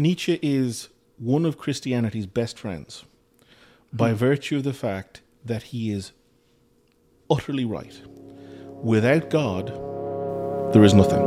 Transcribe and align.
Nietzsche 0.00 0.38
is 0.40 0.88
one 1.18 1.44
of 1.44 1.58
Christianity's 1.58 2.24
best 2.24 2.58
friends 2.58 3.04
by 3.92 4.14
virtue 4.14 4.56
of 4.56 4.64
the 4.64 4.72
fact 4.72 5.20
that 5.44 5.64
he 5.64 5.92
is 5.92 6.12
utterly 7.30 7.66
right. 7.66 8.00
Without 8.82 9.28
God, 9.28 9.66
there 10.72 10.84
is 10.84 10.94
nothing. 10.94 11.20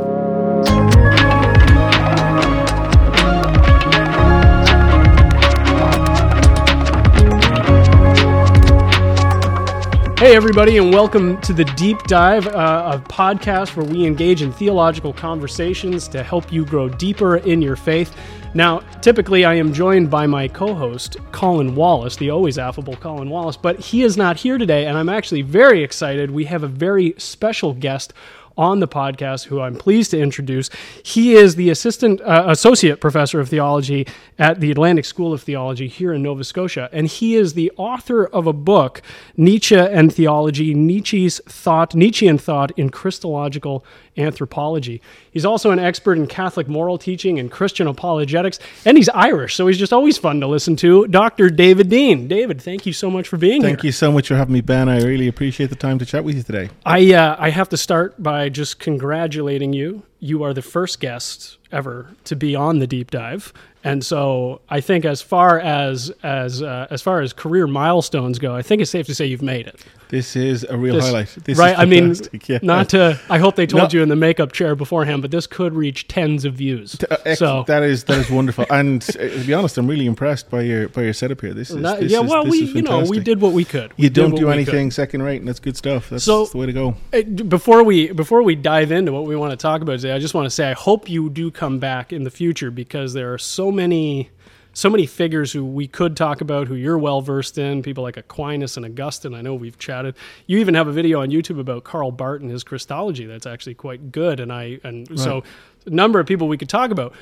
Hey, 10.18 10.34
everybody, 10.34 10.78
and 10.78 10.92
welcome 10.92 11.40
to 11.42 11.52
the 11.52 11.64
Deep 11.76 12.02
Dive, 12.04 12.48
uh, 12.48 12.92
a 12.94 13.08
podcast 13.08 13.76
where 13.76 13.86
we 13.86 14.04
engage 14.04 14.42
in 14.42 14.50
theological 14.50 15.12
conversations 15.12 16.08
to 16.08 16.24
help 16.24 16.52
you 16.52 16.64
grow 16.64 16.88
deeper 16.88 17.36
in 17.36 17.62
your 17.62 17.76
faith. 17.76 18.16
Now, 18.56 18.78
typically, 19.00 19.44
I 19.44 19.54
am 19.54 19.72
joined 19.72 20.10
by 20.10 20.28
my 20.28 20.46
co 20.46 20.74
host, 20.74 21.16
Colin 21.32 21.74
Wallace, 21.74 22.14
the 22.14 22.30
always 22.30 22.56
affable 22.56 22.94
Colin 22.94 23.28
Wallace, 23.28 23.56
but 23.56 23.80
he 23.80 24.04
is 24.04 24.16
not 24.16 24.36
here 24.36 24.58
today, 24.58 24.86
and 24.86 24.96
I'm 24.96 25.08
actually 25.08 25.42
very 25.42 25.82
excited. 25.82 26.30
We 26.30 26.44
have 26.44 26.62
a 26.62 26.68
very 26.68 27.14
special 27.18 27.74
guest 27.74 28.12
on 28.56 28.78
the 28.78 28.86
podcast 28.86 29.46
who 29.46 29.60
I'm 29.60 29.74
pleased 29.74 30.12
to 30.12 30.20
introduce. 30.20 30.70
He 31.02 31.34
is 31.34 31.56
the 31.56 31.70
assistant 31.70 32.20
uh, 32.20 32.44
associate 32.46 33.00
professor 33.00 33.40
of 33.40 33.48
theology 33.48 34.06
at 34.38 34.60
the 34.60 34.70
Atlantic 34.70 35.04
School 35.04 35.32
of 35.32 35.42
Theology 35.42 35.88
here 35.88 36.12
in 36.12 36.22
Nova 36.22 36.44
Scotia, 36.44 36.88
and 36.92 37.08
he 37.08 37.34
is 37.34 37.54
the 37.54 37.72
author 37.76 38.24
of 38.24 38.46
a 38.46 38.52
book, 38.52 39.02
Nietzsche 39.36 39.76
and 39.76 40.14
Theology: 40.14 40.74
Nietzsche's 40.74 41.40
Thought, 41.46 41.96
Nietzschean 41.96 42.38
Thought 42.38 42.70
in 42.78 42.90
Christological 42.90 43.84
Anthropology. 44.16 45.00
He's 45.30 45.44
also 45.44 45.70
an 45.70 45.78
expert 45.78 46.18
in 46.18 46.26
Catholic 46.26 46.68
moral 46.68 46.98
teaching 46.98 47.38
and 47.38 47.50
Christian 47.50 47.86
apologetics, 47.86 48.58
and 48.84 48.96
he's 48.96 49.08
Irish, 49.08 49.54
so 49.54 49.66
he's 49.66 49.78
just 49.78 49.92
always 49.92 50.18
fun 50.18 50.40
to 50.40 50.46
listen 50.46 50.76
to. 50.76 51.06
Dr. 51.08 51.50
David 51.50 51.88
Deane. 51.88 52.28
David, 52.28 52.60
thank 52.60 52.86
you 52.86 52.92
so 52.92 53.10
much 53.10 53.28
for 53.28 53.36
being 53.36 53.62
Thank 53.62 53.64
here. 53.64 53.76
Thank 53.76 53.84
you 53.84 53.92
so 53.92 54.12
much 54.12 54.28
for 54.28 54.36
having 54.36 54.54
me, 54.54 54.60
Ben. 54.60 54.88
I 54.88 55.02
really 55.02 55.28
appreciate 55.28 55.70
the 55.70 55.76
time 55.76 55.98
to 55.98 56.06
chat 56.06 56.24
with 56.24 56.36
you 56.36 56.42
today. 56.42 56.70
I 56.86 57.12
uh, 57.12 57.36
I 57.38 57.50
have 57.50 57.68
to 57.70 57.76
start 57.76 58.22
by 58.22 58.48
just 58.48 58.78
congratulating 58.78 59.72
you. 59.72 60.04
You 60.20 60.42
are 60.42 60.54
the 60.54 60.62
first 60.62 61.00
guest 61.00 61.58
ever 61.72 62.14
to 62.24 62.36
be 62.36 62.54
on 62.54 62.78
the 62.78 62.86
deep 62.86 63.10
dive, 63.10 63.52
and 63.82 64.04
so 64.04 64.62
I 64.70 64.80
think 64.80 65.04
as 65.04 65.20
far 65.20 65.58
as 65.60 66.10
as 66.22 66.62
uh, 66.62 66.86
as 66.90 67.02
far 67.02 67.20
as 67.20 67.32
career 67.32 67.66
milestones 67.66 68.38
go, 68.38 68.54
I 68.54 68.62
think 68.62 68.80
it's 68.80 68.90
safe 68.90 69.06
to 69.06 69.14
say 69.14 69.26
you've 69.26 69.42
made 69.42 69.66
it. 69.66 69.84
This 70.14 70.36
is 70.36 70.62
a 70.70 70.76
real 70.76 70.94
This- 70.94 71.04
highlight. 71.06 71.28
This 71.42 71.58
right? 71.58 71.72
Is 71.72 71.78
I 71.80 71.84
mean, 71.86 72.14
yeah. 72.46 72.60
not 72.62 72.90
to. 72.90 73.18
I 73.28 73.38
hope 73.38 73.56
they 73.56 73.66
told 73.66 73.92
No. 73.92 73.96
you 73.98 74.02
in 74.04 74.08
the 74.08 74.14
makeup 74.14 74.52
chair 74.52 74.76
beforehand, 74.76 75.22
but 75.22 75.32
this 75.32 75.48
could 75.48 75.74
reach 75.74 76.06
tens 76.06 76.44
of 76.44 76.54
views. 76.54 76.96
Uh, 77.10 77.16
ex- 77.26 77.40
so 77.40 77.64
that 77.66 77.82
is 77.82 78.04
that 78.04 78.18
is 78.18 78.30
wonderful, 78.30 78.64
and 78.70 79.02
uh, 79.18 79.22
to 79.28 79.44
be 79.44 79.52
honest, 79.52 79.76
I'm 79.76 79.88
really 79.88 80.06
impressed 80.06 80.50
by 80.50 80.62
your 80.62 80.88
by 80.88 81.02
your 81.02 81.12
setup 81.14 81.40
here. 81.40 81.52
This 81.52 81.70
is 81.70 81.82
that- 81.82 81.98
this 81.98 82.12
yeah, 82.12 82.22
is- 82.22 82.30
well, 82.30 82.44
we 82.46 82.58
you 82.60 82.82
know 82.82 83.00
we 83.04 83.18
did 83.18 83.40
what 83.40 83.52
we 83.52 83.64
could. 83.64 83.92
We 83.98 84.04
You 84.04 84.10
don't 84.10 84.36
do 84.36 84.50
anything 84.50 84.92
second 84.92 85.22
rate, 85.24 85.38
and 85.40 85.48
that's 85.48 85.58
good 85.58 85.76
stuff. 85.76 86.10
That's, 86.10 86.22
So- 86.22 86.42
that's 86.42 86.52
the 86.52 86.58
way 86.58 86.66
to 86.66 86.72
go. 86.72 86.94
Uh, 87.12 87.22
d- 87.22 87.42
Before 87.42 87.82
we 87.82 88.12
before 88.12 88.44
we 88.44 88.54
dive 88.54 88.92
into 88.92 89.10
what 89.12 89.24
we 89.26 89.34
want 89.34 89.50
to 89.50 89.56
talk 89.56 89.82
about 89.82 89.98
today, 89.98 90.12
I 90.14 90.20
just 90.20 90.34
want 90.34 90.46
to 90.46 90.50
say 90.50 90.70
I 90.70 90.74
hope 90.74 91.10
you 91.10 91.28
do 91.28 91.50
come 91.50 91.80
back 91.80 92.12
in 92.12 92.22
the 92.22 92.30
future 92.30 92.70
because 92.70 93.14
there 93.14 93.32
are 93.34 93.38
so 93.38 93.72
many 93.72 94.30
so 94.74 94.90
many 94.90 95.06
figures 95.06 95.52
who 95.52 95.64
we 95.64 95.86
could 95.86 96.16
talk 96.16 96.40
about 96.40 96.68
who 96.68 96.74
you're 96.74 96.98
well 96.98 97.20
versed 97.20 97.56
in, 97.56 97.82
people 97.82 98.02
like 98.02 98.16
Aquinas 98.16 98.76
and 98.76 98.84
Augustine. 98.84 99.34
I 99.34 99.40
know 99.40 99.54
we've 99.54 99.78
chatted. 99.78 100.16
You 100.46 100.58
even 100.58 100.74
have 100.74 100.88
a 100.88 100.92
video 100.92 101.22
on 101.22 101.30
YouTube 101.30 101.58
about 101.58 101.84
Karl 101.84 102.10
Barth 102.10 102.42
and 102.42 102.50
his 102.50 102.64
Christology 102.64 103.24
that's 103.24 103.46
actually 103.46 103.74
quite 103.74 104.12
good 104.12 104.40
and 104.40 104.52
I 104.52 104.80
and 104.84 105.18
so 105.18 105.42
a 105.86 105.90
number 105.90 106.20
of 106.20 106.26
people 106.26 106.48
we 106.48 106.58
could 106.58 106.68
talk 106.68 106.90
about. 106.90 107.14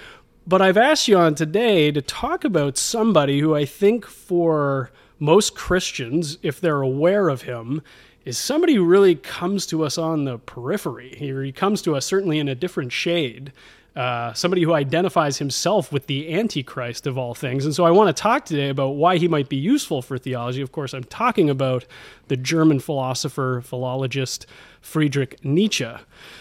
But 0.47 0.61
I've 0.61 0.77
asked 0.77 1.07
you 1.07 1.17
on 1.19 1.35
today 1.35 1.93
to 1.93 2.03
talk 2.03 2.45
about 2.45 2.77
somebody 2.77 3.39
who 3.39 3.55
I 3.55 3.65
think 3.65 4.07
for 4.07 4.91
most 5.21 5.55
Christians, 5.55 6.39
if 6.43 6.61
they're 6.61 6.83
aware 6.83 7.29
of 7.29 7.43
him, 7.43 7.83
is 8.25 8.39
somebody 8.39 8.75
who 8.75 8.85
really 8.85 9.15
comes 9.15 9.67
to 9.67 9.85
us 9.85 9.99
on 9.99 10.25
the 10.25 10.39
periphery. 10.39 11.15
He, 11.17 11.33
he 11.45 11.53
comes 11.53 11.83
to 11.83 11.95
us 11.95 12.07
certainly 12.07 12.39
in 12.39 12.49
a 12.49 12.55
different 12.55 12.93
shade. 12.93 13.53
Uh, 13.95 14.33
somebody 14.33 14.63
who 14.63 14.73
identifies 14.73 15.37
himself 15.37 15.93
with 15.93 16.07
the 16.07 16.33
Antichrist 16.33 17.07
of 17.07 17.19
all 17.19 17.35
things. 17.35 17.67
And 17.67 17.75
so 17.75 17.85
I 17.85 17.91
want 17.91 18.15
to 18.15 18.19
talk 18.19 18.47
today 18.47 18.71
about 18.71 18.97
why 18.97 19.19
he 19.19 19.29
might 19.29 19.51
be 19.51 19.57
useful 19.57 20.01
for 20.01 20.17
theology. 20.17 20.63
Of 20.63 20.73
course, 20.73 20.95
I'm 20.95 21.05
talking 21.05 21.51
about 21.51 21.85
the 22.29 22.39
German 22.39 22.81
philosopher, 22.81 23.61
philologist 23.63 24.47
Friedrich 24.81 25.45
Nietzsche. 25.45 25.93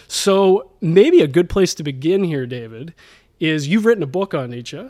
So 0.08 0.72
maybe 0.80 1.20
a 1.20 1.28
good 1.28 1.50
place 1.50 1.76
to 1.76 1.84
begin 1.84 2.24
here, 2.24 2.46
David, 2.46 2.94
is 3.42 3.68
you've 3.68 3.86
written 3.86 4.04
a 4.04 4.08
book 4.08 4.34
on 4.34 4.52
Nietzsche 4.52 4.90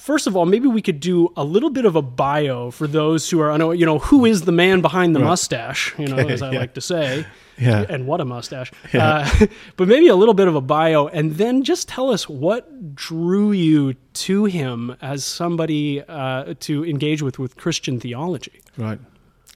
first 0.00 0.26
of 0.26 0.36
all, 0.36 0.46
maybe 0.46 0.66
we 0.68 0.82
could 0.82 0.98
do 1.00 1.32
a 1.36 1.44
little 1.44 1.70
bit 1.70 1.84
of 1.84 1.94
a 1.96 2.02
bio 2.02 2.70
for 2.70 2.86
those 2.86 3.28
who 3.30 3.40
are, 3.40 3.52
unaware- 3.52 3.74
you 3.76 3.86
know, 3.86 3.98
who 3.98 4.24
is 4.24 4.42
the 4.42 4.52
man 4.52 4.80
behind 4.80 5.14
the 5.14 5.20
mustache, 5.20 5.94
you 5.98 6.06
know, 6.06 6.16
as 6.16 6.42
I 6.42 6.52
Yeah. 6.52 6.58
like 6.60 6.74
to 6.74 6.80
say. 6.80 7.26
Yeah. 7.60 7.84
And 7.90 8.06
what 8.06 8.22
a 8.22 8.24
mustache. 8.24 8.72
Uh, 8.94 9.28
but 9.76 9.86
maybe 9.86 10.08
a 10.08 10.14
little 10.16 10.32
bit 10.32 10.48
of 10.48 10.54
a 10.54 10.62
bio, 10.62 11.08
and 11.08 11.32
then 11.32 11.62
just 11.62 11.88
tell 11.88 12.08
us 12.10 12.26
what 12.26 12.94
drew 12.94 13.52
you 13.52 13.92
to 14.14 14.46
him 14.46 14.96
as 15.02 15.26
somebody 15.26 16.00
uh, 16.08 16.54
to 16.60 16.86
engage 16.86 17.20
with 17.20 17.38
with 17.38 17.56
Christian 17.56 18.00
theology. 18.00 18.62
Right. 18.78 18.98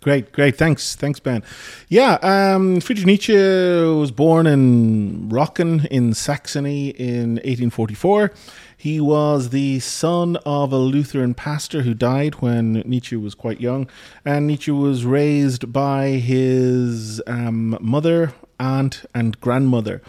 Great, 0.03 0.32
great. 0.32 0.55
Thanks, 0.59 0.94
thanks, 0.94 1.19
Ben. 1.19 1.43
Yeah, 1.88 2.19
um, 2.21 2.82
Friedrich 2.82 3.06
Nietzsche 3.06 3.32
was 3.32 4.11
born 4.11 4.47
in 4.47 5.31
Rocken 5.31 5.87
in 5.87 6.12
Saxony 6.12 6.91
in 6.91 7.37
1844. 7.37 8.32
He 8.84 9.00
was 9.00 9.48
the 9.48 9.80
son 9.80 10.36
of 10.44 10.70
a 10.70 10.76
Lutheran 10.76 11.32
pastor 11.32 11.80
who 11.80 11.94
died 11.94 12.42
when 12.42 12.82
Nietzsche 12.84 13.16
was 13.16 13.34
quite 13.34 13.58
young, 13.58 13.88
and 14.26 14.46
Nietzsche 14.46 14.72
was 14.72 15.06
raised 15.06 15.72
by 15.72 16.08
his 16.08 17.22
um, 17.26 17.78
mother, 17.80 18.34
aunt, 18.59 19.04
and 19.15 19.41
grandmother. 19.41 20.03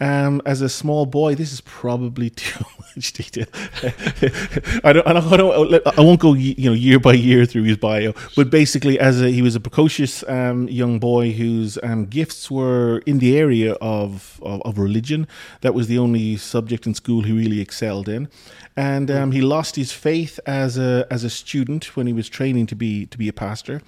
Um, 0.00 0.42
as 0.44 0.60
a 0.60 0.68
small 0.68 1.06
boy, 1.06 1.34
this 1.34 1.52
is 1.52 1.60
probably 1.60 2.30
too 2.44 2.64
much 2.96 3.12
detail. 3.12 3.46
I 4.84 4.92
don't, 4.92 5.06
I 5.06 5.36
don't, 5.36 5.98
I 5.98 6.00
won't 6.00 6.20
go, 6.20 6.34
you 6.34 6.70
know, 6.70 6.74
year 6.74 6.98
by 6.98 7.12
year 7.12 7.46
through 7.46 7.64
his 7.64 7.76
bio, 7.76 8.14
but 8.36 8.50
basically, 8.50 8.98
as 8.98 9.22
a, 9.22 9.30
he 9.30 9.42
was 9.42 9.54
a 9.54 9.60
precocious 9.60 10.22
um, 10.28 10.68
young 10.68 10.98
boy 10.98 11.32
whose 11.32 11.78
um, 11.82 12.06
gifts 12.06 12.50
were 12.50 12.98
in 13.06 13.18
the 13.18 13.38
area 13.38 13.74
of, 13.74 14.40
of 14.42 14.62
of 14.64 14.78
religion. 14.78 15.26
That 15.60 15.74
was 15.74 15.86
the 15.88 15.98
only 15.98 16.36
subject 16.36 16.86
in 16.86 16.94
school 16.94 17.22
he 17.22 17.32
really 17.32 17.60
excelled 17.60 18.08
in, 18.08 18.28
and 18.76 19.10
um, 19.10 19.32
he 19.32 19.40
lost 19.40 19.76
his 19.76 19.92
faith 19.92 20.40
as 20.46 20.76
a 20.76 21.06
as 21.10 21.24
a 21.24 21.30
student 21.30 21.96
when 21.96 22.06
he 22.06 22.12
was 22.12 22.28
training 22.28 22.66
to 22.66 22.74
be 22.74 23.06
to 23.06 23.16
be 23.18 23.28
a 23.28 23.32
pastor 23.32 23.80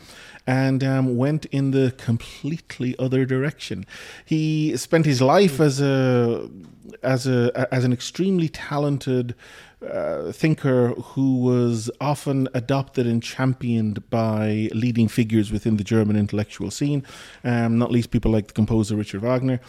and 0.47 0.85
um, 0.85 1.17
went 1.17 1.45
in 1.47 1.73
the 1.73 1.93
completely 1.99 2.95
other 2.99 3.25
direction. 3.25 3.85
He 4.25 4.77
spent 4.77 5.05
his 5.05 5.21
life 5.21 5.61
as 5.61 5.81
a 5.81 6.49
as 7.03 7.27
a 7.27 7.67
as 7.73 7.85
an 7.85 7.93
extremely 7.93 8.49
talented 8.49 9.35
uh, 9.87 10.33
thinker 10.33 10.89
who 10.95 11.39
was 11.39 11.91
often 12.01 12.49
adopted 12.55 13.07
and 13.07 13.23
championed 13.23 14.09
by 14.11 14.69
leading 14.75 15.09
figures 15.09 15.53
within 15.53 15.77
the 15.77 15.85
German 15.85 16.17
intellectual 16.17 16.71
scene, 16.71 17.05
um, 17.45 17.79
not 17.79 17.91
least 17.91 18.11
people 18.11 18.31
like 18.31 18.49
the 18.49 18.53
composer 18.53 18.97
Richard 18.97 19.23
Wagner, 19.23 19.61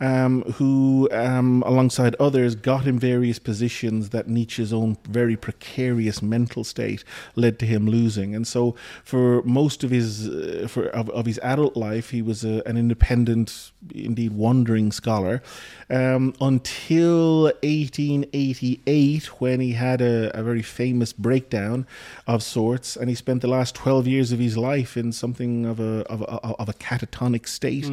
um, 0.00 0.42
who, 0.54 1.08
um, 1.12 1.62
alongside 1.66 2.14
others, 2.16 2.54
got 2.54 2.84
him 2.84 2.98
various 2.98 3.38
positions 3.38 4.10
that 4.10 4.28
Nietzsche's 4.28 4.72
own 4.72 4.96
very 5.08 5.36
precarious 5.36 6.22
mental 6.22 6.64
state 6.64 7.04
led 7.34 7.58
to 7.58 7.66
him 7.66 7.86
losing. 7.86 8.34
And 8.34 8.46
so, 8.46 8.74
for 9.04 9.42
most 9.42 9.84
of 9.84 9.90
his 9.90 10.28
uh, 10.28 10.66
for 10.68 10.86
of, 10.88 11.10
of 11.10 11.26
his 11.26 11.38
adult 11.42 11.76
life, 11.76 12.10
he 12.10 12.22
was 12.22 12.44
a, 12.44 12.62
an 12.66 12.76
independent, 12.76 13.72
indeed 13.94 14.32
wandering 14.32 14.92
scholar, 14.92 15.42
um, 15.90 16.34
until 16.40 17.44
1888 17.62 19.40
when 19.40 19.60
he 19.60 19.65
had 19.72 20.00
a, 20.00 20.36
a 20.38 20.42
very 20.42 20.62
famous 20.62 21.12
breakdown 21.12 21.86
of 22.26 22.42
sorts, 22.42 22.96
and 22.96 23.08
he 23.08 23.14
spent 23.14 23.42
the 23.42 23.48
last 23.48 23.74
12 23.74 24.06
years 24.06 24.32
of 24.32 24.38
his 24.38 24.56
life 24.56 24.96
in 24.96 25.12
something 25.12 25.66
of 25.66 25.80
a 25.80 26.00
of 26.08 26.22
a, 26.22 26.24
of 26.24 26.68
a 26.68 26.74
catatonic 26.74 27.46
state 27.46 27.90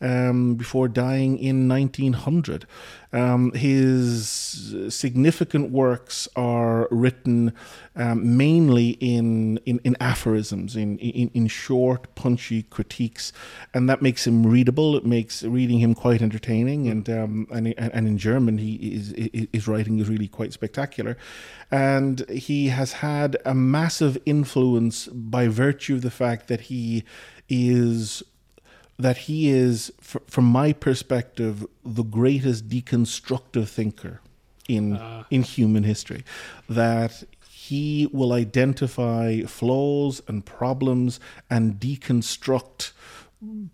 um, 0.00 0.54
before 0.54 0.88
dying 0.88 1.38
in 1.38 1.68
1900. 1.68 2.66
Um, 3.14 3.52
his 3.52 4.74
significant 4.88 5.70
works 5.70 6.26
are 6.34 6.88
written 6.90 7.52
um, 7.94 8.36
mainly 8.36 8.88
in, 9.00 9.58
in, 9.58 9.80
in 9.84 9.96
aphorisms, 10.00 10.74
in, 10.74 10.98
in, 10.98 11.30
in 11.32 11.46
short, 11.46 12.12
punchy 12.16 12.64
critiques, 12.64 13.32
and 13.72 13.88
that 13.88 14.02
makes 14.02 14.26
him 14.26 14.44
readable. 14.44 14.96
It 14.96 15.06
makes 15.06 15.44
reading 15.44 15.78
him 15.78 15.94
quite 15.94 16.22
entertaining, 16.22 16.88
and 16.88 17.08
um, 17.08 17.46
and, 17.52 17.68
and 17.78 18.08
in 18.08 18.18
German, 18.18 18.58
he 18.58 18.74
is, 18.74 19.14
his 19.52 19.68
writing 19.68 20.00
is 20.00 20.08
really 20.08 20.26
quite 20.26 20.52
spectacular, 20.52 21.16
and 21.70 22.28
he 22.28 22.70
has 22.70 22.94
had 22.94 23.36
a 23.44 23.54
massive 23.54 24.18
influence 24.26 25.06
by 25.06 25.46
virtue 25.46 25.94
of 25.94 26.02
the 26.02 26.10
fact 26.10 26.48
that 26.48 26.62
he 26.62 27.04
is 27.48 28.24
that 28.98 29.16
he 29.18 29.48
is, 29.48 29.92
fr- 30.00 30.18
from 30.26 30.44
my 30.44 30.72
perspective, 30.72 31.66
the 31.84 32.04
greatest 32.04 32.68
deconstructive 32.68 33.68
thinker 33.68 34.20
in 34.68 34.96
ah. 34.96 35.26
in 35.30 35.42
human 35.42 35.84
history. 35.84 36.24
That 36.68 37.24
he 37.64 38.08
will 38.12 38.32
identify 38.32 39.40
flaws 39.42 40.20
and 40.28 40.44
problems 40.44 41.18
and 41.48 41.80
deconstruct 41.80 42.92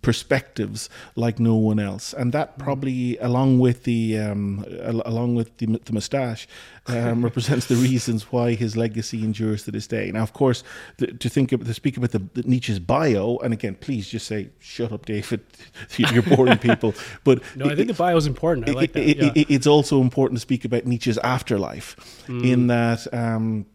perspectives 0.02 0.88
like 1.16 1.38
no 1.38 1.54
one 1.54 1.78
else, 1.78 2.12
and 2.12 2.32
that 2.32 2.58
probably, 2.58 3.16
along 3.18 3.58
with 3.58 3.84
the 3.84 4.18
um, 4.18 4.64
along 5.04 5.34
with 5.34 5.56
the, 5.58 5.66
the 5.84 5.92
moustache, 5.92 6.46
um, 6.86 7.22
represents 7.28 7.66
the 7.66 7.76
reasons 7.76 8.32
why 8.32 8.54
his 8.54 8.76
legacy 8.76 9.22
endures 9.24 9.64
to 9.64 9.70
this 9.70 9.86
day. 9.86 10.10
Now, 10.12 10.22
of 10.22 10.32
course, 10.32 10.62
the, 10.98 11.08
to 11.08 11.28
think 11.28 11.52
of, 11.52 11.64
to 11.66 11.74
speak 11.74 11.96
about 11.96 12.10
the, 12.12 12.22
the 12.34 12.42
Nietzsche's 12.42 12.78
bio, 12.78 13.36
and 13.38 13.52
again, 13.52 13.74
please 13.76 14.08
just 14.08 14.26
say, 14.26 14.50
"Shut 14.58 14.92
up, 14.92 15.06
David, 15.06 15.40
you're 15.96 16.22
boring 16.22 16.58
people." 16.70 16.94
But 17.24 17.42
No, 17.56 17.66
I 17.66 17.74
think 17.74 17.88
the 17.88 17.94
bio 17.94 18.16
is 18.16 18.26
important. 18.26 18.68
I 18.68 18.72
like 18.72 18.92
that. 18.92 19.02
it- 19.08 19.16
yeah. 19.18 19.32
it- 19.34 19.50
it's 19.50 19.66
also 19.66 20.00
important 20.00 20.36
to 20.38 20.40
speak 20.40 20.64
about 20.64 20.86
Nietzsche's 20.86 21.18
afterlife, 21.18 21.96
Mm. 22.26 22.44
in 22.52 22.66
that 22.68 23.12
um, 23.12 23.66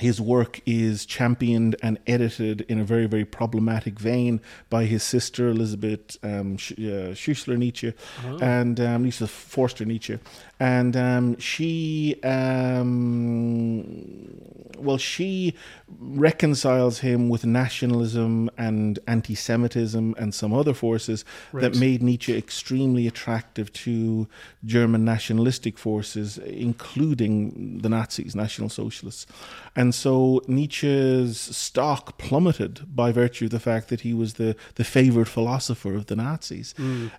his 0.00 0.20
work 0.20 0.60
is 0.66 1.06
championed 1.06 1.76
and 1.82 1.98
edited 2.06 2.62
in 2.62 2.80
a 2.80 2.84
very, 2.84 3.06
very 3.06 3.24
problematic 3.24 3.98
vein 3.98 4.40
by 4.68 4.84
his 4.86 5.02
sister 5.02 5.48
Elizabeth 5.48 6.16
um, 6.22 6.54
uh, 6.54 7.14
Schussler 7.14 7.56
Nietzsche 7.56 7.92
Oh. 8.24 8.38
and 8.40 8.80
um, 8.80 9.02
Lisa 9.04 9.26
Forster 9.26 9.84
Nietzsche, 9.84 10.18
and 10.58 10.96
um, 10.96 11.38
she, 11.38 12.16
um, 12.22 13.84
well, 14.78 14.98
she 14.98 15.54
reconciles 15.98 17.00
him 17.00 17.28
with 17.28 17.44
nationalism 17.44 18.50
and 18.56 18.98
anti-Semitism 19.06 20.14
and 20.18 20.34
some 20.34 20.52
other 20.54 20.74
forces 20.74 21.24
that 21.52 21.76
made 21.76 22.02
Nietzsche 22.02 22.36
extremely 22.36 23.06
attractive 23.06 23.72
to 23.72 24.26
German 24.64 25.04
nationalistic 25.04 25.76
forces, 25.78 26.38
including 26.38 27.78
the 27.82 27.88
Nazis, 27.88 28.34
National 28.34 28.68
Socialists. 28.68 29.26
And 29.76 29.83
so 29.92 30.40
Nietzsche's 30.46 31.40
stock 31.40 32.16
plummeted 32.16 32.86
by 32.94 33.10
virtue 33.10 33.46
of 33.46 33.50
the 33.50 33.58
fact 33.58 33.88
that 33.88 34.02
he 34.02 34.14
was 34.14 34.34
the, 34.34 34.54
the 34.76 34.84
favored 34.84 35.28
philosopher 35.28 35.94
of 35.94 36.06
the 36.06 36.14
Nazis. 36.14 36.74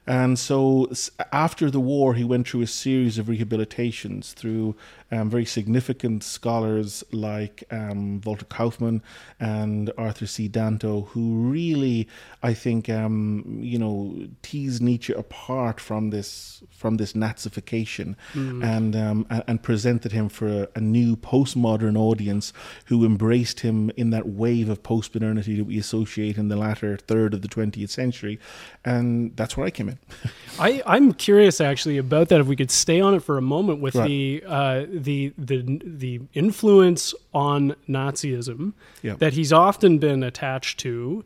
And 0.08 0.40
so 0.40 0.90
after 1.34 1.70
the 1.70 1.82
war, 1.82 2.14
he 2.14 2.24
went 2.24 2.48
through 2.48 2.62
a 2.62 2.68
series 2.68 3.18
of 3.18 3.26
rehabilitations 3.26 4.34
through 4.34 4.76
um, 5.12 5.30
very 5.30 5.46
significant 5.46 6.24
scholars 6.24 7.04
like 7.12 7.64
um, 7.72 8.22
Walter 8.26 8.46
Kaufmann 8.46 9.02
and 9.40 9.92
Arthur 9.98 10.26
C. 10.26 10.50
Danto, 10.50 11.08
who 11.10 11.36
really, 11.50 12.08
I 12.42 12.54
think, 12.54 12.90
um, 12.90 13.60
you 13.62 13.78
know, 13.78 14.28
teased 14.42 14.82
Nietzsche 14.82 15.14
apart 15.14 15.80
from 15.80 16.10
this 16.10 16.64
from 16.70 16.98
this 16.98 17.14
Nazification 17.14 18.16
and, 18.64 18.96
um, 18.96 19.26
and 19.30 19.44
and 19.48 19.64
presented 19.64 20.12
him 20.12 20.30
for 20.30 20.48
a, 20.48 20.68
a 20.76 20.82
new 20.82 21.16
postmodern 21.16 21.98
audience 21.98 22.52
who 22.86 23.06
embraced 23.06 23.62
him 23.62 23.92
in 23.98 24.10
that 24.12 24.28
wave 24.28 24.70
of 24.70 24.84
postmodernity 24.84 25.58
that 25.58 25.64
we 25.66 25.78
associate 25.80 26.38
in 26.38 26.48
the 26.48 26.56
latter 26.56 26.98
third 26.98 27.34
of 27.34 27.42
the 27.42 27.48
20th 27.48 27.90
century, 27.90 28.40
and 28.84 29.36
that's 29.36 29.56
where 29.58 29.66
I 29.66 29.70
came 29.72 29.90
in. 29.90 30.00
I, 30.60 30.82
I'm 30.86 31.14
curious 31.14 31.60
actually 31.62 31.98
about 31.98 32.30
that. 32.30 32.40
If 32.42 32.48
we 32.48 32.56
could 32.56 32.72
stay 32.72 33.00
on 33.02 33.14
it 33.14 33.22
for 33.24 33.38
a 33.38 33.42
moment 33.42 33.82
with 33.82 33.96
Right. 33.96 34.08
the 34.08 34.44
uh, 34.48 34.86
the 34.90 35.34
the 35.38 35.80
the 35.84 36.22
influence 36.34 37.14
on 37.34 37.76
Nazism 37.90 38.74
Yeah. 39.02 39.16
that 39.16 39.34
he's 39.34 39.52
often 39.54 39.98
been 40.00 40.24
attached 40.24 40.80
to, 40.82 41.24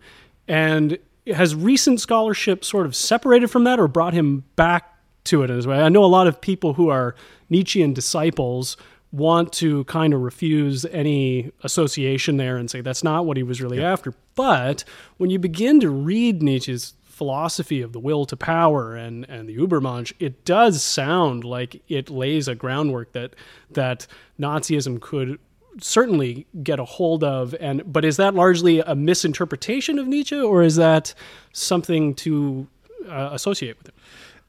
and 0.48 0.98
has 1.28 1.54
recent 1.56 2.02
scholarship 2.02 2.66
sort 2.66 2.86
of 2.86 2.96
separated 2.96 3.48
from 3.50 3.64
that 3.66 3.80
or 3.80 3.88
brought 3.88 4.14
him 4.14 4.44
back 4.56 4.96
to 5.26 5.44
it 5.44 5.50
as 5.52 5.68
well. 5.68 5.84
I 5.84 5.90
know 5.90 6.04
a 6.04 6.08
lot 6.08 6.26
of 6.28 6.42
people 6.42 6.74
who 6.74 6.90
are 6.90 7.14
Nietzschean 7.50 7.94
disciples 7.94 8.78
want 9.12 9.52
to 9.52 9.84
kind 9.86 10.14
of 10.14 10.22
refuse 10.22 10.86
any 10.86 11.52
association 11.64 12.38
there 12.38 12.58
and 12.58 12.70
say 12.70 12.82
that's 12.82 13.04
not 13.04 13.26
what 13.26 13.38
he 13.38 13.44
was 13.44 13.62
really 13.62 13.84
after. 13.84 14.14
But 14.36 14.84
when 15.18 15.30
you 15.30 15.40
begin 15.40 15.80
to 15.80 15.90
read 15.90 16.44
Nietzsche's 16.44 16.94
philosophy 17.04 17.82
of 17.82 17.92
the 17.92 18.00
will 18.00 18.26
to 18.26 18.38
power 18.38 18.96
and, 18.96 19.28
and 19.28 19.50
the 19.50 19.58
Übermensch, 19.58 20.14
it 20.20 20.46
does 20.46 20.84
sound 20.84 21.44
like 21.44 21.82
it 21.90 22.10
lays 22.10 22.48
a 22.48 22.56
groundwork 22.56 23.12
that 23.14 23.36
that 23.72 24.08
Nazism 24.40 25.02
could 25.02 25.40
certainly 25.82 26.46
get 26.64 26.80
a 26.80 26.86
hold 26.86 27.24
of 27.24 27.56
and 27.60 27.82
but 27.92 28.04
is 28.04 28.18
that 28.18 28.36
largely 28.36 28.80
a 28.80 28.96
misinterpretation 28.96 30.00
of 30.00 30.08
Nietzsche 30.08 30.40
or 30.40 30.62
is 30.62 30.76
that 30.78 31.14
something 31.54 32.14
to 32.16 32.68
uh, 33.08 33.30
associate 33.32 33.78
with 33.78 33.90
him? 33.90 33.96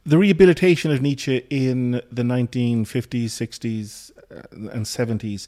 the 0.07 0.19
rehabilitation 0.19 0.91
of 0.91 1.03
Nietzsche 1.03 1.45
in 1.51 1.93
the 2.11 2.23
1950s, 2.23 3.27
60s, 3.27 4.10
uh, 4.10 4.10
and 4.53 4.85
70s 4.87 5.47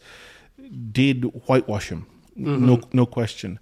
did 0.92 1.24
whitewash 1.48 1.88
him, 1.90 2.06
no, 2.36 2.80
no 2.92 3.06
question. 3.06 3.58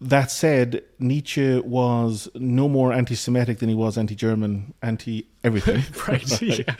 That 0.00 0.30
said, 0.30 0.84
Nietzsche 1.00 1.58
was 1.58 2.28
no 2.36 2.68
more 2.68 2.92
anti-Semitic 2.92 3.58
than 3.58 3.68
he 3.68 3.74
was 3.74 3.98
anti-German, 3.98 4.74
anti-everything. 4.80 5.82
Right. 6.08 6.42
yeah. 6.42 6.74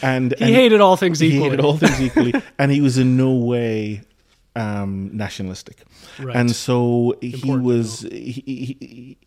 And 0.00 0.34
He 0.38 0.44
and 0.46 0.54
hated 0.54 0.80
all 0.80 0.96
things 0.96 1.20
he 1.20 1.28
equally. 1.28 1.50
hated 1.50 1.60
all 1.64 1.76
things 1.76 2.00
equally, 2.00 2.32
and 2.58 2.72
he 2.72 2.80
was 2.80 2.96
in 2.96 3.16
no 3.18 3.32
way 3.34 4.00
um, 4.56 5.10
nationalistic. 5.14 5.82
Right. 6.18 6.34
And 6.34 6.50
so 6.56 7.14
he 7.20 7.34
Important 7.34 7.62
to 7.62 7.66
was 7.66 8.00
he, 8.10 8.32
he, 8.46 8.76
he- 8.80 9.18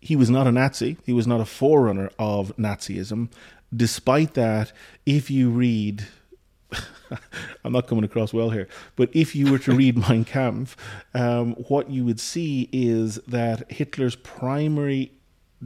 he 0.00 0.14
was 0.14 0.30
not 0.30 0.46
a 0.46 0.52
Nazi. 0.52 0.96
He 1.04 1.12
was 1.12 1.26
not 1.26 1.40
a 1.40 1.44
forerunner 1.44 2.10
of 2.20 2.54
Nazism. 2.56 3.30
Despite 3.74 4.34
that, 4.34 4.72
if 5.04 5.28
you 5.30 5.50
read, 5.50 6.06
I'm 7.64 7.72
not 7.72 7.86
coming 7.86 8.04
across 8.04 8.32
well 8.32 8.50
here, 8.50 8.68
but 8.96 9.10
if 9.12 9.34
you 9.34 9.50
were 9.50 9.58
to 9.60 9.72
read 9.72 9.96
Mein 10.08 10.24
Kampf, 10.24 10.76
um, 11.14 11.54
what 11.54 11.90
you 11.90 12.04
would 12.04 12.20
see 12.20 12.68
is 12.72 13.16
that 13.26 13.70
Hitler's 13.70 14.16
primary 14.16 15.12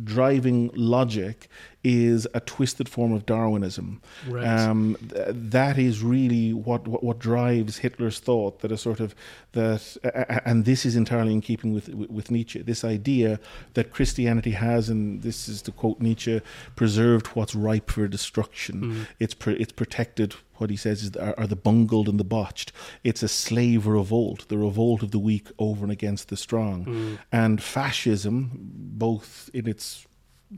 driving 0.05 0.71
logic 0.75 1.49
is 1.85 2.29
a 2.33 2.41
twisted 2.41 2.89
form 2.89 3.13
of 3.13 3.27
Darwinism. 3.27 4.01
Right. 4.29 4.47
Um, 4.47 4.97
th- 5.13 5.27
that 5.31 5.79
is 5.79 6.03
really 6.03 6.53
what, 6.53 6.87
what 6.87 7.03
what 7.03 7.19
drives 7.19 7.79
Hitler's 7.79 8.21
thought. 8.21 8.61
That 8.61 8.71
a 8.71 8.77
sort 8.79 9.01
of 9.01 9.15
that, 9.53 9.97
a- 10.05 10.47
and 10.49 10.65
this 10.65 10.87
is 10.87 10.95
entirely 10.97 11.33
in 11.33 11.41
keeping 11.41 11.73
with 11.73 11.89
with 11.89 12.11
with 12.11 12.31
Nietzsche. 12.31 12.63
This 12.63 12.85
idea 12.85 13.41
that 13.75 13.93
Christianity 13.93 14.53
has, 14.53 14.89
and 14.89 15.23
this 15.23 15.49
is 15.49 15.61
to 15.63 15.73
quote 15.73 16.01
Nietzsche, 16.01 16.41
preserved 16.77 17.27
what's 17.29 17.55
ripe 17.55 17.91
for 17.91 18.07
destruction. 18.09 19.07
It's 19.19 19.35
pr- 19.35 19.51
it's 19.51 19.73
protected. 19.73 20.35
What 20.59 20.71
he 20.71 20.77
says 20.77 21.03
is 21.03 21.17
are, 21.17 21.35
are 21.37 21.49
the 21.49 21.57
bungled 21.57 22.09
and 22.09 22.21
the 22.21 22.25
botched. 22.25 22.71
It's 23.03 23.25
a 23.25 23.29
slave 23.29 23.89
revolt, 23.89 24.47
the 24.49 24.59
revolt 24.59 25.03
of 25.03 25.11
the 25.11 25.19
weak 25.19 25.49
over 25.59 25.83
and 25.85 25.91
against 25.91 26.29
the 26.29 26.37
strong, 26.37 27.19
and 27.33 27.61
fascism, 27.61 28.53
both 28.55 29.51
in 29.53 29.67
its 29.67 30.07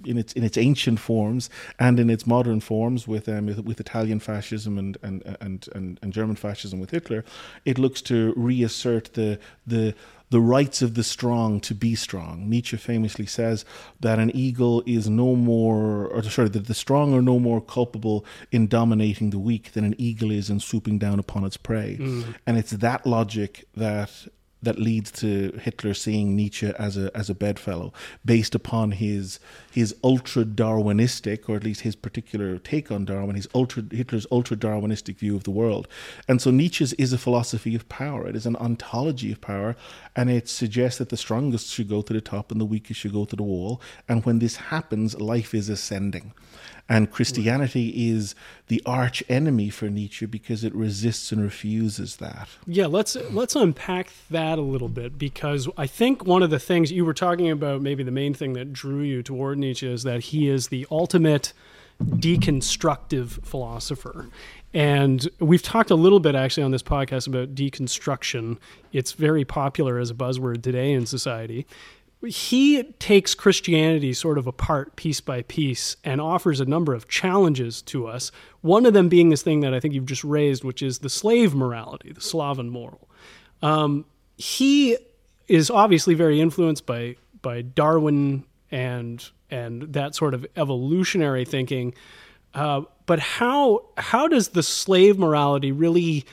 in 0.05 0.19
its 0.19 0.33
in 0.33 0.45
its 0.45 0.57
ancient 0.57 0.99
forms 0.99 1.51
and 1.79 2.01
in 2.01 2.11
its 2.11 2.27
modern 2.27 2.61
forms 2.61 3.07
with 3.07 3.29
um, 3.29 3.47
with, 3.47 3.61
with 3.61 3.81
Italian 3.81 4.21
fascism 4.21 4.79
and 4.79 4.97
and, 5.03 5.37
and 5.41 5.69
and 5.75 5.99
and 6.03 6.13
German 6.13 6.37
fascism 6.37 6.81
with 6.81 6.91
Hitler, 6.91 7.25
it 7.65 7.79
looks 7.79 8.03
to 8.03 8.33
reassert 8.37 9.15
the 9.15 9.39
the 9.67 9.95
the 10.31 10.41
rights 10.41 10.83
of 10.83 10.95
the 10.95 11.05
strong 11.05 11.61
to 11.61 11.75
be 11.75 11.95
strong. 11.95 12.49
Nietzsche 12.49 12.77
famously 12.77 13.27
says 13.27 13.65
that 14.01 14.19
an 14.19 14.35
eagle 14.35 14.83
is 14.85 15.09
no 15.09 15.37
more, 15.37 16.09
or 16.09 16.23
sorry, 16.25 16.49
that 16.49 16.67
the 16.67 16.75
strong 16.75 17.15
are 17.15 17.23
no 17.23 17.39
more 17.39 17.61
culpable 17.61 18.25
in 18.51 18.67
dominating 18.67 19.31
the 19.31 19.39
weak 19.39 19.73
than 19.73 19.85
an 19.85 19.95
eagle 19.97 20.33
is 20.33 20.51
in 20.51 20.59
swooping 20.59 20.99
down 20.99 21.21
upon 21.21 21.45
its 21.45 21.57
prey. 21.57 21.99
And 22.47 22.59
it's 22.59 22.73
that 22.73 23.07
logic 23.07 23.67
that 23.77 24.27
that 24.65 24.79
leads 24.79 25.11
to 25.13 25.59
Hitler 25.63 25.95
seeing 25.95 26.35
Nietzsche 26.37 26.73
as 26.79 26.97
a 26.97 27.11
as 27.17 27.31
a 27.31 27.35
bedfellow, 27.35 27.93
based 28.25 28.55
upon 28.55 28.93
his 28.93 29.39
his 29.71 29.95
ultra 30.03 30.45
Darwinistic, 30.45 31.49
or 31.49 31.57
at 31.57 31.65
least 31.65 31.83
his 31.83 31.97
particular 31.97 32.59
take 32.59 32.91
on 32.91 33.05
Darwin, 33.05 33.37
his 33.37 33.49
ultra 33.55 33.85
Hitler's 33.91 34.27
ultra 34.31 34.57
Darwinistic 34.57 35.19
view 35.19 35.37
of 35.37 35.45
the 35.45 35.51
world. 35.51 35.89
And 36.29 36.41
so 36.41 36.51
Nietzsche's 36.51 36.93
is 36.95 37.13
a 37.13 37.19
philosophy 37.19 37.75
of 37.75 37.89
power. 37.89 38.29
It 38.29 38.37
is 38.37 38.47
an 38.47 38.57
ontology 38.57 39.33
of 39.33 39.41
power, 39.41 39.77
and 40.17 40.31
it 40.31 40.49
suggests 40.49 40.99
that 40.99 41.11
the 41.11 41.17
strongest 41.17 41.69
should 41.69 41.89
go 41.89 42.03
to 42.03 42.13
the 42.13 42.21
top 42.21 42.51
and 42.51 42.61
the 42.61 42.65
weakest 42.65 43.01
should 43.01 43.13
go 43.13 43.25
to 43.25 43.37
the 43.37 43.43
wall. 43.43 43.81
And 44.09 44.25
when 44.25 44.39
this 44.39 44.57
happens, 44.57 45.19
life 45.21 45.55
is 45.55 45.69
ascending. 45.69 46.33
And 46.87 47.11
Christianity 47.11 48.11
is 48.11 48.35
the 48.69 48.83
arch 48.85 49.23
enemy 49.29 49.71
for 49.71 49.89
Nietzsche 49.89 50.27
because 50.27 50.65
it 50.65 50.75
resists 50.75 51.33
and 51.33 51.43
refuses 51.43 52.17
that. 52.17 52.49
Yeah, 52.67 52.87
let's 52.87 53.17
let's 53.31 53.57
unpack 53.57 54.11
that 54.31 54.59
a 54.59 54.63
little 54.63 54.91
bit 54.91 55.19
because 55.19 55.67
I 55.79 55.87
think 55.87 56.27
one 56.27 56.43
of 56.43 56.51
the 56.51 56.59
things 56.59 56.93
you 56.93 57.07
were 57.07 57.15
talking 57.15 57.51
about, 57.51 57.81
maybe 57.81 58.03
the 58.03 58.11
main 58.11 58.35
thing 58.35 58.53
that 58.53 58.75
drew 58.75 59.01
you 59.01 59.23
toward 59.23 59.59
Nietzsche 59.59 59.91
is 59.91 60.03
that 60.03 60.25
he 60.25 60.49
is 60.49 60.69
the 60.69 60.87
ultimate 60.91 61.55
deconstructive 62.03 63.45
philosopher. 63.45 64.29
And 64.75 65.29
we've 65.39 65.63
talked 65.63 65.91
a 65.91 65.95
little 65.95 66.21
bit 66.21 66.35
actually 66.35 66.65
on 66.65 66.73
this 66.73 66.83
podcast 66.83 67.29
about 67.29 67.55
deconstruction. 67.55 68.59
It's 68.93 69.13
very 69.13 69.45
popular 69.45 69.99
as 69.99 70.11
a 70.11 70.15
buzzword 70.15 70.63
today 70.63 70.93
in 70.93 71.07
society. 71.07 71.67
He 72.25 72.83
takes 72.99 73.35
Christianity 73.35 74.13
sort 74.13 74.39
of 74.39 74.47
apart 74.47 74.97
piece 74.97 75.21
by 75.21 75.43
piece 75.43 75.97
and 76.05 76.21
offers 76.21 76.61
a 76.61 76.65
number 76.65 76.95
of 76.95 77.09
challenges 77.09 77.83
to 77.83 78.07
us. 78.07 78.33
One 78.61 78.87
of 78.87 78.95
them 78.95 79.09
being 79.09 79.31
this 79.31 79.43
thing 79.43 79.61
that 79.61 79.75
I 79.75 79.81
think 79.81 79.95
you've 79.95 80.07
just 80.07 80.25
raised, 80.25 80.65
which 80.65 80.83
is 80.83 81.01
the 81.01 81.11
slave 81.11 81.55
morality, 81.55 82.13
the 82.13 82.21
Sklavenmoral. 82.21 83.07
Um, 83.63 84.05
he 84.37 84.97
is 85.49 85.71
obviously 85.71 86.15
very 86.15 86.41
influenced 86.41 86.87
by 86.87 87.17
by 87.43 87.63
Darwin 87.63 88.45
and 88.71 89.29
and 89.51 89.83
that 89.93 90.15
sort 90.15 90.35
of 90.35 90.47
evolutionary 90.57 91.45
thinking. 91.45 91.95
Uh, 92.55 92.83
but 93.07 93.19
how 93.19 93.87
how 93.97 94.29
does 94.29 94.49
the 94.49 94.63
slave 94.63 95.19
morality 95.19 95.73
really 95.73 96.25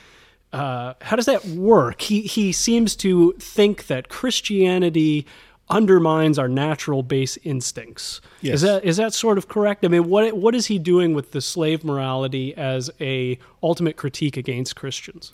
uh, 0.52 0.94
how 1.00 1.16
does 1.16 1.26
that 1.26 1.44
work? 1.46 2.02
He 2.02 2.22
he 2.22 2.52
seems 2.52 2.94
to 2.96 3.32
think 3.38 3.86
that 3.86 4.08
Christianity 4.08 5.26
undermines 5.72 6.38
our 6.38 6.48
natural 6.48 7.02
base 7.02 7.38
instincts. 7.42 8.20
Yes. 8.42 8.56
Is 8.56 8.60
that 8.60 8.84
is 8.84 8.96
that 8.98 9.14
sort 9.14 9.38
of 9.38 9.48
correct? 9.48 9.84
I 9.84 9.88
mean, 9.88 10.08
what 10.08 10.36
what 10.36 10.54
is 10.54 10.66
he 10.66 10.78
doing 10.78 11.14
with 11.14 11.32
the 11.32 11.40
slave 11.40 11.82
morality 11.82 12.54
as 12.54 12.90
a 13.00 13.38
ultimate 13.62 13.96
critique 13.96 14.36
against 14.36 14.76
Christians? 14.76 15.32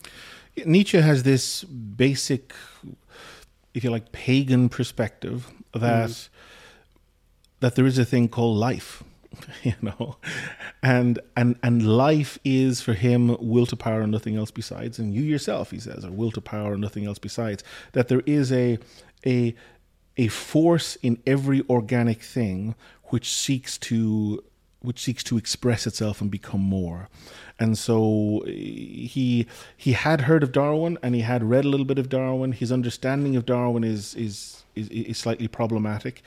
Nietzsche 0.65 0.99
has 0.99 1.23
this 1.23 1.63
basic, 1.63 2.53
if 3.73 3.83
you 3.83 3.91
like, 3.91 4.11
pagan 4.11 4.69
perspective 4.69 5.51
that 5.73 6.09
mm. 6.09 6.29
that 7.59 7.75
there 7.75 7.85
is 7.85 7.97
a 7.97 8.05
thing 8.05 8.29
called 8.29 8.57
life, 8.57 9.03
you 9.63 9.75
know, 9.81 10.17
and 10.81 11.19
and 11.35 11.57
and 11.61 11.85
life 11.85 12.39
is 12.45 12.81
for 12.81 12.93
him 12.93 13.35
will 13.41 13.65
to 13.65 13.75
power 13.75 14.01
and 14.01 14.11
nothing 14.11 14.37
else 14.37 14.51
besides, 14.51 14.99
and 14.99 15.13
you 15.13 15.21
yourself, 15.21 15.71
he 15.71 15.79
says, 15.79 16.05
are 16.05 16.11
will 16.11 16.31
to 16.31 16.41
power 16.41 16.73
and 16.73 16.81
nothing 16.81 17.05
else 17.05 17.19
besides. 17.19 17.61
That 17.91 18.07
there 18.07 18.23
is 18.25 18.51
a 18.53 18.79
a 19.25 19.53
a 20.19 20.27
force 20.27 20.97
in 20.97 21.17
every 21.25 21.63
organic 21.69 22.21
thing 22.21 22.75
which 23.05 23.31
seeks 23.31 23.77
to 23.77 24.43
which 24.81 24.99
seeks 24.99 25.23
to 25.25 25.37
express 25.37 25.85
itself 25.85 26.21
and 26.21 26.31
become 26.31 26.61
more. 26.61 27.09
And 27.57 27.77
so 27.77 28.43
he 28.45 29.47
he 29.75 29.93
had 29.93 30.21
heard 30.21 30.43
of 30.43 30.51
Darwin 30.51 30.97
and 31.01 31.15
he 31.15 31.21
had 31.21 31.43
read 31.43 31.63
a 31.63 31.69
little 31.69 31.85
bit 31.85 31.97
of 31.97 32.09
Darwin. 32.09 32.51
His 32.51 32.71
understanding 32.71 33.37
of 33.37 33.45
Darwin 33.45 33.85
is 33.85 34.13
is 34.15 34.63
is, 34.79 34.89
is 34.89 35.17
slightly 35.17 35.47
problematic, 35.47 36.21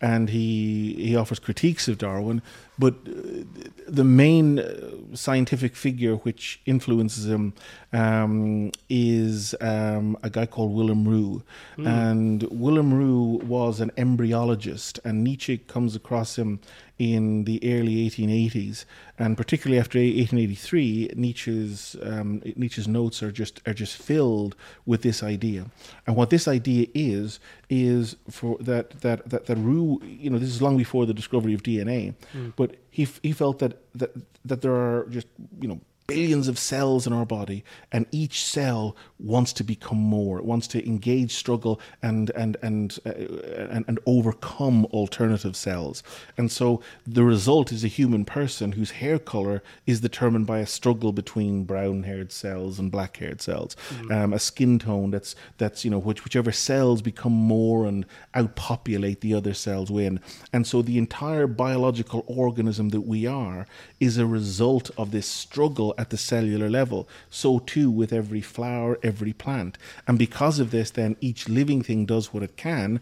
and 0.00 0.30
he 0.30 0.94
he 0.98 1.16
offers 1.16 1.38
critiques 1.38 1.88
of 1.88 1.98
Darwin. 1.98 2.42
But 2.78 2.94
uh, 3.06 3.44
the 3.88 4.04
main 4.04 4.58
uh, 4.58 4.90
scientific 5.14 5.74
figure 5.74 6.14
which 6.16 6.60
influences 6.66 7.26
him 7.26 7.54
um, 7.92 8.70
is 8.88 9.54
um, 9.60 10.16
a 10.22 10.30
guy 10.30 10.46
called 10.46 10.74
Wilhelm 10.74 11.06
Roux, 11.06 11.42
mm. 11.76 11.86
and 11.86 12.42
Wilhelm 12.44 12.94
Roux 12.94 13.40
was 13.44 13.80
an 13.80 13.90
embryologist, 13.96 14.98
and 15.04 15.24
Nietzsche 15.24 15.58
comes 15.58 15.96
across 15.96 16.36
him 16.36 16.60
in 16.98 17.44
the 17.44 17.60
early 17.64 18.08
1880s, 18.08 18.84
and 19.18 19.36
particularly 19.36 19.78
after 19.78 19.98
1883, 19.98 21.12
Nietzsche's 21.14 21.96
um, 22.02 22.42
Nietzsche's 22.56 22.88
notes 22.88 23.22
are 23.22 23.30
just 23.30 23.60
are 23.66 23.74
just 23.74 23.96
filled 23.96 24.56
with 24.84 25.02
this 25.02 25.22
idea. 25.22 25.66
And 26.06 26.16
what 26.16 26.30
this 26.30 26.48
idea 26.48 26.86
is 26.94 27.38
is 27.70 28.16
for 28.28 28.58
that 28.60 29.00
that 29.00 29.28
that 29.28 29.46
that 29.46 29.56
Roux, 29.56 30.00
you 30.02 30.28
know, 30.30 30.38
this 30.38 30.48
is 30.48 30.60
long 30.60 30.76
before 30.76 31.06
the 31.06 31.14
discovery 31.14 31.54
of 31.54 31.62
DNA, 31.62 32.14
mm. 32.34 32.52
but 32.56 32.76
he 32.90 33.06
he 33.22 33.32
felt 33.32 33.60
that 33.60 33.78
that 33.94 34.10
that 34.44 34.62
there 34.62 34.74
are 34.74 35.06
just 35.08 35.28
you 35.60 35.68
know 35.68 35.80
billions 36.08 36.48
of 36.48 36.58
cells 36.58 37.06
in 37.06 37.12
our 37.12 37.26
body, 37.26 37.62
and 37.92 38.06
each 38.10 38.42
cell 38.42 38.96
wants 39.18 39.52
to 39.52 39.62
become 39.62 39.98
more. 39.98 40.38
It 40.38 40.44
wants 40.44 40.66
to 40.68 40.84
engage, 40.86 41.34
struggle, 41.34 41.80
and 42.02 42.30
and 42.30 42.56
and 42.62 42.98
uh, 43.04 43.10
and, 43.10 43.84
and, 43.86 43.98
overcome 44.06 44.86
alternative 44.86 45.54
cells. 45.54 46.02
And 46.38 46.50
so 46.50 46.80
the 47.06 47.24
result 47.24 47.72
is 47.72 47.84
a 47.84 47.88
human 47.88 48.24
person 48.24 48.72
whose 48.72 48.92
hair 48.92 49.18
color 49.18 49.62
is 49.86 50.00
determined 50.00 50.46
by 50.46 50.60
a 50.60 50.66
struggle 50.66 51.12
between 51.12 51.64
brown-haired 51.64 52.32
cells 52.32 52.78
and 52.78 52.90
black-haired 52.90 53.42
cells. 53.42 53.76
Mm. 53.90 54.24
Um, 54.24 54.32
a 54.32 54.38
skin 54.38 54.78
tone 54.78 55.10
that's 55.10 55.36
that's 55.58 55.84
you 55.84 55.90
know 55.90 55.98
which, 55.98 56.24
whichever 56.24 56.52
cells 56.52 57.02
become 57.02 57.34
more 57.34 57.84
and 57.84 58.06
outpopulate 58.34 59.20
the 59.20 59.34
other 59.34 59.52
cells 59.52 59.90
win. 59.90 60.20
And 60.54 60.66
so 60.66 60.80
the 60.80 60.96
entire 60.96 61.46
biological 61.46 62.24
organism 62.26 62.88
that 62.90 63.02
we 63.02 63.26
are 63.26 63.66
is 64.00 64.16
a 64.16 64.24
result 64.24 64.90
of 64.96 65.10
this 65.10 65.26
struggle 65.26 65.94
at 65.98 66.10
the 66.10 66.16
cellular 66.16 66.70
level. 66.70 67.08
So 67.28 67.58
too 67.58 67.90
with 67.90 68.12
every 68.12 68.40
flower, 68.40 68.98
every 69.02 69.34
plant. 69.34 69.76
And 70.06 70.18
because 70.18 70.58
of 70.58 70.70
this, 70.70 70.90
then 70.90 71.16
each 71.20 71.48
living 71.48 71.82
thing 71.82 72.06
does 72.06 72.32
what 72.32 72.42
it 72.42 72.56
can 72.56 73.00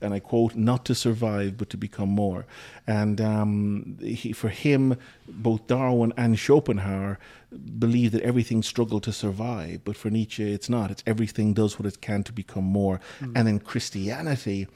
and 0.00 0.12
I 0.12 0.20
quote, 0.20 0.54
not 0.54 0.84
to 0.86 0.94
survive, 0.94 1.56
but 1.56 1.70
to 1.70 1.76
become 1.76 2.10
more. 2.10 2.44
And 2.86 3.20
um, 3.20 3.96
he, 4.00 4.32
for 4.32 4.50
him, 4.50 4.98
both 5.26 5.66
Darwin 5.66 6.12
and 6.16 6.38
Schopenhauer 6.38 7.18
believe 7.78 8.12
that 8.12 8.22
everything 8.22 8.62
struggled 8.62 9.04
to 9.04 9.12
survive, 9.12 9.80
but 9.84 9.96
for 9.96 10.10
Nietzsche, 10.10 10.52
it's 10.52 10.68
not. 10.68 10.90
It's 10.90 11.02
everything 11.06 11.54
does 11.54 11.78
what 11.78 11.86
it 11.86 12.00
can 12.00 12.22
to 12.24 12.32
become 12.32 12.64
more. 12.64 13.00
Mm. 13.20 13.32
And 13.34 13.48
then 13.48 13.58
Christianity 13.58 14.68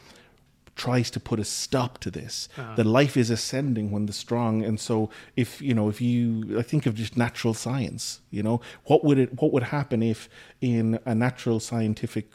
tries 0.81 1.11
to 1.11 1.21
put 1.21 1.39
a 1.39 1.45
stop 1.45 1.99
to 1.99 2.11
this. 2.11 2.49
Uh-huh. 2.57 2.75
The 2.75 2.85
life 2.85 3.17
is 3.23 3.29
ascending 3.31 3.91
when 3.91 4.07
the 4.07 4.13
strong, 4.25 4.65
and 4.65 4.81
so 4.81 5.11
if 5.37 5.61
you 5.61 5.75
know, 5.75 5.89
if 5.91 6.01
you, 6.01 6.59
I 6.59 6.63
think 6.63 6.87
of 6.87 6.95
just 6.95 7.17
natural 7.17 7.55
science. 7.55 8.21
You 8.31 8.43
know, 8.43 8.61
what 8.85 9.05
would 9.05 9.19
it, 9.19 9.31
what 9.41 9.53
would 9.53 9.65
happen 9.65 10.03
if 10.03 10.29
in 10.61 10.99
a 11.05 11.15
natural 11.15 11.61
scientific 11.61 12.27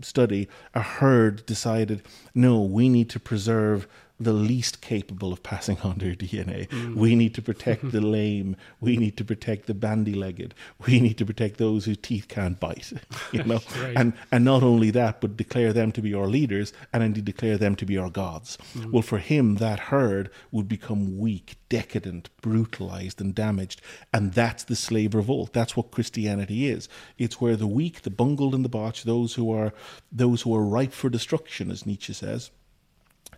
study, 0.00 0.48
a 0.74 0.80
herd 0.80 1.44
decided, 1.46 2.02
no, 2.34 2.62
we 2.62 2.88
need 2.88 3.08
to 3.10 3.20
preserve 3.20 3.86
the 4.24 4.32
least 4.32 4.80
capable 4.80 5.32
of 5.32 5.42
passing 5.42 5.78
on 5.84 5.98
their 5.98 6.14
DNA. 6.14 6.68
Mm. 6.68 6.94
We 6.94 7.14
need 7.14 7.34
to 7.34 7.42
protect 7.42 7.90
the 7.92 8.00
lame. 8.00 8.56
We 8.80 8.96
need 8.96 9.16
to 9.18 9.24
protect 9.24 9.66
the 9.66 9.74
bandy-legged. 9.74 10.54
We 10.86 11.00
need 11.00 11.18
to 11.18 11.26
protect 11.26 11.58
those 11.58 11.84
whose 11.84 11.98
teeth 11.98 12.28
can't 12.28 12.58
bite. 12.58 12.92
You 13.32 13.44
know, 13.44 13.60
right. 13.80 13.96
and 13.96 14.12
and 14.30 14.44
not 14.44 14.62
only 14.62 14.90
that, 14.90 15.20
but 15.20 15.36
declare 15.36 15.72
them 15.72 15.90
to 15.92 16.02
be 16.02 16.12
our 16.12 16.26
leaders, 16.26 16.72
and 16.92 17.02
indeed 17.02 17.24
declare 17.24 17.56
them 17.56 17.76
to 17.76 17.86
be 17.86 17.96
our 17.96 18.10
gods. 18.10 18.58
Mm. 18.76 18.90
Well, 18.90 19.02
for 19.02 19.18
him, 19.18 19.56
that 19.56 19.78
herd 19.78 20.28
would 20.50 20.68
become 20.68 21.18
weak, 21.18 21.56
decadent, 21.68 22.28
brutalized, 22.42 23.20
and 23.20 23.34
damaged, 23.34 23.80
and 24.12 24.34
that's 24.34 24.64
the 24.64 24.76
slave 24.76 25.14
revolt. 25.14 25.52
That's 25.52 25.76
what 25.76 25.92
Christianity 25.92 26.68
is. 26.68 26.88
It's 27.16 27.40
where 27.40 27.56
the 27.56 27.66
weak, 27.66 28.02
the 28.02 28.10
bungled, 28.10 28.54
and 28.54 28.64
the 28.64 28.68
botched, 28.68 29.06
those 29.06 29.34
who 29.34 29.50
are 29.52 29.72
those 30.10 30.42
who 30.42 30.54
are 30.54 30.64
ripe 30.64 30.92
for 30.92 31.08
destruction, 31.08 31.70
as 31.70 31.86
Nietzsche 31.86 32.12
says 32.12 32.50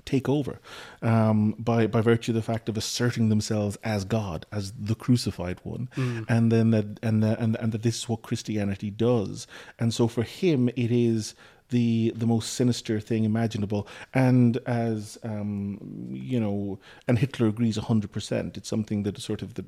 take 0.04 0.28
over 0.28 0.60
um, 1.02 1.54
by 1.58 1.86
by 1.86 2.00
virtue 2.00 2.32
of 2.32 2.36
the 2.36 2.42
fact 2.42 2.68
of 2.68 2.76
asserting 2.76 3.28
themselves 3.28 3.76
as 3.84 4.04
God, 4.04 4.46
as 4.52 4.72
the 4.72 4.94
crucified 4.94 5.60
one, 5.62 5.88
mm. 5.96 6.24
and 6.28 6.50
then 6.50 6.70
that 6.70 6.98
and 7.02 7.22
that, 7.22 7.38
and 7.38 7.56
and 7.56 7.72
that 7.72 7.82
this 7.82 7.98
is 7.98 8.08
what 8.08 8.22
Christianity 8.22 8.90
does. 8.90 9.46
And 9.78 9.92
so 9.94 10.08
for 10.08 10.22
him, 10.22 10.68
it 10.70 10.90
is 10.90 11.34
the 11.70 12.12
the 12.14 12.26
most 12.26 12.52
sinister 12.54 13.00
thing 13.00 13.24
imaginable. 13.24 13.86
And 14.12 14.58
as 14.66 15.18
um, 15.22 15.78
you 16.10 16.38
know, 16.38 16.78
and 17.08 17.18
Hitler 17.18 17.48
agrees 17.48 17.76
hundred 17.76 18.12
percent. 18.12 18.56
It's 18.56 18.68
something 18.68 19.02
that 19.04 19.20
sort 19.20 19.42
of 19.42 19.54
the 19.54 19.64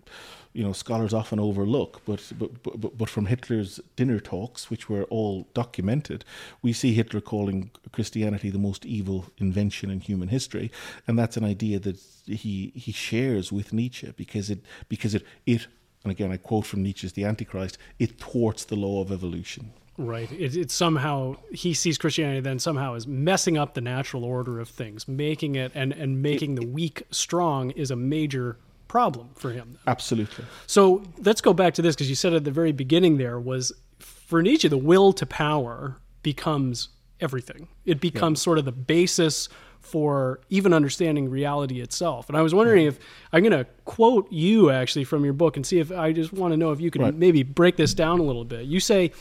you 0.52 0.62
know 0.62 0.72
scholars 0.72 1.14
often 1.14 1.40
overlook. 1.40 2.02
But 2.04 2.32
but 2.38 2.62
but 2.62 2.96
but 2.98 3.08
from 3.08 3.26
Hitler's 3.26 3.80
dinner 3.96 4.20
talks, 4.20 4.70
which 4.70 4.88
were 4.88 5.04
all 5.04 5.46
documented, 5.54 6.24
we 6.62 6.72
see 6.72 6.92
Hitler 6.94 7.20
calling 7.20 7.70
Christianity 7.92 8.50
the 8.50 8.58
most 8.58 8.84
evil 8.84 9.26
invention 9.38 9.90
in 9.90 10.00
human 10.00 10.28
history, 10.28 10.70
and 11.06 11.18
that's 11.18 11.36
an 11.36 11.44
idea 11.44 11.78
that 11.80 11.98
he 12.26 12.72
he 12.74 12.92
shares 12.92 13.52
with 13.52 13.72
Nietzsche 13.72 14.12
because 14.16 14.50
it 14.50 14.60
because 14.88 15.14
it 15.14 15.24
it 15.46 15.66
and 16.04 16.12
again 16.12 16.30
I 16.30 16.36
quote 16.36 16.66
from 16.66 16.82
Nietzsche's 16.82 17.14
The 17.14 17.24
Antichrist, 17.24 17.78
it 17.98 18.18
thwarts 18.18 18.64
the 18.64 18.76
law 18.76 19.00
of 19.00 19.10
evolution. 19.10 19.72
Right. 19.98 20.30
It, 20.32 20.56
it's 20.56 20.74
somehow 20.74 21.36
he 21.50 21.74
sees 21.74 21.98
Christianity 21.98 22.40
then 22.40 22.58
somehow 22.58 22.94
as 22.94 23.06
messing 23.06 23.56
up 23.56 23.74
the 23.74 23.80
natural 23.80 24.24
order 24.24 24.60
of 24.60 24.68
things, 24.68 25.08
making 25.08 25.54
it 25.54 25.72
and 25.74 25.92
and 25.92 26.22
making 26.22 26.54
the 26.56 26.66
weak 26.66 27.02
strong 27.10 27.70
is 27.70 27.90
a 27.90 27.96
major 27.96 28.58
problem 28.88 29.30
for 29.34 29.50
him. 29.50 29.78
Absolutely. 29.86 30.44
So 30.66 31.02
let's 31.18 31.40
go 31.40 31.52
back 31.52 31.74
to 31.74 31.82
this 31.82 31.94
because 31.94 32.08
you 32.08 32.14
said 32.14 32.34
at 32.34 32.44
the 32.44 32.50
very 32.50 32.72
beginning 32.72 33.16
there 33.16 33.40
was 33.40 33.72
for 33.98 34.42
Nietzsche 34.42 34.68
the 34.68 34.78
will 34.78 35.12
to 35.14 35.26
power 35.26 35.96
becomes 36.22 36.90
everything. 37.20 37.68
It 37.84 38.00
becomes 38.00 38.40
yeah. 38.40 38.44
sort 38.44 38.58
of 38.58 38.64
the 38.64 38.72
basis 38.72 39.48
for 39.80 40.40
even 40.50 40.72
understanding 40.72 41.30
reality 41.30 41.80
itself. 41.80 42.28
And 42.28 42.36
I 42.36 42.42
was 42.42 42.52
wondering 42.52 42.86
if 42.86 42.98
I'm 43.32 43.42
going 43.44 43.52
to 43.52 43.70
quote 43.84 44.30
you 44.32 44.70
actually 44.70 45.04
from 45.04 45.24
your 45.24 45.32
book 45.32 45.56
and 45.56 45.64
see 45.64 45.78
if 45.78 45.92
I 45.92 46.12
just 46.12 46.32
want 46.32 46.52
to 46.52 46.56
know 46.56 46.72
if 46.72 46.80
you 46.80 46.90
can 46.90 47.02
right. 47.02 47.14
maybe 47.14 47.44
break 47.44 47.76
this 47.76 47.94
down 47.94 48.18
a 48.18 48.24
little 48.24 48.44
bit. 48.44 48.66
You 48.66 48.80
say 48.80 49.12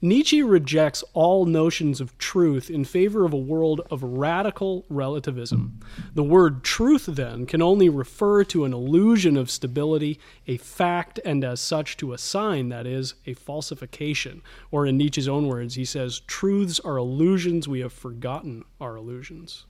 Nietzsche 0.00 0.44
rejects 0.44 1.02
all 1.12 1.44
notions 1.44 2.00
of 2.00 2.16
truth 2.18 2.70
in 2.70 2.84
favor 2.84 3.24
of 3.24 3.32
a 3.32 3.36
world 3.36 3.80
of 3.90 4.00
radical 4.04 4.84
relativism. 4.88 5.80
The 6.14 6.22
word 6.22 6.62
truth, 6.62 7.06
then, 7.06 7.46
can 7.46 7.60
only 7.60 7.88
refer 7.88 8.44
to 8.44 8.64
an 8.64 8.72
illusion 8.72 9.36
of 9.36 9.50
stability, 9.50 10.20
a 10.46 10.56
fact, 10.56 11.18
and 11.24 11.42
as 11.42 11.60
such 11.60 11.96
to 11.96 12.12
a 12.12 12.18
sign, 12.18 12.68
that 12.68 12.86
is, 12.86 13.14
a 13.26 13.34
falsification. 13.34 14.40
Or 14.70 14.86
in 14.86 14.98
Nietzsche's 14.98 15.26
own 15.26 15.48
words, 15.48 15.74
he 15.74 15.84
says, 15.84 16.20
Truths 16.20 16.78
are 16.78 16.96
illusions, 16.96 17.66
we 17.66 17.80
have 17.80 17.92
forgotten 17.92 18.64
our 18.80 18.94
illusions. 18.94 19.66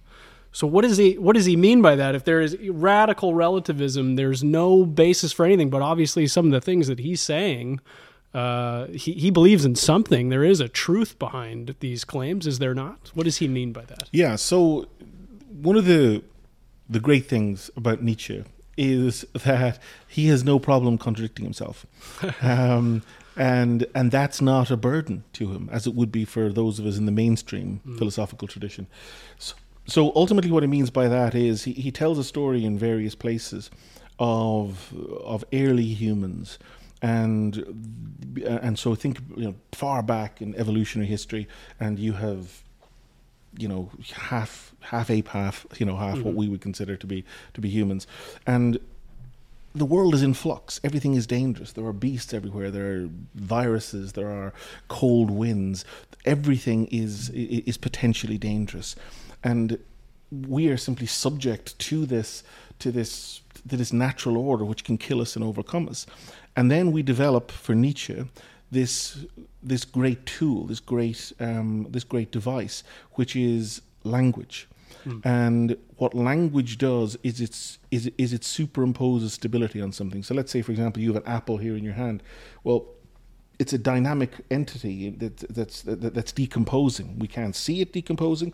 So 0.52 0.66
what 0.66 0.82
does 0.82 0.96
he 0.96 1.18
what 1.18 1.36
does 1.36 1.44
he 1.44 1.56
mean 1.56 1.82
by 1.82 1.94
that? 1.96 2.14
If 2.14 2.24
there 2.24 2.40
is 2.40 2.56
radical 2.58 3.34
relativism, 3.34 4.16
there's 4.16 4.42
no 4.42 4.84
basis 4.84 5.32
for 5.32 5.44
anything. 5.44 5.68
But 5.70 5.82
obviously, 5.82 6.26
some 6.26 6.46
of 6.46 6.52
the 6.52 6.60
things 6.60 6.86
that 6.88 7.00
he's 7.00 7.20
saying 7.20 7.80
uh, 8.34 8.86
he, 8.88 9.12
he 9.12 9.30
believes 9.30 9.64
in 9.64 9.74
something. 9.74 10.28
There 10.28 10.44
is 10.44 10.60
a 10.60 10.68
truth 10.68 11.18
behind 11.18 11.74
these 11.80 12.04
claims, 12.04 12.46
is 12.46 12.58
there 12.58 12.74
not? 12.74 13.10
What 13.14 13.24
does 13.24 13.38
he 13.38 13.48
mean 13.48 13.72
by 13.72 13.84
that? 13.86 14.08
Yeah. 14.12 14.36
So 14.36 14.86
one 15.50 15.76
of 15.76 15.86
the 15.86 16.22
the 16.90 17.00
great 17.00 17.26
things 17.26 17.70
about 17.76 18.02
Nietzsche 18.02 18.44
is 18.76 19.26
that 19.44 19.78
he 20.06 20.28
has 20.28 20.44
no 20.44 20.58
problem 20.58 20.98
contradicting 20.98 21.44
himself, 21.44 21.86
um, 22.42 23.02
and 23.36 23.86
and 23.94 24.10
that's 24.10 24.40
not 24.42 24.70
a 24.70 24.76
burden 24.76 25.24
to 25.34 25.52
him, 25.52 25.68
as 25.72 25.86
it 25.86 25.94
would 25.94 26.12
be 26.12 26.24
for 26.24 26.52
those 26.52 26.78
of 26.78 26.86
us 26.86 26.98
in 26.98 27.06
the 27.06 27.12
mainstream 27.12 27.80
mm. 27.86 27.98
philosophical 27.98 28.46
tradition. 28.46 28.86
So, 29.38 29.54
so 29.86 30.12
ultimately, 30.14 30.50
what 30.50 30.62
he 30.62 30.66
means 30.66 30.90
by 30.90 31.08
that 31.08 31.34
is 31.34 31.64
he, 31.64 31.72
he 31.72 31.90
tells 31.90 32.18
a 32.18 32.24
story 32.24 32.64
in 32.64 32.78
various 32.78 33.14
places 33.14 33.70
of 34.18 34.92
of 35.24 35.44
early 35.52 35.86
humans 35.86 36.58
and 37.02 37.56
and 38.46 38.78
so 38.78 38.94
think 38.94 39.20
you 39.36 39.44
know 39.44 39.54
far 39.72 40.02
back 40.02 40.42
in 40.42 40.54
evolutionary 40.56 41.08
history, 41.08 41.46
and 41.78 41.98
you 41.98 42.14
have 42.14 42.62
you 43.56 43.68
know 43.68 43.90
half 44.12 44.74
half 44.80 45.10
ape, 45.10 45.28
half 45.28 45.66
you 45.78 45.86
know 45.86 45.96
half 45.96 46.16
mm-hmm. 46.16 46.24
what 46.24 46.34
we 46.34 46.48
would 46.48 46.60
consider 46.60 46.96
to 46.96 47.06
be 47.06 47.24
to 47.54 47.60
be 47.60 47.68
humans, 47.68 48.06
and 48.46 48.78
the 49.74 49.84
world 49.84 50.14
is 50.14 50.22
in 50.22 50.34
flux. 50.34 50.80
Everything 50.82 51.14
is 51.14 51.26
dangerous. 51.26 51.72
There 51.72 51.84
are 51.84 51.92
beasts 51.92 52.34
everywhere. 52.34 52.70
There 52.70 53.02
are 53.02 53.08
viruses. 53.34 54.14
There 54.14 54.30
are 54.30 54.52
cold 54.88 55.30
winds. 55.30 55.84
Everything 56.24 56.86
is 56.86 57.30
is 57.30 57.76
potentially 57.76 58.38
dangerous, 58.38 58.96
and 59.44 59.78
we 60.30 60.68
are 60.68 60.76
simply 60.76 61.06
subject 61.06 61.78
to 61.78 62.06
this 62.06 62.42
to 62.80 62.90
this 62.90 63.40
to 63.68 63.76
this 63.76 63.92
natural 63.92 64.36
order 64.36 64.64
which 64.64 64.84
can 64.84 64.98
kill 64.98 65.20
us 65.20 65.36
and 65.36 65.44
overcome 65.44 65.88
us. 65.88 66.06
And 66.58 66.72
then 66.72 66.90
we 66.90 67.04
develop 67.04 67.52
for 67.52 67.74
Nietzsche 67.76 68.24
this 68.72 69.24
this 69.62 69.84
great 69.84 70.26
tool, 70.26 70.66
this 70.66 70.80
great 70.80 71.32
um, 71.38 71.86
this 71.88 72.02
great 72.02 72.32
device, 72.32 72.82
which 73.12 73.36
is 73.36 73.80
language. 74.02 74.66
Mm. 75.06 75.20
And 75.24 75.76
what 75.98 76.14
language 76.14 76.76
does 76.76 77.16
is 77.22 77.40
it's 77.40 77.78
is 77.92 78.10
is 78.18 78.32
it 78.32 78.42
superimposes 78.42 79.30
stability 79.30 79.80
on 79.80 79.92
something. 79.92 80.24
So 80.24 80.34
let's 80.34 80.50
say, 80.50 80.62
for 80.62 80.72
example, 80.72 81.00
you 81.00 81.12
have 81.12 81.22
an 81.24 81.28
apple 81.28 81.58
here 81.58 81.76
in 81.76 81.84
your 81.84 81.94
hand. 81.94 82.24
Well, 82.64 82.86
it's 83.60 83.72
a 83.72 83.78
dynamic 83.78 84.32
entity 84.50 85.10
that, 85.10 85.36
that's 85.54 85.82
that, 85.82 86.12
that's 86.14 86.32
decomposing. 86.32 87.20
We 87.20 87.28
can't 87.28 87.54
see 87.54 87.80
it 87.80 87.92
decomposing, 87.92 88.52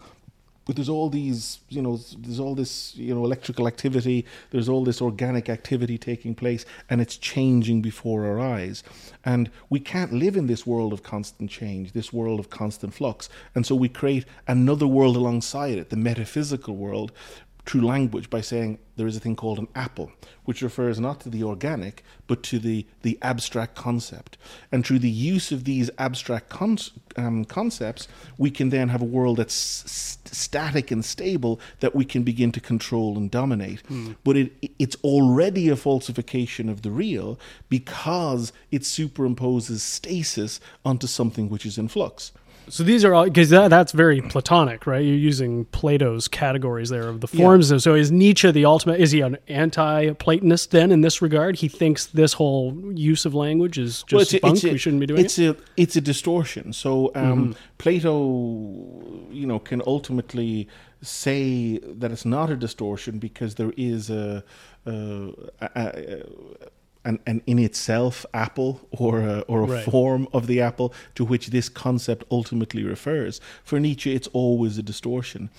but 0.64 0.76
there's 0.76 0.88
all 0.88 1.10
these 1.10 1.60
you 1.68 1.82
know 1.82 1.98
there's 2.18 2.40
all 2.40 2.54
this 2.54 2.94
you 2.96 3.14
know 3.14 3.24
electrical 3.24 3.66
activity 3.66 4.24
there's 4.50 4.68
all 4.68 4.84
this 4.84 5.00
organic 5.02 5.48
activity 5.48 5.98
taking 5.98 6.34
place 6.34 6.64
and 6.88 7.00
it's 7.00 7.16
changing 7.16 7.82
before 7.82 8.26
our 8.26 8.40
eyes. 8.40 8.82
And 9.24 9.50
we 9.70 9.80
can't 9.80 10.12
live 10.12 10.36
in 10.36 10.46
this 10.46 10.66
world 10.66 10.92
of 10.92 11.02
constant 11.02 11.50
change 11.50 11.92
this 11.92 12.12
world 12.12 12.40
of 12.40 12.50
constant 12.50 12.94
flux. 12.94 13.28
And 13.54 13.64
so 13.66 13.74
we 13.74 13.88
create 13.88 14.24
another 14.46 14.86
world 14.86 15.16
alongside 15.16 15.78
it 15.78 15.90
the 15.90 15.96
metaphysical 15.96 16.76
world 16.76 17.12
through 17.66 17.80
language 17.80 18.28
by 18.28 18.40
saying 18.40 18.78
there 18.96 19.06
is 19.06 19.16
a 19.16 19.20
thing 19.20 19.34
called 19.34 19.58
an 19.58 19.68
apple, 19.74 20.12
which 20.44 20.62
refers 20.62 21.00
not 21.00 21.20
to 21.20 21.30
the 21.30 21.42
organic, 21.42 22.04
but 22.26 22.42
to 22.42 22.58
the, 22.58 22.86
the 23.02 23.18
abstract 23.22 23.74
concept. 23.74 24.36
And 24.70 24.84
through 24.84 25.00
the 25.00 25.10
use 25.10 25.50
of 25.50 25.64
these 25.64 25.90
abstract 25.98 26.50
con- 26.50 26.78
um, 27.16 27.44
concepts, 27.44 28.06
we 28.38 28.50
can 28.50 28.68
then 28.68 28.90
have 28.90 29.02
a 29.02 29.06
world 29.06 29.38
that's 29.38 29.54
st- 29.54 30.34
static 30.34 30.90
and 30.90 31.04
stable 31.04 31.58
that 31.80 31.94
we 31.94 32.04
can 32.04 32.22
begin 32.22 32.52
to 32.52 32.60
control 32.60 33.16
and 33.16 33.30
dominate. 33.30 33.82
Mm. 33.88 34.16
But 34.24 34.36
it, 34.36 34.52
it's 34.78 34.96
already 35.02 35.68
a 35.68 35.76
falsification 35.76 36.68
of 36.68 36.82
the 36.82 36.90
real 36.90 37.38
because 37.68 38.52
it 38.70 38.82
superimposes 38.82 39.80
stasis 39.80 40.60
onto 40.84 41.06
something 41.06 41.48
which 41.48 41.64
is 41.66 41.78
in 41.78 41.88
flux. 41.88 42.32
So 42.68 42.82
these 42.82 43.04
are 43.04 43.14
all 43.14 43.24
because 43.24 43.50
that, 43.50 43.68
that's 43.68 43.92
very 43.92 44.20
Platonic, 44.20 44.86
right? 44.86 45.04
You're 45.04 45.16
using 45.16 45.64
Plato's 45.66 46.28
categories 46.28 46.88
there 46.88 47.08
of 47.08 47.20
the 47.20 47.28
forms. 47.28 47.70
Yeah. 47.70 47.78
So 47.78 47.94
is 47.94 48.10
Nietzsche 48.10 48.50
the 48.50 48.64
ultimate? 48.64 49.00
Is 49.00 49.10
he 49.10 49.20
an 49.20 49.38
anti-Platonist 49.48 50.70
then 50.70 50.90
in 50.90 51.02
this 51.02 51.20
regard? 51.20 51.56
He 51.56 51.68
thinks 51.68 52.06
this 52.06 52.34
whole 52.34 52.74
use 52.94 53.24
of 53.24 53.34
language 53.34 53.78
is 53.78 54.02
just 54.04 54.12
well, 54.12 54.22
it's 54.22 54.34
bunk. 54.38 54.64
A, 54.64 54.72
we 54.72 54.78
shouldn't 54.78 55.00
be 55.00 55.06
doing 55.06 55.24
it's 55.24 55.38
it. 55.38 55.56
A, 55.56 55.62
it's 55.76 55.96
a 55.96 56.00
distortion. 56.00 56.72
So 56.72 57.12
um, 57.14 57.22
mm-hmm. 57.22 57.52
Plato, 57.78 59.28
you 59.30 59.46
know, 59.46 59.58
can 59.58 59.82
ultimately 59.86 60.68
say 61.02 61.78
that 61.78 62.10
it's 62.10 62.24
not 62.24 62.50
a 62.50 62.56
distortion 62.56 63.18
because 63.18 63.56
there 63.56 63.72
is 63.76 64.10
a, 64.10 64.42
a, 64.86 65.32
a, 65.60 66.22
an, 67.04 67.18
an 67.26 67.42
in 67.46 67.58
itself 67.58 68.26
apple 68.32 68.80
or 68.90 69.20
a, 69.20 69.40
or 69.40 69.62
a 69.62 69.66
right. 69.66 69.84
form 69.84 70.28
of 70.32 70.46
the 70.46 70.60
apple 70.60 70.92
to 71.14 71.24
which 71.24 71.48
this 71.48 71.68
concept 71.68 72.24
ultimately 72.30 72.84
refers. 72.84 73.40
For 73.62 73.78
Nietzsche, 73.80 74.14
it's 74.14 74.28
always 74.28 74.78
a 74.78 74.82
distortion. 74.82 75.50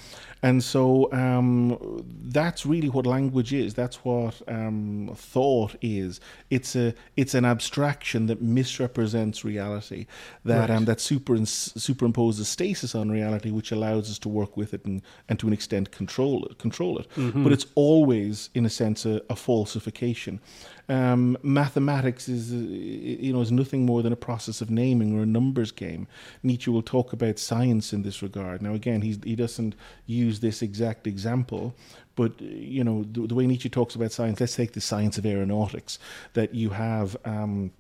And 0.43 0.63
so 0.63 1.11
um, 1.11 2.05
that's 2.21 2.67
really 2.67 2.89
what 2.89 3.07
language 3.07 3.51
is. 3.51 3.73
That's 3.73 4.05
what 4.05 4.41
um, 4.47 5.11
thought 5.15 5.75
is. 5.81 6.19
It's 6.51 6.75
a 6.75 6.93
it's 7.15 7.33
an 7.33 7.45
abstraction 7.45 8.27
that 8.27 8.43
misrepresents 8.43 9.43
reality, 9.43 10.05
that 10.43 10.69
right. 10.69 10.75
um, 10.75 10.85
that 10.85 11.01
super 11.01 11.33
superimposes 11.33 12.45
stasis 12.45 12.93
on 12.93 13.09
reality, 13.09 13.49
which 13.49 13.71
allows 13.71 14.11
us 14.11 14.19
to 14.19 14.29
work 14.29 14.55
with 14.55 14.73
it 14.75 14.85
and, 14.85 15.01
and 15.29 15.39
to 15.39 15.47
an 15.47 15.53
extent 15.53 15.89
control 15.89 16.45
it. 16.45 16.59
Control 16.59 16.99
it. 16.99 17.09
Mm-hmm. 17.15 17.43
But 17.43 17.51
it's 17.51 17.65
always, 17.73 18.51
in 18.53 18.67
a 18.67 18.69
sense, 18.69 19.03
a, 19.05 19.23
a 19.31 19.35
falsification. 19.35 20.39
Um, 20.87 21.37
mathematics 21.41 22.29
is, 22.29 22.53
uh, 22.53 22.57
you 22.57 23.33
know, 23.33 23.41
is 23.41 23.51
nothing 23.51 23.85
more 23.85 24.03
than 24.03 24.13
a 24.13 24.17
process 24.17 24.61
of 24.61 24.69
naming 24.69 25.17
or 25.17 25.23
a 25.23 25.25
numbers 25.25 25.71
game. 25.71 26.07
Nietzsche 26.43 26.69
will 26.69 26.83
talk 26.83 27.11
about 27.11 27.39
science 27.39 27.91
in 27.91 28.03
this 28.03 28.21
regard. 28.21 28.61
Now, 28.61 28.73
again, 28.73 29.01
he 29.01 29.19
he 29.23 29.35
doesn't 29.35 29.75
use 30.05 30.39
this 30.39 30.61
exact 30.61 31.07
example, 31.07 31.73
but 32.15 32.39
you 32.39 32.83
know, 32.83 33.03
the, 33.11 33.27
the 33.27 33.35
way 33.35 33.47
Nietzsche 33.47 33.69
talks 33.69 33.95
about 33.95 34.11
science. 34.11 34.39
Let's 34.39 34.55
take 34.55 34.73
the 34.73 34.81
science 34.81 35.17
of 35.17 35.25
aeronautics. 35.25 35.97
That 36.33 36.53
you 36.53 36.69
have. 36.69 37.17
Um, 37.25 37.71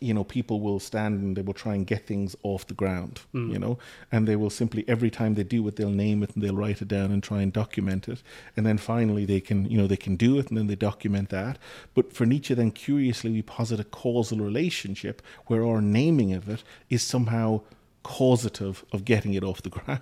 you 0.00 0.14
know, 0.14 0.24
people 0.24 0.60
will 0.60 0.80
stand 0.80 1.20
and 1.20 1.36
they 1.36 1.42
will 1.42 1.54
try 1.54 1.74
and 1.74 1.86
get 1.86 2.06
things 2.06 2.34
off 2.42 2.66
the 2.66 2.74
ground, 2.74 3.20
mm. 3.34 3.52
you 3.52 3.58
know, 3.58 3.78
and 4.10 4.26
they 4.26 4.36
will 4.36 4.50
simply, 4.50 4.84
every 4.88 5.10
time 5.10 5.34
they 5.34 5.44
do 5.44 5.66
it, 5.68 5.76
they'll 5.76 5.90
name 5.90 6.22
it 6.22 6.34
and 6.34 6.42
they'll 6.42 6.56
write 6.56 6.82
it 6.82 6.88
down 6.88 7.10
and 7.10 7.22
try 7.22 7.42
and 7.42 7.52
document 7.52 8.08
it. 8.08 8.22
And 8.56 8.64
then 8.64 8.78
finally 8.78 9.24
they 9.24 9.40
can, 9.40 9.70
you 9.70 9.76
know, 9.76 9.86
they 9.86 9.96
can 9.96 10.16
do 10.16 10.38
it 10.38 10.48
and 10.48 10.56
then 10.56 10.66
they 10.66 10.76
document 10.76 11.28
that. 11.30 11.58
But 11.94 12.12
for 12.12 12.26
Nietzsche, 12.26 12.54
then 12.54 12.70
curiously, 12.70 13.30
we 13.30 13.42
posit 13.42 13.80
a 13.80 13.84
causal 13.84 14.38
relationship 14.38 15.22
where 15.46 15.64
our 15.64 15.80
naming 15.80 16.32
of 16.32 16.48
it 16.48 16.62
is 16.88 17.02
somehow 17.02 17.60
causative 18.02 18.84
of 18.92 19.04
getting 19.04 19.34
it 19.34 19.44
off 19.44 19.62
the 19.62 19.70
ground 19.78 20.00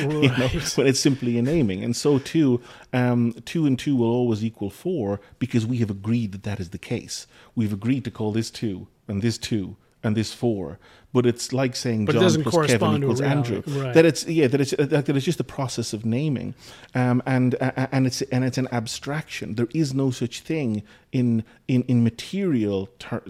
right. 0.00 0.22
you 0.22 0.28
know, 0.28 0.48
when 0.76 0.86
it's 0.86 1.00
simply 1.00 1.38
a 1.38 1.42
naming 1.42 1.82
and 1.82 1.96
so 1.96 2.18
too 2.18 2.60
um, 2.92 3.32
two 3.44 3.66
and 3.66 3.78
two 3.78 3.96
will 3.96 4.10
always 4.10 4.44
equal 4.44 4.70
four 4.70 5.20
because 5.38 5.66
we 5.66 5.78
have 5.78 5.90
agreed 5.90 6.32
that 6.32 6.42
that 6.44 6.60
is 6.60 6.70
the 6.70 6.78
case. 6.78 7.26
We've 7.54 7.72
agreed 7.72 8.04
to 8.04 8.10
call 8.10 8.32
this 8.32 8.50
two 8.50 8.88
and 9.08 9.22
this 9.22 9.38
two 9.38 9.76
and 10.02 10.16
this 10.16 10.32
four 10.32 10.78
but 11.12 11.26
it's 11.26 11.52
like 11.52 11.76
saying 11.76 12.06
but 12.06 12.14
John 12.14 12.42
plus 12.42 12.66
Kevin 12.66 13.02
equals 13.02 13.20
Andrew. 13.20 13.62
Right. 13.66 13.94
That 13.94 14.04
it's 14.04 14.26
yeah, 14.26 14.46
that 14.46 14.60
it's 14.60 14.70
that 14.72 15.08
it's 15.08 15.24
just 15.24 15.40
a 15.40 15.44
process 15.44 15.92
of 15.92 16.04
naming, 16.04 16.54
um, 16.94 17.22
and 17.26 17.54
uh, 17.60 17.86
and 17.92 18.06
it's 18.06 18.22
and 18.22 18.44
it's 18.44 18.58
an 18.58 18.68
abstraction. 18.72 19.54
There 19.54 19.68
is 19.74 19.92
no 19.94 20.10
such 20.10 20.40
thing 20.40 20.82
in 21.12 21.44
in 21.68 21.82
in 21.82 22.02
material 22.02 22.88
ter- 22.98 23.22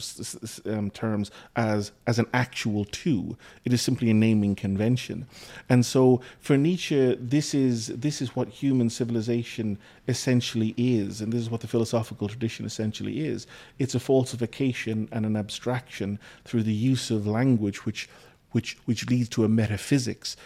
um, 0.66 0.90
terms 0.90 1.30
as 1.56 1.92
as 2.06 2.18
an 2.18 2.26
actual 2.32 2.84
two. 2.84 3.36
It 3.64 3.72
is 3.72 3.82
simply 3.82 4.10
a 4.10 4.14
naming 4.14 4.54
convention, 4.54 5.26
and 5.68 5.84
so 5.84 6.20
for 6.38 6.56
Nietzsche, 6.56 7.16
this 7.18 7.54
is 7.54 7.88
this 7.88 8.22
is 8.22 8.36
what 8.36 8.48
human 8.48 8.90
civilization 8.90 9.78
essentially 10.08 10.74
is, 10.76 11.20
and 11.20 11.32
this 11.32 11.40
is 11.40 11.50
what 11.50 11.60
the 11.60 11.68
philosophical 11.68 12.28
tradition 12.28 12.64
essentially 12.64 13.26
is. 13.26 13.46
It's 13.78 13.94
a 13.94 14.00
falsification 14.00 15.08
and 15.12 15.26
an 15.26 15.36
abstraction 15.36 16.18
through 16.44 16.64
the 16.64 16.72
use 16.72 17.10
of 17.10 17.26
language 17.26 17.71
language 17.72 17.86
which 17.86 18.08
which 18.52 18.76
which 18.86 19.08
leads 19.08 19.28
to 19.30 19.44
a 19.44 19.48
metaphysics 19.48 20.36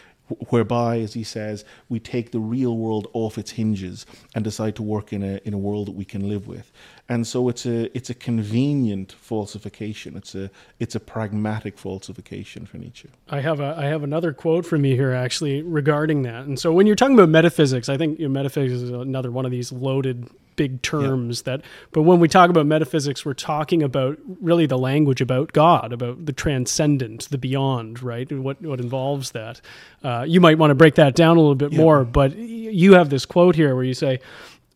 whereby, 0.50 0.98
as 0.98 1.14
he 1.14 1.22
says, 1.22 1.64
we 1.88 2.00
take 2.00 2.32
the 2.32 2.40
real 2.40 2.76
world 2.76 3.06
off 3.12 3.38
its 3.38 3.52
hinges 3.52 4.04
and 4.34 4.42
decide 4.42 4.74
to 4.74 4.82
work 4.82 5.12
in 5.12 5.22
a 5.22 5.40
in 5.44 5.54
a 5.54 5.58
world 5.58 5.86
that 5.86 5.94
we 5.94 6.04
can 6.04 6.28
live 6.28 6.48
with. 6.48 6.72
And 7.08 7.26
so 7.26 7.48
it's 7.48 7.64
a 7.66 7.96
it's 7.96 8.10
a 8.10 8.14
convenient 8.14 9.12
falsification. 9.12 10.16
It's 10.16 10.34
a 10.34 10.50
it's 10.78 10.96
a 10.96 11.00
pragmatic 11.00 11.78
falsification 11.78 12.66
for 12.66 12.78
Nietzsche. 12.78 13.08
I 13.28 13.40
have 13.40 13.60
a 13.60 13.76
I 13.78 13.86
have 13.86 14.02
another 14.02 14.32
quote 14.32 14.66
from 14.66 14.84
you 14.84 14.96
here 14.96 15.12
actually 15.12 15.62
regarding 15.62 16.22
that. 16.22 16.46
And 16.46 16.58
so 16.58 16.72
when 16.72 16.86
you're 16.86 16.96
talking 16.96 17.18
about 17.18 17.28
metaphysics, 17.28 17.88
I 17.88 17.96
think 17.96 18.18
metaphysics 18.18 18.82
is 18.82 18.90
another 18.90 19.30
one 19.30 19.44
of 19.44 19.52
these 19.52 19.70
loaded 19.72 20.28
big 20.56 20.82
terms 20.82 21.42
that 21.42 21.62
but 21.92 22.02
when 22.02 22.18
we 22.18 22.28
talk 22.28 22.50
about 22.50 22.66
metaphysics 22.66 23.24
we're 23.24 23.34
talking 23.34 23.82
about 23.82 24.18
really 24.40 24.66
the 24.66 24.78
language 24.78 25.20
about 25.20 25.52
god 25.52 25.92
about 25.92 26.24
the 26.26 26.32
transcendent 26.32 27.28
the 27.30 27.38
beyond 27.38 28.02
right 28.02 28.30
and 28.30 28.42
what 28.42 28.60
what 28.62 28.80
involves 28.80 29.32
that 29.32 29.60
uh, 30.02 30.24
you 30.26 30.40
might 30.40 30.58
want 30.58 30.70
to 30.70 30.74
break 30.74 30.94
that 30.94 31.14
down 31.14 31.36
a 31.36 31.40
little 31.40 31.54
bit 31.54 31.72
more 31.72 32.04
but 32.04 32.36
you 32.36 32.94
have 32.94 33.10
this 33.10 33.26
quote 33.26 33.54
here 33.54 33.74
where 33.74 33.84
you 33.84 33.94
say 33.94 34.18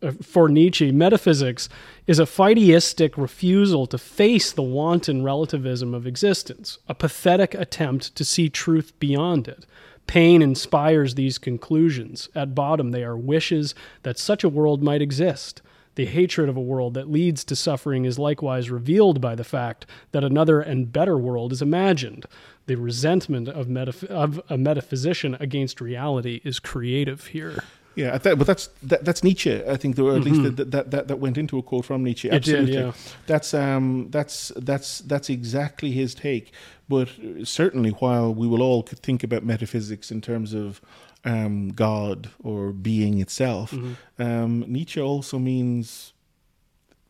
uh, 0.03 0.11
for 0.21 0.49
Nietzsche, 0.49 0.91
metaphysics 0.91 1.69
is 2.07 2.19
a 2.19 2.23
fideistic 2.23 3.17
refusal 3.17 3.85
to 3.85 3.97
face 3.97 4.51
the 4.51 4.63
wanton 4.63 5.23
relativism 5.23 5.93
of 5.93 6.07
existence, 6.07 6.79
a 6.87 6.95
pathetic 6.95 7.53
attempt 7.53 8.15
to 8.15 8.25
see 8.25 8.49
truth 8.49 8.97
beyond 8.99 9.47
it. 9.47 9.65
Pain 10.07 10.41
inspires 10.41 11.15
these 11.15 11.37
conclusions. 11.37 12.29
At 12.35 12.55
bottom, 12.55 12.91
they 12.91 13.03
are 13.03 13.15
wishes 13.15 13.75
that 14.03 14.17
such 14.17 14.43
a 14.43 14.49
world 14.49 14.81
might 14.81 15.01
exist. 15.01 15.61
The 15.95 16.05
hatred 16.05 16.47
of 16.47 16.55
a 16.55 16.61
world 16.61 16.93
that 16.93 17.11
leads 17.11 17.43
to 17.45 17.55
suffering 17.55 18.05
is 18.05 18.17
likewise 18.17 18.69
revealed 18.69 19.19
by 19.19 19.35
the 19.35 19.43
fact 19.43 19.85
that 20.11 20.23
another 20.23 20.61
and 20.61 20.91
better 20.91 21.17
world 21.17 21.51
is 21.51 21.61
imagined. 21.61 22.25
The 22.67 22.75
resentment 22.75 23.49
of, 23.49 23.67
metaph- 23.67 24.05
of 24.05 24.41
a 24.49 24.57
metaphysician 24.57 25.35
against 25.39 25.81
reality 25.81 26.39
is 26.43 26.59
creative 26.59 27.27
here. 27.27 27.63
Yeah, 27.95 28.15
I 28.15 28.19
th- 28.19 28.37
but 28.37 28.47
that's 28.47 28.67
that, 28.83 29.03
that's 29.03 29.21
Nietzsche. 29.21 29.61
I 29.67 29.75
think, 29.75 29.99
or 29.99 30.15
at 30.15 30.21
least 30.21 30.43
that, 30.43 30.71
that 30.71 30.91
that 30.91 31.07
that 31.09 31.19
went 31.19 31.37
into 31.37 31.57
a 31.57 31.61
quote 31.61 31.83
from 31.83 32.03
Nietzsche. 32.03 32.29
Mm-hmm. 32.29 32.37
It 32.37 32.43
did, 32.43 32.59
Absolutely, 32.59 32.81
yeah. 32.81 32.93
that's 33.27 33.53
um 33.53 34.07
that's 34.11 34.51
that's 34.55 34.99
that's 34.99 35.29
exactly 35.29 35.91
his 35.91 36.15
take. 36.15 36.53
But 36.87 37.09
certainly, 37.43 37.89
while 37.89 38.33
we 38.33 38.47
will 38.47 38.61
all 38.61 38.83
think 38.83 39.23
about 39.23 39.43
metaphysics 39.43 40.09
in 40.09 40.21
terms 40.21 40.53
of 40.53 40.79
um, 41.25 41.69
God 41.69 42.29
or 42.43 42.71
being 42.71 43.19
itself, 43.19 43.71
Mm-hmm. 43.71 44.21
um, 44.21 44.65
Nietzsche 44.67 44.99
also 45.01 45.37
means 45.39 46.13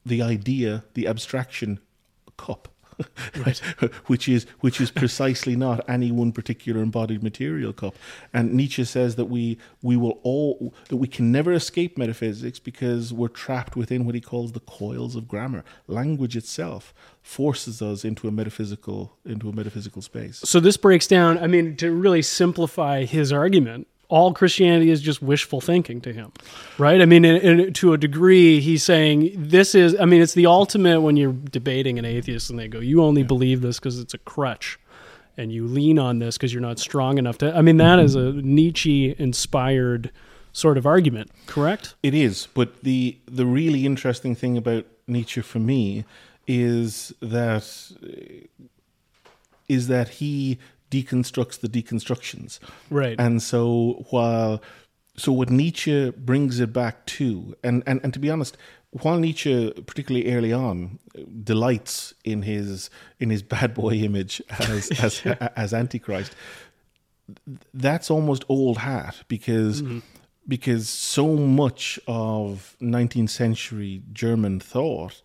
the 0.06 0.21
idea, 0.21 0.84
the 0.93 1.08
abstraction, 1.08 1.80
cup. 2.38 2.67
Right. 3.45 3.58
which 4.08 4.30
is 4.30 4.45
which 4.60 4.80
is 4.80 4.91
precisely 4.91 5.56
not 5.56 5.84
any 5.89 6.12
one 6.12 6.32
particular 6.32 6.84
embodied 6.84 7.24
material 7.24 7.74
cup. 7.74 7.95
And 8.32 8.54
Nietzsche 8.54 8.84
says 8.84 9.15
that 9.15 9.26
we 9.26 9.58
we 9.82 9.97
will 9.97 10.19
all 10.21 10.71
that 10.89 10.97
we 10.97 11.08
can 11.08 11.32
never 11.32 11.52
escape 11.52 11.97
metaphysics 11.97 12.60
because 12.60 13.12
we're 13.12 13.30
trapped 13.30 13.76
within 13.76 14.06
what 14.06 14.13
he 14.13 14.21
calls 14.21 14.52
the 14.52 14.60
coils 14.60 15.15
of 15.15 15.28
grammar. 15.28 15.63
Language 15.88 16.38
itself 16.38 16.93
forces 17.24 17.82
us 17.82 18.06
into 18.06 18.28
a 18.28 18.32
metaphysical 18.32 19.17
into 19.26 19.50
a 19.50 19.54
metaphysical 19.54 20.04
space. 20.04 20.39
So 20.43 20.60
this 20.60 20.78
breaks 20.78 21.08
down, 21.08 21.39
I 21.39 21.47
mean, 21.47 21.76
to 21.78 21.91
really 21.91 22.21
simplify 22.21 23.06
his 23.06 23.34
argument, 23.34 23.88
all 24.12 24.34
Christianity 24.34 24.91
is 24.91 25.02
just 25.02 25.21
wishful 25.21 25.62
thinking 25.62 26.02
to 26.02 26.12
him, 26.12 26.34
right? 26.78 27.02
I 27.02 27.06
mean, 27.06 27.24
in, 27.24 27.60
in, 27.60 27.74
to 27.76 27.93
a 27.93 27.97
degree, 27.97 28.60
he's 28.60 28.84
saying 28.84 29.32
this 29.38 29.74
is, 29.74 29.97
I 30.00 30.04
mean, 30.04 30.21
it's 30.21 30.34
the 30.34 30.47
ultimate 30.47 31.00
when 31.00 31.15
you're 31.15 31.32
debating 31.32 31.97
an 31.97 32.04
atheist 32.04 32.50
and 32.50 32.60
they 32.60 32.67
go, 32.67 32.80
you 32.80 33.02
only 33.02 33.24
believe 33.24 33.62
this 33.62 33.80
because 33.80 34.00
it's 34.00 34.13
a 34.13 34.17
crutch 34.17 34.78
and 35.38 35.50
you 35.50 35.65
lean 35.65 35.97
on 35.97 36.19
this 36.19 36.38
because 36.38 36.54
you're 36.54 36.62
not 36.62 36.78
strong 36.78 37.17
enough 37.17 37.38
to, 37.38 37.56
I 37.56 37.62
mean, 37.62 37.78
that 37.78 38.00
mm-hmm. 38.00 38.06
is 38.06 38.15
a 38.15 38.34
Nietzsche 38.34 39.15
inspired 39.17 40.12
sort 40.52 40.78
of 40.78 40.86
argument, 40.86 41.32
correct? 41.47 41.95
It 42.04 42.13
is, 42.13 42.50
but 42.54 42.84
the 42.84 43.17
the 43.28 43.45
really 43.45 43.86
interesting 43.86 44.36
thing 44.36 44.58
about 44.58 44.86
Nietzsche 45.08 45.39
for 45.39 45.60
me 45.60 46.04
is 46.47 47.13
that 47.21 47.63
is 49.69 49.88
that 49.88 50.10
he 50.10 50.60
deconstructs 50.91 51.60
the 51.60 51.67
deconstructions. 51.67 52.60
Right. 52.91 53.19
And 53.19 53.41
so 53.41 54.06
while 54.12 54.62
so 55.17 55.32
what 55.32 55.49
Nietzsche 55.49 56.12
brings 56.12 56.60
it 56.60 56.71
back 56.71 57.06
to, 57.06 57.56
and, 57.63 57.84
and, 57.86 57.99
and 58.04 58.13
to 58.13 58.19
be 58.19 58.30
honest, 58.30 58.58
while 58.91 59.17
Nietzsche, 59.17 59.71
particularly 59.86 60.34
early 60.34 60.54
on, 60.54 60.99
delights 61.43 62.13
in 62.23 62.41
his 62.41 62.89
in 63.19 63.30
his 63.30 63.41
bad 63.41 63.73
boy 63.73 63.93
image 64.10 64.41
as 64.60 64.91
as, 65.04 65.21
as 65.56 65.73
Antichrist, 65.73 66.36
that's 67.73 68.12
almost 68.12 68.43
old 68.49 68.80
hat 68.80 69.23
because 69.27 69.82
mm-hmm. 69.82 69.99
because 70.47 70.89
so 70.89 71.36
much 71.36 71.99
of 72.08 72.75
19th 72.82 73.30
century 73.30 74.01
German 74.12 74.60
thought 74.60 75.21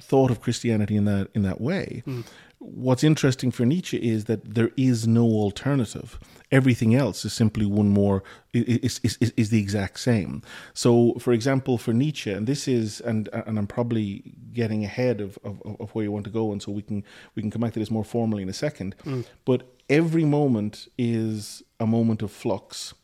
thought 0.00 0.30
of 0.30 0.40
Christianity 0.40 0.96
in 0.96 1.04
that 1.04 1.28
in 1.34 1.42
that 1.42 1.60
way. 1.60 2.02
Mm. 2.06 2.24
What's 2.64 3.02
interesting 3.02 3.50
for 3.50 3.66
Nietzsche 3.66 3.96
is 3.96 4.26
that 4.26 4.54
there 4.54 4.70
is 4.76 5.06
no 5.06 5.24
alternative. 5.24 6.18
Everything 6.52 6.94
else 6.94 7.24
is 7.24 7.32
simply 7.32 7.66
one 7.66 7.88
more 7.88 8.22
is 8.52 9.00
is, 9.02 9.18
is, 9.20 9.32
is 9.36 9.50
the 9.50 9.58
exact 9.58 9.98
same. 9.98 10.42
So, 10.72 11.14
for 11.18 11.32
example, 11.32 11.76
for 11.76 11.92
Nietzsche, 11.92 12.30
and 12.30 12.46
this 12.46 12.68
is 12.68 13.00
and 13.00 13.28
and 13.32 13.58
I'm 13.58 13.66
probably 13.66 14.34
getting 14.52 14.84
ahead 14.84 15.20
of, 15.20 15.38
of, 15.42 15.60
of 15.80 15.90
where 15.90 16.04
you 16.04 16.12
want 16.12 16.24
to 16.26 16.30
go, 16.30 16.52
and 16.52 16.62
so 16.62 16.70
we 16.70 16.82
can 16.82 17.04
we 17.34 17.42
can 17.42 17.50
come 17.50 17.62
back 17.62 17.72
to 17.72 17.80
this 17.80 17.90
more 17.90 18.04
formally 18.04 18.42
in 18.42 18.48
a 18.48 18.54
second. 18.54 18.94
Mm. 19.04 19.24
But 19.44 19.62
every 19.90 20.24
moment 20.24 20.86
is 20.96 21.62
a 21.80 21.86
moment 21.86 22.22
of 22.22 22.30
flux 22.30 22.94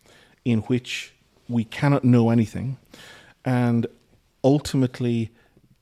in 0.45 0.61
which 0.61 1.15
we 1.49 1.65
cannot 1.65 2.05
know 2.05 2.31
anything, 2.31 2.79
and 3.45 3.87
ultimately 4.45 5.31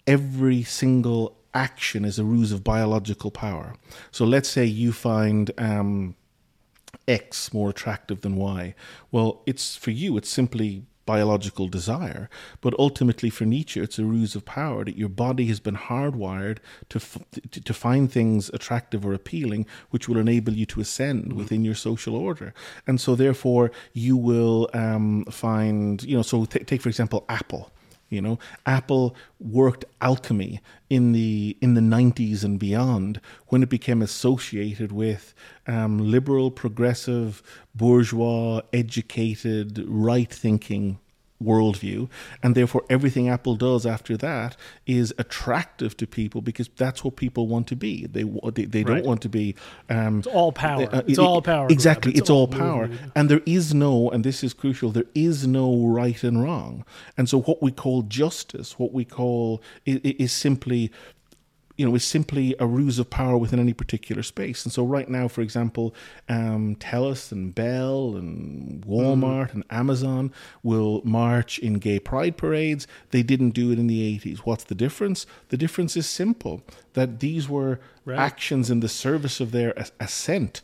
every 0.07 0.63
single 0.63 1.36
action 1.57 2.05
is 2.05 2.19
a 2.19 2.25
ruse 2.25 2.53
of 2.53 2.63
biological 2.63 3.31
power. 3.31 3.75
So 4.11 4.25
let's 4.25 4.49
say 4.49 4.65
you 4.65 4.93
find 4.93 5.51
um, 5.59 6.15
X 7.09 7.53
more 7.53 7.71
attractive 7.71 8.21
than 8.21 8.37
Y. 8.37 8.75
Well, 9.11 9.43
it's 9.47 9.77
for 9.77 9.91
you, 9.91 10.17
it's 10.17 10.29
simply 10.29 10.85
biological 11.07 11.69
desire, 11.69 12.29
but 12.61 12.75
ultimately 12.79 13.31
for 13.31 13.45
Nietzsche, 13.45 13.81
it's 13.81 13.99
a 13.99 14.05
ruse 14.05 14.35
of 14.35 14.45
power 14.45 14.85
that 14.85 14.99
your 14.99 15.09
body 15.09 15.47
has 15.47 15.61
been 15.61 15.77
hardwired 15.77 16.59
to 16.89 16.99
f- 16.99 17.19
to, 17.53 17.73
find 17.73 18.11
things 18.11 18.51
attractive 18.53 19.07
or 19.07 19.15
appealing, 19.15 19.67
which 19.91 20.09
will 20.09 20.19
enable 20.19 20.53
you 20.53 20.67
to 20.67 20.81
ascend 20.81 21.33
within 21.33 21.65
your 21.65 21.77
social 21.77 22.17
order, 22.17 22.53
and 22.89 23.01
so 23.01 23.15
therefore 23.15 23.71
you 23.93 24.17
will 24.17 24.69
um, 24.75 25.25
find, 25.31 26.03
you 26.03 26.17
know, 26.17 26.23
so 26.23 26.45
t- 26.45 26.65
take 26.65 26.83
for 26.83 26.89
example 26.89 27.25
Apple. 27.29 27.71
You 28.09 28.23
know, 28.23 28.39
Apple 28.65 29.17
worked 29.41 29.85
alchemy 30.01 30.61
in 30.89 31.13
the 31.13 31.57
in 31.61 31.75
the 31.75 31.81
nineties 31.81 32.45
and 32.45 32.59
beyond 32.59 33.21
when 33.49 33.63
it 33.63 33.69
became 33.69 34.01
associated 34.01 34.93
with 34.93 35.35
um, 35.67 35.99
liberal, 35.99 36.51
progressive, 36.51 37.43
bourgeois, 37.75 38.61
educated, 38.73 39.85
right 39.89 40.33
thinking 40.33 40.99
worldview, 41.43 42.09
and 42.43 42.55
therefore 42.55 42.83
everything 42.89 43.29
Apple 43.29 43.57
does 43.57 43.85
after 43.85 44.17
that 44.17 44.57
is 44.87 45.13
attractive 45.19 45.97
to 45.99 46.07
people 46.07 46.41
because 46.41 46.69
that's 46.77 47.05
what 47.05 47.17
people 47.17 47.47
want 47.47 47.67
to 47.69 47.77
be. 47.77 48.07
They 48.07 48.25
they, 48.55 48.65
they 48.65 48.83
Right. 48.85 48.97
don't 48.97 49.07
want 49.07 49.23
to 49.23 49.29
be. 49.29 49.55
Um, 49.91 50.19
It's 50.19 50.27
all 50.29 50.53
power. 50.53 50.89
uh, 50.93 51.03
it's 51.07 51.19
i- 51.19 51.23
all 51.23 51.43
power. 51.43 51.67
Exactly, 51.71 52.13
it's, 52.13 52.31
all 52.31 52.49
power, 52.49 52.89
movement. 52.89 53.13
and 53.15 53.29
there 53.29 53.43
is 53.45 53.75
no, 53.75 54.11
and 54.11 54.25
this 54.25 54.43
is 54.43 54.55
crucial. 54.55 54.91
There 54.91 55.05
is 55.15 55.47
no 55.47 55.87
right 55.87 56.23
and 56.25 56.43
wrong, 56.43 56.85
and 57.19 57.29
so 57.29 57.41
what 57.41 57.63
we 57.63 57.71
call 57.71 58.03
justice, 58.03 58.79
what 58.79 58.93
we 58.93 59.05
call 59.05 59.63
is, 59.85 59.97
is 60.03 60.33
simply 60.33 60.91
you 61.77 61.85
know, 61.87 61.95
is 61.95 62.05
simply 62.05 62.55
a 62.59 62.67
ruse 62.67 62.99
of 62.99 63.11
power 63.11 63.37
within 63.37 63.61
any 63.61 63.73
particular 63.75 64.23
space. 64.23 64.65
And 64.65 64.73
so, 64.73 64.85
right 64.85 65.09
now, 65.09 65.29
for 65.29 65.43
example, 65.43 65.95
um, 66.29 66.77
Telus 66.77 67.31
and 67.33 67.55
Bell 67.55 68.17
and 68.17 68.83
Walmart 68.87 69.53
and 69.53 69.63
Amazon 69.71 70.33
will 70.63 71.03
march 71.05 71.59
in 71.59 71.75
gay 71.75 71.99
pride 71.99 72.37
parades. 72.39 72.87
They 73.11 73.23
didn't 73.23 73.51
do 73.51 73.71
it 73.73 73.79
in 73.79 73.87
the 73.89 74.01
80s. 74.19 74.39
What's 74.41 74.65
the 74.65 74.75
difference? 74.75 75.27
The 75.51 75.57
difference 75.59 75.97
is 75.97 76.07
simple 76.07 76.63
that 76.95 77.21
these 77.21 77.49
were 77.49 77.79
Right. 78.07 78.19
actions 78.21 78.71
in 78.71 78.81
the 78.81 78.89
service 78.89 79.41
of 79.41 79.51
their 79.51 79.77
as- 79.79 79.93
ascent. 80.01 80.63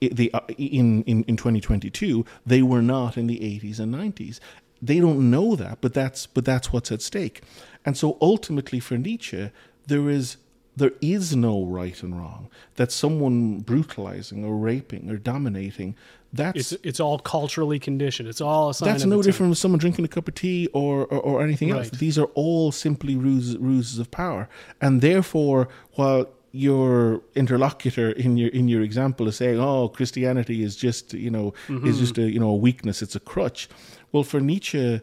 The, 0.00 0.30
uh, 0.34 0.40
in, 0.58 1.02
in, 1.04 1.22
in 1.24 1.36
2022, 1.38 2.26
they 2.44 2.60
were 2.62 2.82
not 2.82 3.16
in 3.16 3.26
the 3.28 3.38
80s 3.38 3.80
and 3.80 3.94
90s. 3.94 4.38
They 4.82 5.00
don't 5.00 5.30
know 5.30 5.56
that, 5.56 5.78
but 5.80 5.94
that's 5.94 6.26
but 6.26 6.44
that's 6.44 6.72
what's 6.72 6.92
at 6.92 7.00
stake. 7.00 7.42
And 7.86 7.96
so 7.96 8.18
ultimately 8.20 8.80
for 8.80 8.98
Nietzsche, 8.98 9.50
there 9.88 10.08
is 10.08 10.36
there 10.76 10.92
is 11.00 11.34
no 11.34 11.64
right 11.64 12.00
and 12.02 12.16
wrong. 12.16 12.48
That 12.76 12.92
someone 12.92 13.60
brutalizing 13.60 14.44
or 14.44 14.56
raping 14.56 15.10
or 15.10 15.16
dominating, 15.16 15.96
that's 16.32 16.72
It's 16.72 16.84
it's 16.84 17.00
all 17.00 17.18
culturally 17.18 17.78
conditioned. 17.78 18.28
It's 18.28 18.40
all 18.40 18.72
that's 18.72 19.04
no 19.04 19.22
different 19.22 19.50
from 19.50 19.54
someone 19.54 19.78
drinking 19.78 20.04
a 20.04 20.08
cup 20.08 20.28
of 20.28 20.34
tea 20.34 20.68
or, 20.72 21.06
or, 21.06 21.20
or 21.20 21.42
anything 21.42 21.70
else. 21.70 21.90
These 21.90 22.18
are 22.18 22.30
all 22.34 22.70
simply 22.70 23.16
ruses, 23.16 23.56
ruses 23.58 23.98
of 23.98 24.10
power. 24.10 24.48
And 24.80 25.00
therefore, 25.00 25.68
while 25.94 26.28
your 26.52 27.22
interlocutor 27.34 28.10
in 28.10 28.36
your 28.36 28.48
in 28.50 28.68
your 28.68 28.82
example 28.82 29.26
is 29.28 29.36
saying, 29.36 29.58
"Oh, 29.58 29.88
Christianity 29.88 30.62
is 30.62 30.76
just 30.76 31.14
you 31.14 31.30
know 31.30 31.54
is 31.68 31.74
mm-hmm. 31.74 31.98
just 31.98 32.18
a 32.18 32.30
you 32.30 32.38
know 32.38 32.50
a 32.50 32.56
weakness. 32.56 33.02
It's 33.02 33.16
a 33.16 33.20
crutch." 33.20 33.68
Well, 34.12 34.22
for 34.22 34.40
Nietzsche, 34.40 35.00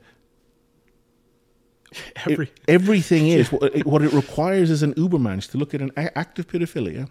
Every, 2.30 2.46
it- 2.48 2.60
everything 2.68 3.28
is 3.28 3.52
what 3.52 3.76
it, 3.76 3.86
what 3.86 4.02
it 4.02 4.14
requires 4.14 4.70
is 4.70 4.84
an 4.84 4.94
Ubermensch 4.96 5.50
to 5.52 5.58
look 5.58 5.74
at 5.74 5.82
an 5.82 5.92
a- 5.98 6.18
act 6.18 6.40
of 6.40 6.48
pedophilia 6.48 7.10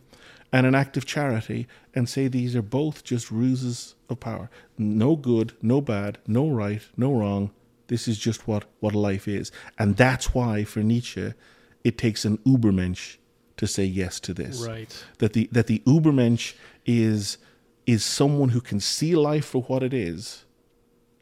and 0.53 0.67
an 0.67 0.75
act 0.75 0.97
of 0.97 1.05
charity 1.07 1.67
and 1.95 2.09
say 2.09 2.29
these 2.29 2.55
are 2.55 2.63
both 2.63 3.03
just 3.05 3.31
ruses 3.31 3.95
of 4.09 4.21
power. 4.21 4.51
No 4.79 5.17
good, 5.17 5.55
no 5.63 5.81
bad, 5.81 6.19
no 6.27 6.49
right, 6.49 6.83
no 6.97 7.13
wrong. 7.13 7.51
This 7.89 8.07
is 8.09 8.19
just 8.19 8.47
what, 8.49 8.65
what 8.81 8.95
life 8.95 9.27
is. 9.29 9.51
And 9.79 9.97
that's 9.97 10.33
why 10.35 10.65
for 10.65 10.81
Nietzsche 10.81 11.35
it 11.83 11.99
takes 11.99 12.25
an 12.25 12.39
Ubermensch 12.39 13.17
to 13.57 13.67
say 13.67 13.85
yes 13.85 14.19
to 14.21 14.33
this. 14.35 14.67
right. 14.67 15.05
That 15.19 15.33
the 15.35 15.49
that 15.53 15.67
the 15.67 15.81
Ubermensch 15.87 16.55
is 16.87 17.39
is 17.87 18.03
someone 18.05 18.49
who 18.51 18.61
can 18.61 18.81
see 18.81 19.15
life 19.15 19.45
for 19.45 19.63
what 19.63 19.83
it 19.83 19.93
is 19.93 20.45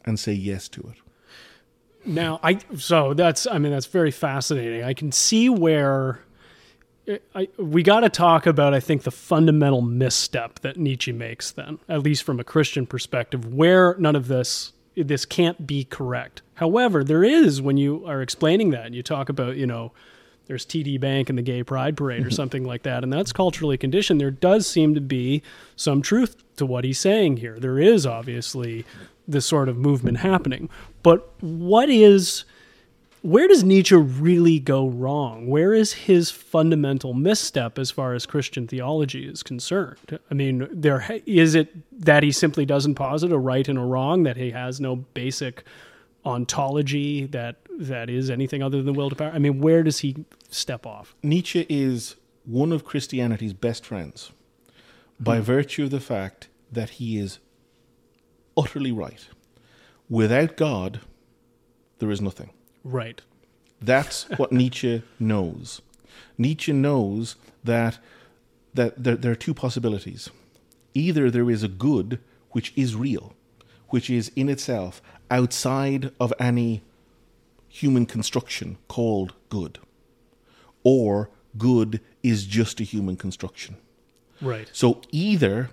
and 0.05 0.17
say 0.19 0.31
yes 0.33 0.67
to 0.69 0.81
it. 0.81 0.97
Now, 2.05 2.39
I 2.43 2.59
so 2.77 3.13
that's 3.13 3.47
I 3.47 3.57
mean 3.57 3.71
that's 3.71 3.85
very 3.85 4.11
fascinating. 4.11 4.83
I 4.83 4.93
can 4.93 5.11
see 5.11 5.49
where 5.49 6.19
I, 7.35 7.49
we 7.57 7.83
got 7.83 8.01
to 8.01 8.09
talk 8.09 8.45
about 8.45 8.73
I 8.73 8.79
think 8.79 9.03
the 9.03 9.11
fundamental 9.11 9.81
misstep 9.81 10.59
that 10.59 10.77
Nietzsche 10.77 11.11
makes 11.11 11.51
then, 11.51 11.79
at 11.89 12.01
least 12.01 12.23
from 12.23 12.39
a 12.39 12.43
Christian 12.43 12.85
perspective, 12.85 13.53
where 13.53 13.95
none 13.99 14.15
of 14.15 14.27
this 14.27 14.73
this 14.95 15.25
can't 15.25 15.65
be 15.65 15.83
correct. 15.83 16.41
However, 16.55 17.03
there 17.03 17.23
is 17.23 17.61
when 17.61 17.77
you 17.77 18.05
are 18.05 18.21
explaining 18.21 18.69
that 18.71 18.85
and 18.85 18.95
you 18.95 19.01
talk 19.01 19.27
about, 19.27 19.57
you 19.57 19.65
know, 19.65 19.91
there's 20.45 20.65
TD 20.65 20.99
Bank 20.99 21.29
and 21.29 21.37
the 21.37 21.41
Gay 21.41 21.63
Pride 21.63 21.97
Parade 21.97 22.25
or 22.25 22.31
something 22.31 22.63
like 22.63 22.83
that, 22.83 23.03
and 23.03 23.11
that's 23.11 23.33
culturally 23.33 23.77
conditioned. 23.77 24.21
There 24.21 24.31
does 24.31 24.67
seem 24.67 24.93
to 24.93 25.01
be 25.01 25.41
some 25.75 26.01
truth 26.01 26.43
to 26.57 26.65
what 26.65 26.83
he's 26.83 26.99
saying 26.99 27.37
here. 27.37 27.59
There 27.59 27.79
is 27.79 28.05
obviously 28.05 28.85
this 29.27 29.45
sort 29.45 29.69
of 29.69 29.77
movement 29.77 30.17
happening. 30.17 30.69
But 31.01 31.29
what 31.41 31.89
is 31.89 32.45
where 33.23 33.47
does 33.47 33.63
Nietzsche 33.63 33.95
really 33.95 34.59
go 34.59 34.85
wrong? 34.85 35.47
Where 35.47 35.73
is 35.73 35.93
his 35.93 36.29
fundamental 36.29 37.13
misstep 37.13 37.79
as 37.79 37.89
far 37.89 38.13
as 38.13 38.25
Christian 38.25 38.67
theology 38.67 39.25
is 39.25 39.41
concerned? 39.41 40.19
I 40.29 40.33
mean, 40.33 40.67
there 40.69 41.21
is 41.25 41.55
it 41.55 41.69
that 42.03 42.21
he 42.23 42.33
simply 42.33 42.65
doesn't 42.65 42.95
posit 42.95 43.31
a 43.31 43.37
right 43.37 43.65
and 43.65 43.79
a 43.79 43.81
wrong, 43.81 44.23
that 44.23 44.35
he 44.35 44.51
has 44.51 44.81
no 44.81 44.97
basic 44.97 45.63
ontology 46.25 47.25
that 47.27 47.55
that 47.79 48.09
is 48.09 48.29
anything 48.29 48.61
other 48.61 48.77
than 48.77 48.87
the 48.87 48.93
will 48.93 49.09
to 49.09 49.15
power. 49.15 49.31
I 49.31 49.39
mean, 49.39 49.61
where 49.61 49.83
does 49.83 49.99
he 49.99 50.25
step 50.49 50.85
off? 50.85 51.15
Nietzsche 51.23 51.65
is 51.69 52.15
one 52.45 52.73
of 52.73 52.83
Christianity's 52.83 53.53
best 53.53 53.85
friends 53.85 54.31
by 55.17 55.37
hmm. 55.37 55.43
virtue 55.43 55.85
of 55.85 55.91
the 55.91 56.01
fact 56.01 56.49
that 56.71 56.91
he 56.91 57.17
is 57.17 57.39
utterly 58.55 58.91
right. 58.91 59.27
Without 60.09 60.57
God, 60.57 60.99
there 61.99 62.11
is 62.11 62.21
nothing. 62.21 62.51
Right. 62.83 63.21
That's 63.81 64.29
what 64.37 64.51
Nietzsche 64.51 65.03
knows. 65.19 65.81
Nietzsche 66.37 66.73
knows 66.73 67.35
that 67.63 67.99
that 68.73 69.03
there, 69.03 69.15
there 69.15 69.31
are 69.31 69.35
two 69.35 69.53
possibilities. 69.53 70.29
Either 70.93 71.29
there 71.29 71.49
is 71.49 71.63
a 71.63 71.67
good 71.67 72.19
which 72.51 72.73
is 72.75 72.95
real, 72.95 73.33
which 73.89 74.09
is 74.09 74.31
in 74.35 74.49
itself 74.49 75.01
outside 75.29 76.11
of 76.19 76.33
any 76.39 76.81
human 77.67 78.05
construction 78.05 78.77
called 78.87 79.33
good, 79.49 79.79
or 80.83 81.29
good 81.57 81.99
is 82.21 82.45
just 82.45 82.79
a 82.79 82.83
human 82.83 83.15
construction. 83.15 83.77
Right. 84.41 84.69
So 84.73 85.01
either 85.11 85.69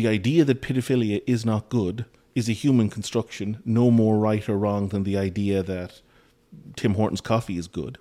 the 0.00 0.08
idea 0.08 0.46
that 0.46 0.62
pedophilia 0.62 1.22
is 1.26 1.44
not 1.44 1.68
good 1.68 2.06
is 2.34 2.48
a 2.48 2.52
human 2.52 2.88
construction, 2.88 3.58
no 3.66 3.90
more 3.90 4.16
right 4.16 4.48
or 4.48 4.56
wrong 4.56 4.88
than 4.88 5.04
the 5.04 5.18
idea 5.18 5.62
that 5.62 6.00
Tim 6.74 6.94
Hortons 6.94 7.20
coffee 7.20 7.58
is 7.58 7.68
good, 7.68 7.98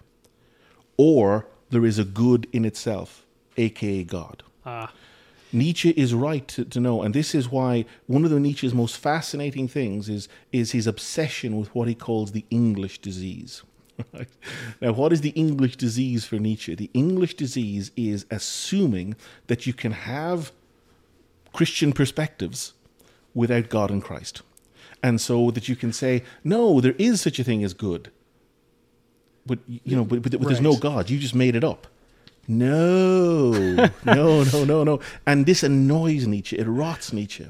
or 0.96 1.48
there 1.72 1.86
is 1.86 2.00
a 2.00 2.06
good 2.06 2.48
in 2.54 2.64
itself, 2.64 3.26
aka 3.58 4.06
God. 4.06 4.44
Ah. 4.66 4.94
Nietzsche 5.52 5.90
is 5.90 6.14
right 6.14 6.48
to, 6.48 6.64
to 6.64 6.80
know, 6.80 7.02
and 7.02 7.14
this 7.14 7.36
is 7.36 7.50
why 7.50 7.84
one 8.08 8.24
of 8.24 8.32
the 8.32 8.40
Nietzsche's 8.40 8.74
most 8.74 8.96
fascinating 8.96 9.68
things 9.68 10.08
is 10.08 10.30
is 10.54 10.72
his 10.72 10.88
obsession 10.88 11.58
with 11.60 11.76
what 11.76 11.90
he 11.90 11.96
calls 11.96 12.32
the 12.32 12.46
English 12.50 13.00
disease. 13.00 13.64
Right? 14.14 14.30
Now, 14.80 14.94
what 14.94 15.12
is 15.12 15.20
the 15.20 15.32
English 15.32 15.76
disease 15.76 16.24
for 16.24 16.38
Nietzsche? 16.38 16.74
The 16.74 16.90
English 16.94 17.34
disease 17.34 17.92
is 17.98 18.26
assuming 18.32 19.18
that 19.48 19.68
you 19.68 19.74
can 19.74 19.92
have 19.92 20.54
Christian 21.54 21.94
perspectives 21.94 22.74
without 23.34 23.70
God 23.70 23.92
and 23.92 24.04
Christ, 24.04 24.42
and 25.02 25.20
so 25.22 25.52
that 25.52 25.68
you 25.68 25.76
can 25.76 25.94
say, 25.94 26.24
no, 26.44 26.82
there 26.82 26.96
is 26.98 27.22
such 27.22 27.40
a 27.40 27.44
thing 27.44 27.64
as 27.64 27.74
good, 27.74 28.12
but 29.46 29.60
you 29.68 29.96
know, 29.96 30.06
but, 30.06 30.22
but, 30.22 30.32
but 30.32 30.48
there's 30.48 30.62
no 30.62 30.76
God. 30.78 31.10
You 31.10 31.18
just 31.20 31.36
made 31.36 31.56
it 31.56 31.64
up. 31.64 31.88
No, 32.48 33.52
no, 34.04 34.44
no, 34.44 34.64
no, 34.64 34.84
no. 34.84 35.00
And 35.28 35.46
this 35.46 35.62
annoys 35.62 36.26
Nietzsche. 36.26 36.58
It 36.58 36.66
rots 36.66 37.14
Nietzsche. 37.14 37.46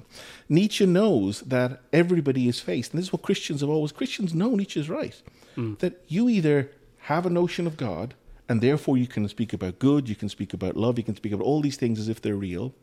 Nietzsche 0.49 0.85
knows 0.85 1.39
that 1.41 1.81
everybody 1.93 2.49
is 2.49 2.59
faced, 2.59 2.91
and 2.91 2.99
this 2.99 3.07
is 3.07 3.13
what 3.13 3.21
Christians 3.21 3.61
have 3.61 3.69
always. 3.69 3.93
Christians 3.93 4.33
know 4.33 4.55
Nietzsche 4.55 4.79
is 4.79 4.89
right. 4.89 5.21
Hmm. 5.55 5.75
That 5.79 6.03
you 6.09 6.27
either 6.27 6.71
have 7.03 7.25
a 7.25 7.29
notion 7.29 7.65
of 7.65 7.77
God, 7.77 8.13
and 8.49 8.59
therefore 8.59 8.97
you 8.97 9.07
can 9.07 9.27
speak 9.29 9.53
about 9.53 9.79
good, 9.79 10.09
you 10.09 10.15
can 10.15 10.27
speak 10.27 10.53
about 10.53 10.75
love, 10.75 10.97
you 10.97 11.03
can 11.05 11.15
speak 11.15 11.31
about 11.31 11.45
all 11.45 11.61
these 11.61 11.77
things 11.77 11.97
as 11.97 12.09
if 12.09 12.21
they're 12.21 12.35
real, 12.35 12.73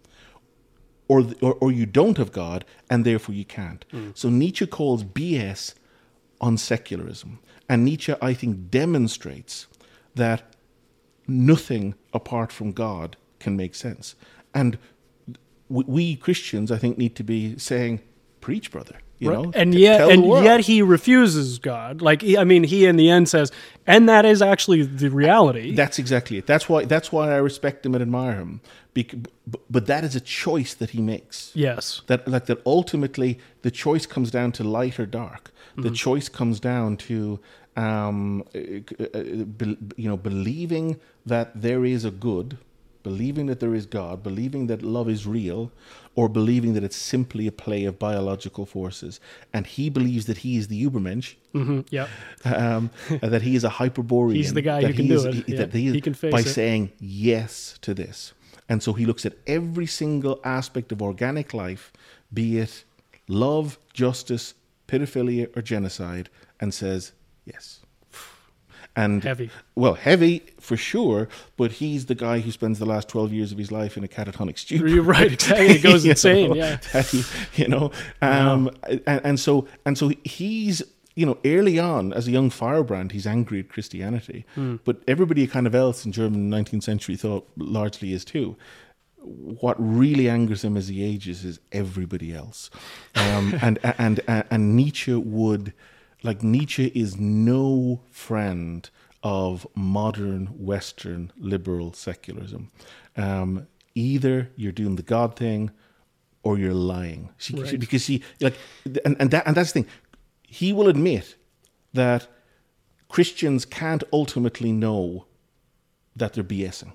or, 1.09 1.25
or, 1.41 1.55
or 1.55 1.73
you 1.73 1.87
don't 1.87 2.19
have 2.19 2.33
God, 2.33 2.65
and 2.91 3.05
therefore 3.05 3.35
you 3.35 3.45
can't. 3.45 3.85
Mm. 3.93 4.17
So 4.17 4.29
Nietzsche 4.29 4.67
calls 4.67 5.05
BS 5.05 5.75
on 6.41 6.57
secularism. 6.57 7.39
And 7.69 7.85
Nietzsche, 7.85 8.15
I 8.21 8.35
think, 8.35 8.71
demonstrates 8.71 9.67
that 10.15 10.55
nothing 11.27 11.95
apart 12.13 12.53
from 12.53 12.73
God 12.73 13.17
can 13.39 13.57
make 13.57 13.75
sense. 13.75 14.15
And 14.55 14.79
we, 15.69 15.85
we 15.87 16.17
Christians, 16.17 16.71
I 16.71 16.79
think, 16.79 16.99
need 16.99 17.17
to 17.17 17.25
be 17.25 17.59
saying, 17.59 18.01
"Preach, 18.41 18.71
brother." 18.71 18.97
You 19.19 19.33
know, 19.33 19.51
and 19.55 19.73
T- 19.73 19.81
yet 19.81 20.11
and 20.11 20.27
yet 20.45 20.61
he 20.61 20.83
refuses 20.83 21.59
God. 21.59 22.03
Like 22.03 22.21
he- 22.21 22.37
I 22.37 22.45
mean, 22.45 22.65
he 22.65 22.85
in 22.85 22.97
the 22.97 23.09
end 23.09 23.31
says, 23.31 23.51
and 23.87 24.07
that 24.11 24.27
is 24.27 24.43
actually 24.43 24.83
the 24.83 25.09
reality. 25.09 25.75
That's 25.75 25.99
exactly 25.99 26.37
it. 26.37 26.47
That's 26.47 26.69
why. 26.69 26.85
That's 26.85 27.11
why 27.11 27.33
I 27.33 27.37
respect 27.37 27.87
him 27.87 27.95
and 27.95 28.03
admire 28.03 28.35
him. 28.35 28.61
Bec- 28.97 29.17
b- 29.53 29.61
but 29.77 29.85
that 29.93 30.03
is 30.09 30.15
a 30.17 30.21
choice 30.45 30.73
that 30.81 30.91
he 30.97 31.01
makes. 31.15 31.37
yes. 31.67 31.85
that 32.11 32.21
like 32.35 32.47
that 32.51 32.59
ultimately 32.65 33.31
the 33.67 33.71
choice 33.85 34.07
comes 34.15 34.31
down 34.39 34.49
to 34.59 34.63
light 34.79 34.97
or 35.03 35.07
dark 35.07 35.45
the 35.87 35.91
choice 36.07 36.29
comes 36.39 36.59
down 36.71 36.97
to 37.09 37.39
um, 37.77 38.43
uh, 38.55 38.59
uh, 39.19 39.23
you 40.03 40.09
know 40.11 40.17
believing 40.17 40.87
that 41.33 41.49
there 41.67 41.85
is 41.85 42.03
a 42.05 42.11
good 42.11 42.49
believing 43.03 43.47
that 43.51 43.61
there 43.61 43.75
is 43.81 43.85
god 43.87 44.23
believing 44.23 44.67
that 44.71 44.81
love 44.83 45.09
is 45.17 45.27
real 45.27 45.71
or 46.15 46.29
believing 46.29 46.73
that 46.77 46.83
it's 46.89 46.97
simply 46.97 47.47
a 47.47 47.53
play 47.53 47.85
of 47.85 47.95
biological 47.99 48.65
forces 48.67 49.21
and 49.53 49.67
he 49.77 49.91
believes 49.91 50.25
that 50.27 50.39
he 50.39 50.57
is 50.57 50.69
the 50.69 50.79
ubermensch 50.87 51.29
hmm 51.53 51.81
Yep. 51.91 52.09
um, 52.47 52.91
that 53.35 53.43
he 53.43 53.55
is 53.55 53.65
a 53.65 53.69
hyperborean. 53.81 54.37
He's 54.37 54.55
the 54.55 54.63
guy 54.63 54.81
who 54.83 54.93
can 54.95 55.05
he 55.05 55.09
do 55.09 55.27
it. 55.27 55.35
he- 55.35 55.55
Yeah, 55.55 55.67
he, 55.67 55.87
is- 55.89 55.95
he 55.95 56.01
can 56.01 56.15
face 56.15 56.33
by 56.33 56.41
it. 56.41 56.47
saying 56.61 56.83
yes 57.01 57.79
to 57.83 57.93
this, 57.95 58.33
and 58.69 58.83
so 58.83 58.93
he 58.93 59.07
looks 59.07 59.25
at 59.27 59.35
every 59.47 59.87
single 59.87 60.41
aspect 60.45 60.93
of 60.93 61.01
organic 61.03 61.55
life, 61.55 61.93
be 62.33 62.59
it 62.59 62.85
love, 63.29 63.79
justice, 63.93 64.55
pedophilia, 64.89 65.55
or 65.57 65.63
genocide, 65.63 66.29
and 66.61 66.73
says 66.75 67.13
yes. 67.45 67.81
And 68.99 69.23
Heavy. 69.23 69.51
well, 69.75 69.93
heavy 69.93 70.43
for 70.59 70.75
sure, 70.77 71.29
but 71.59 71.73
he's 71.73 72.07
the 72.07 72.15
guy 72.15 72.39
who 72.41 72.51
spends 72.51 72.79
the 72.79 72.87
last 72.87 73.09
twelve 73.11 73.31
years 73.31 73.53
of 73.53 73.59
his 73.59 73.71
life 73.71 73.99
in 73.99 74.05
a 74.05 74.09
catatonic 74.09 74.59
stupor. 74.59 74.89
You're 74.89 75.03
right. 75.03 75.33
Exactly. 75.33 75.67
It 75.77 75.83
goes 75.83 76.05
insane. 76.07 76.49
know, 76.51 76.55
Yeah. 76.57 77.03
you 77.57 77.69
know, 77.69 77.91
um, 78.23 78.71
and, 78.85 79.21
and 79.25 79.41
so 79.41 79.69
and 79.85 79.99
so 79.99 80.13
he's 80.25 80.83
you 81.17 81.27
know 81.27 81.39
early 81.45 81.79
on 81.79 82.13
as 82.13 82.29
a 82.29 82.31
young 82.31 82.51
firebrand, 82.51 83.11
he's 83.13 83.27
angry 83.27 83.61
at 83.61 83.69
Christianity, 83.69 84.45
but 84.85 85.03
everybody 85.09 85.47
kind 85.47 85.67
of 85.67 85.75
else 85.75 86.05
in 86.07 86.13
German 86.13 86.51
19th 86.51 86.83
century 86.85 87.17
thought 87.17 87.49
largely 87.57 88.13
is 88.13 88.25
too. 88.25 88.57
What 89.19 89.77
really 89.79 90.29
angers 90.29 90.63
him 90.63 90.77
as 90.77 90.87
he 90.89 91.03
ages 91.03 91.45
is 91.45 91.59
everybody 91.73 92.33
else, 92.33 92.71
um, 93.17 93.55
and, 93.63 93.79
and 93.99 94.21
and 94.29 94.45
and 94.51 94.77
Nietzsche 94.77 95.15
would 95.15 95.73
like 96.23 96.43
Nietzsche 96.45 96.87
is 96.95 97.17
no 97.17 98.03
friend 98.11 98.89
of 99.23 99.67
modern 99.75 100.47
Western 100.57 101.33
liberal 101.39 101.93
secularism. 101.93 102.71
Um, 103.17 103.67
either 103.95 104.51
you're 104.57 104.73
doing 104.73 104.97
the 104.97 105.03
God 105.03 105.35
thing 105.37 105.71
or 106.45 106.59
you're 106.59 106.75
lying. 106.75 107.31
She, 107.39 107.55
she- 107.67 107.77
because 107.79 108.03
she 108.05 108.23
like, 108.41 108.55
and, 109.05 109.17
and 109.19 109.31
that 109.33 109.45
and 109.47 109.57
that's 109.57 109.73
the 109.73 109.81
thing. 109.83 109.91
He 110.61 110.73
will 110.73 110.89
admit 110.89 111.37
that 111.93 112.29
Christians 113.09 113.65
can't 113.67 114.03
ultimately 114.11 114.73
know 114.73 115.27
that 116.15 116.33
they're 116.33 116.45
BSing, 116.45 116.93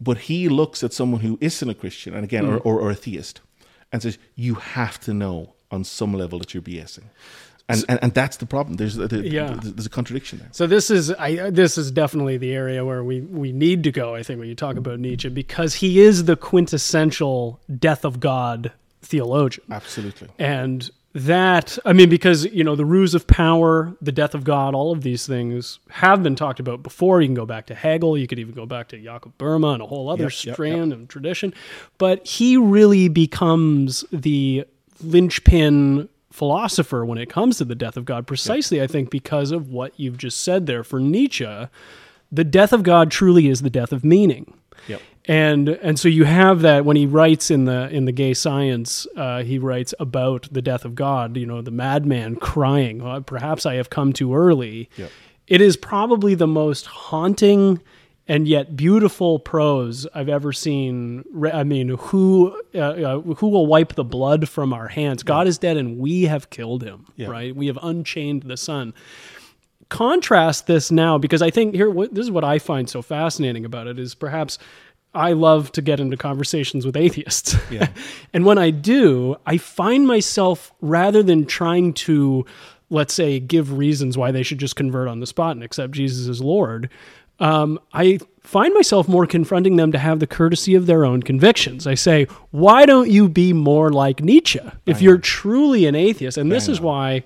but 0.00 0.16
he 0.28 0.48
looks 0.48 0.82
at 0.82 0.92
someone 0.92 1.20
who 1.20 1.36
isn't 1.40 1.68
a 1.68 1.74
Christian, 1.74 2.14
and 2.14 2.24
again, 2.24 2.46
or, 2.46 2.58
mm. 2.58 2.66
or, 2.66 2.80
or 2.80 2.90
a 2.90 2.94
theist, 2.94 3.40
and 3.92 4.02
says, 4.02 4.16
"You 4.34 4.54
have 4.54 4.98
to 5.00 5.12
know 5.12 5.54
on 5.70 5.84
some 5.84 6.14
level 6.14 6.38
that 6.38 6.54
you're 6.54 6.62
BSing." 6.62 7.04
And, 7.68 7.84
and, 7.88 7.98
and 8.02 8.14
that's 8.14 8.38
the 8.38 8.46
problem. 8.46 8.76
There's 8.76 8.94
the, 8.96 9.08
the- 9.08 9.28
Yeah. 9.28 9.58
there's 9.62 9.86
a 9.86 9.90
contradiction 9.90 10.38
there. 10.38 10.48
So 10.52 10.66
this 10.66 10.90
is 10.90 11.10
I, 11.12 11.50
this 11.50 11.76
is 11.78 11.90
definitely 11.90 12.36
the 12.38 12.52
area 12.52 12.84
where 12.84 13.02
we, 13.04 13.20
we 13.20 13.52
need 13.52 13.84
to 13.84 13.92
go. 13.92 14.14
I 14.14 14.22
think 14.22 14.38
when 14.38 14.48
you 14.48 14.54
talk 14.54 14.76
about 14.76 15.00
Nietzsche, 15.00 15.28
because 15.28 15.74
he 15.74 16.00
is 16.00 16.24
the 16.24 16.36
quintessential 16.36 17.60
death 17.78 18.04
of 18.04 18.20
God 18.20 18.72
theologian, 19.02 19.66
Absolutely. 19.70 20.28
and 20.38 20.90
that 21.14 21.78
I 21.84 21.92
mean, 21.92 22.08
because 22.08 22.44
you 22.46 22.64
know 22.64 22.74
the 22.74 22.84
ruse 22.84 23.14
of 23.14 23.26
power, 23.26 23.96
the 24.02 24.12
death 24.12 24.34
of 24.34 24.44
God, 24.44 24.74
all 24.74 24.92
of 24.92 25.02
these 25.02 25.26
things 25.26 25.78
have 25.88 26.22
been 26.22 26.34
talked 26.34 26.58
about 26.60 26.82
before. 26.82 27.20
You 27.22 27.28
can 27.28 27.34
go 27.34 27.46
back 27.46 27.66
to 27.66 27.74
Hegel, 27.74 28.18
you 28.18 28.26
could 28.26 28.38
even 28.40 28.54
go 28.54 28.66
back 28.66 28.88
to 28.88 28.98
Jakob 28.98 29.36
Böhme 29.38 29.74
and 29.74 29.82
a 29.82 29.86
whole 29.86 30.08
other 30.08 30.24
Yep, 30.24 30.44
yep, 30.44 30.54
strand 30.54 30.92
of 30.92 31.06
tradition, 31.08 31.54
but 31.98 32.26
he 32.26 32.56
really 32.56 33.08
becomes 33.08 34.04
the 34.12 34.66
linchpin 35.02 36.08
philosopher 36.32 37.04
when 37.04 37.16
it 37.16 37.30
comes 37.30 37.58
to 37.58 37.64
the 37.64 37.76
death 37.76 37.96
of 37.96 38.04
God, 38.04 38.26
precisely, 38.26 38.82
I 38.82 38.88
think, 38.88 39.08
because 39.08 39.52
of 39.52 39.70
what 39.70 39.92
you've 39.98 40.18
just 40.18 40.40
said 40.40 40.66
there. 40.66 40.82
For 40.82 40.98
Nietzsche, 40.98 41.68
the 42.32 42.44
death 42.44 42.72
of 42.72 42.82
God 42.82 43.12
truly 43.12 43.46
is 43.46 43.62
the 43.62 43.70
death 43.70 43.92
of 43.92 44.04
meaning. 44.04 44.52
Yep. 45.26 45.34
And 45.36 45.68
and 45.68 45.98
so 45.98 46.08
you 46.08 46.24
have 46.24 46.60
that 46.60 46.84
when 46.84 46.96
he 46.96 47.06
writes 47.06 47.50
in 47.50 47.64
the 47.64 47.88
in 47.90 48.04
the 48.04 48.12
gay 48.12 48.34
science, 48.34 49.06
uh, 49.16 49.42
he 49.42 49.58
writes 49.58 49.94
about 49.98 50.48
the 50.52 50.62
death 50.62 50.84
of 50.84 50.94
God. 50.94 51.36
You 51.36 51.46
know, 51.46 51.62
the 51.62 51.70
madman 51.70 52.36
crying. 52.36 53.00
"Oh, 53.02 53.20
Perhaps 53.22 53.66
I 53.66 53.74
have 53.74 53.90
come 53.90 54.12
too 54.12 54.34
early. 54.34 54.90
Yep. 54.96 55.10
It 55.46 55.60
is 55.60 55.76
probably 55.76 56.34
the 56.34 56.46
most 56.46 56.86
haunting 56.86 57.80
and 58.26 58.48
yet 58.48 58.74
beautiful 58.74 59.38
prose 59.38 60.06
I've 60.14 60.28
ever 60.28 60.52
seen. 60.52 61.24
I 61.52 61.64
mean, 61.64 61.88
who 61.88 62.58
uh, 62.74 62.78
uh, 62.78 63.20
who 63.20 63.48
will 63.48 63.66
wipe 63.66 63.94
the 63.94 64.04
blood 64.04 64.48
from 64.48 64.72
our 64.72 64.88
hands? 64.88 65.22
God 65.22 65.46
is 65.46 65.58
dead, 65.58 65.76
and 65.76 65.98
we 65.98 66.22
have 66.22 66.50
killed 66.50 66.82
him. 66.82 67.06
Yeah. 67.16 67.28
Right? 67.28 67.54
We 67.54 67.66
have 67.66 67.78
unchained 67.82 68.44
the 68.44 68.56
sun. 68.56 68.94
Contrast 69.90 70.66
this 70.66 70.90
now 70.90 71.18
because 71.18 71.42
I 71.42 71.50
think 71.50 71.74
here 71.74 71.90
what, 71.90 72.14
this 72.14 72.24
is 72.24 72.30
what 72.30 72.42
I 72.42 72.58
find 72.58 72.88
so 72.88 73.02
fascinating 73.02 73.66
about 73.66 73.86
it 73.86 73.98
is 73.98 74.14
perhaps 74.14 74.58
I 75.14 75.32
love 75.32 75.70
to 75.72 75.82
get 75.82 76.00
into 76.00 76.16
conversations 76.16 76.84
with 76.84 76.96
atheists. 76.96 77.56
Yeah. 77.70 77.88
and 78.32 78.44
when 78.44 78.58
I 78.58 78.70
do, 78.70 79.36
I 79.46 79.56
find 79.56 80.06
myself 80.06 80.72
rather 80.80 81.22
than 81.22 81.46
trying 81.46 81.94
to 81.94 82.44
let's 82.90 83.14
say 83.14 83.40
give 83.40 83.76
reasons 83.76 84.16
why 84.16 84.30
they 84.30 84.42
should 84.42 84.58
just 84.58 84.76
convert 84.76 85.08
on 85.08 85.20
the 85.20 85.26
spot 85.26 85.52
and 85.52 85.64
accept 85.64 85.92
Jesus 85.92 86.28
as 86.28 86.40
Lord, 86.40 86.88
um, 87.40 87.80
I 87.92 88.20
find 88.42 88.72
myself 88.74 89.08
more 89.08 89.26
confronting 89.26 89.76
them 89.76 89.90
to 89.92 89.98
have 89.98 90.20
the 90.20 90.26
courtesy 90.26 90.74
of 90.74 90.86
their 90.86 91.04
own 91.04 91.22
convictions. 91.22 91.86
I 91.86 91.94
say, 91.94 92.26
why 92.50 92.86
don't 92.86 93.10
you 93.10 93.28
be 93.28 93.52
more 93.52 93.90
like 93.90 94.22
Nietzsche 94.22 94.60
if 94.86 95.02
you're 95.02 95.18
truly 95.18 95.86
an 95.86 95.94
atheist? 95.94 96.38
And 96.38 96.52
this 96.52 96.68
is 96.68 96.80
why 96.80 97.24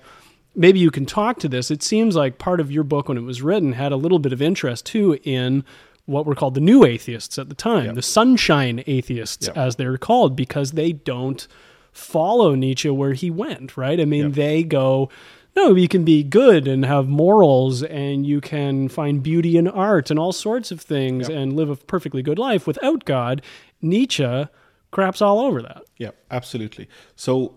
maybe 0.55 0.79
you 0.79 0.89
can 0.89 1.05
talk 1.05 1.39
to 1.39 1.47
this. 1.47 1.69
It 1.69 1.83
seems 1.83 2.15
like 2.15 2.39
part 2.39 2.59
of 2.59 2.71
your 2.71 2.83
book 2.83 3.07
when 3.07 3.17
it 3.17 3.23
was 3.23 3.41
written 3.41 3.73
had 3.73 3.91
a 3.91 3.97
little 3.97 4.19
bit 4.19 4.33
of 4.33 4.41
interest 4.41 4.85
too 4.85 5.19
in 5.23 5.63
what 6.09 6.25
were 6.25 6.35
called 6.35 6.55
the 6.55 6.61
new 6.61 6.83
atheists 6.85 7.37
at 7.37 7.49
the 7.49 7.55
time, 7.55 7.95
the 7.95 8.01
sunshine 8.01 8.83
atheists 8.87 9.47
Yep. 9.47 9.57
as 9.57 9.75
they're 9.77 9.97
called 9.97 10.35
because 10.35 10.71
they 10.71 10.91
don't 10.91 11.47
follow 11.91 12.55
Nietzsche 12.55 12.89
where 12.89 13.13
he 13.13 13.29
went, 13.29 13.77
right? 13.77 13.99
I 13.99 14.05
mean, 14.05 14.25
Yep. 14.27 14.33
they 14.33 14.63
go 14.63 15.09
no, 15.55 15.73
you 15.75 15.87
can 15.87 16.05
be 16.05 16.23
good 16.23 16.67
and 16.67 16.85
have 16.85 17.07
morals 17.09 17.81
and 17.83 18.25
you 18.25 18.39
can 18.39 18.87
find 18.87 19.21
beauty 19.21 19.57
in 19.57 19.67
art 19.67 20.09
and 20.09 20.17
all 20.19 20.31
sorts 20.31 20.71
of 20.71 20.79
things 20.79 21.27
Yep. 21.27 21.37
and 21.37 21.53
live 21.55 21.69
a 21.69 21.75
perfectly 21.75 22.21
good 22.21 22.37
life 22.39 22.67
without 22.67 23.03
God. 23.03 23.41
Nietzsche 23.81 24.45
craps 24.91 25.21
all 25.21 25.39
over 25.39 25.61
that. 25.63 25.81
Yeah, 25.97 26.11
absolutely. 26.31 26.87
So, 27.15 27.55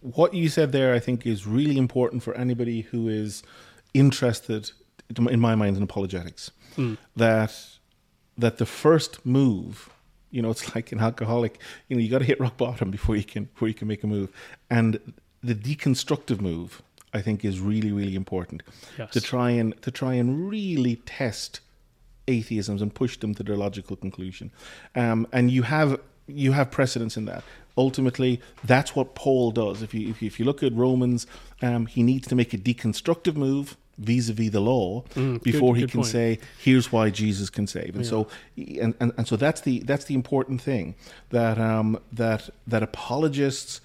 what 0.00 0.34
you 0.34 0.48
said 0.48 0.70
there, 0.72 0.94
I 0.94 1.00
think, 1.00 1.26
is 1.26 1.46
really 1.46 1.76
important 1.76 2.22
for 2.22 2.32
anybody 2.34 2.82
who 2.82 3.08
is 3.08 3.42
interested, 3.92 4.70
in 5.28 5.40
my 5.40 5.54
mind, 5.56 5.76
in 5.76 5.82
apologetics. 5.82 6.52
Hmm. 6.76 6.94
That 7.16 7.54
that 8.38 8.58
the 8.58 8.66
first 8.66 9.24
move, 9.24 9.90
you 10.30 10.42
know, 10.42 10.50
it's 10.50 10.74
like 10.74 10.92
an 10.92 11.00
alcoholic. 11.00 11.58
You 11.88 11.96
know, 11.96 12.02
you 12.02 12.10
got 12.10 12.18
to 12.18 12.24
hit 12.24 12.40
rock 12.40 12.56
bottom 12.56 12.90
before 12.90 13.16
you 13.16 13.24
can 13.24 13.44
before 13.44 13.68
you 13.68 13.74
can 13.74 13.88
make 13.88 14.02
a 14.04 14.06
move, 14.06 14.30
and 14.70 14.98
the 15.42 15.54
deconstructive 15.54 16.40
move, 16.40 16.82
I 17.14 17.22
think, 17.22 17.44
is 17.44 17.60
really 17.60 17.92
really 17.92 18.14
important 18.14 18.62
Yes. 18.98 19.10
to 19.12 19.20
try 19.20 19.50
and 19.50 19.80
to 19.82 19.90
try 19.90 20.14
and 20.14 20.48
really 20.48 20.96
test 21.06 21.60
atheisms 22.26 22.82
and 22.82 22.92
push 22.92 23.16
them 23.18 23.34
to 23.36 23.42
their 23.42 23.56
logical 23.56 23.94
conclusion. 23.96 24.50
Um, 24.94 25.26
and 25.32 25.50
you 25.50 25.62
have 25.62 26.00
you 26.26 26.52
have 26.52 26.70
precedence 26.70 27.16
in 27.16 27.24
that. 27.26 27.44
Ultimately, 27.78 28.40
that's 28.64 28.96
what 28.96 29.14
Paul 29.14 29.50
does. 29.52 29.82
If 29.82 29.94
you 29.94 30.08
if 30.08 30.22
you, 30.22 30.26
if 30.26 30.38
you 30.40 30.44
look 30.44 30.62
at 30.62 30.72
Romans, 30.74 31.26
um, 31.62 31.86
he 31.86 32.02
needs 32.02 32.26
to 32.28 32.34
make 32.34 32.52
a 32.54 32.58
deconstructive 32.58 33.36
move 33.36 33.76
vis-a-vis 33.98 34.50
the 34.50 34.60
law 34.60 35.02
before 35.42 35.74
he 35.74 35.82
good 35.82 35.90
can 35.90 36.00
point. 36.00 36.12
say, 36.12 36.38
"Here's 36.58 36.92
why 36.92 37.10
Jesus 37.10 37.50
can 37.50 37.66
save." 37.66 37.94
And 37.96 38.06
so, 38.06 38.28
and, 38.56 38.94
and 39.00 39.12
and 39.16 39.26
so 39.26 39.36
that's 39.36 39.60
the 39.62 39.80
that's 39.80 40.04
the 40.04 40.14
important 40.14 40.60
thing 40.60 40.94
that 41.30 41.58
um, 41.58 41.98
that 42.12 42.50
that 42.66 42.82
apologists 42.82 43.80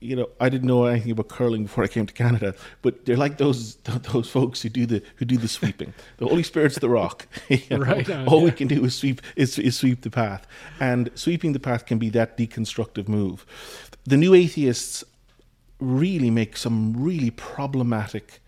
you 0.00 0.16
know, 0.16 0.28
I 0.40 0.48
didn't 0.48 0.66
know 0.66 0.84
anything 0.84 1.12
about 1.12 1.28
curling 1.28 1.64
before 1.64 1.84
I 1.84 1.86
came 1.86 2.06
to 2.06 2.14
Canada, 2.14 2.54
but 2.80 3.04
they're 3.04 3.16
like 3.16 3.36
those 3.38 3.74
those 4.12 4.30
folks 4.30 4.62
who 4.62 4.68
do 4.68 4.86
the 4.86 5.02
who 5.16 5.24
do 5.24 5.36
the 5.36 5.48
sweeping. 5.48 5.92
The 6.16 6.26
Holy 6.26 6.42
Spirit's 6.42 6.78
the 6.78 6.88
rock. 6.88 7.26
you 7.48 7.60
know. 7.70 7.78
Right 7.78 8.08
on, 8.08 8.26
All 8.26 8.42
we 8.42 8.52
can 8.52 8.68
do 8.68 8.84
is 8.84 8.94
sweep 8.94 9.20
is, 9.36 9.58
is 9.58 9.76
sweep 9.76 10.02
the 10.02 10.10
path, 10.10 10.46
and 10.78 11.10
sweeping 11.14 11.52
the 11.52 11.60
path 11.60 11.84
can 11.86 11.98
be 11.98 12.08
that 12.10 12.38
deconstructive 12.38 13.08
move. 13.08 13.44
The 14.04 14.16
new 14.16 14.34
atheists 14.34 15.04
really 15.78 16.30
make 16.30 16.56
some 16.56 16.94
really 16.96 17.30
problematic 17.30 18.40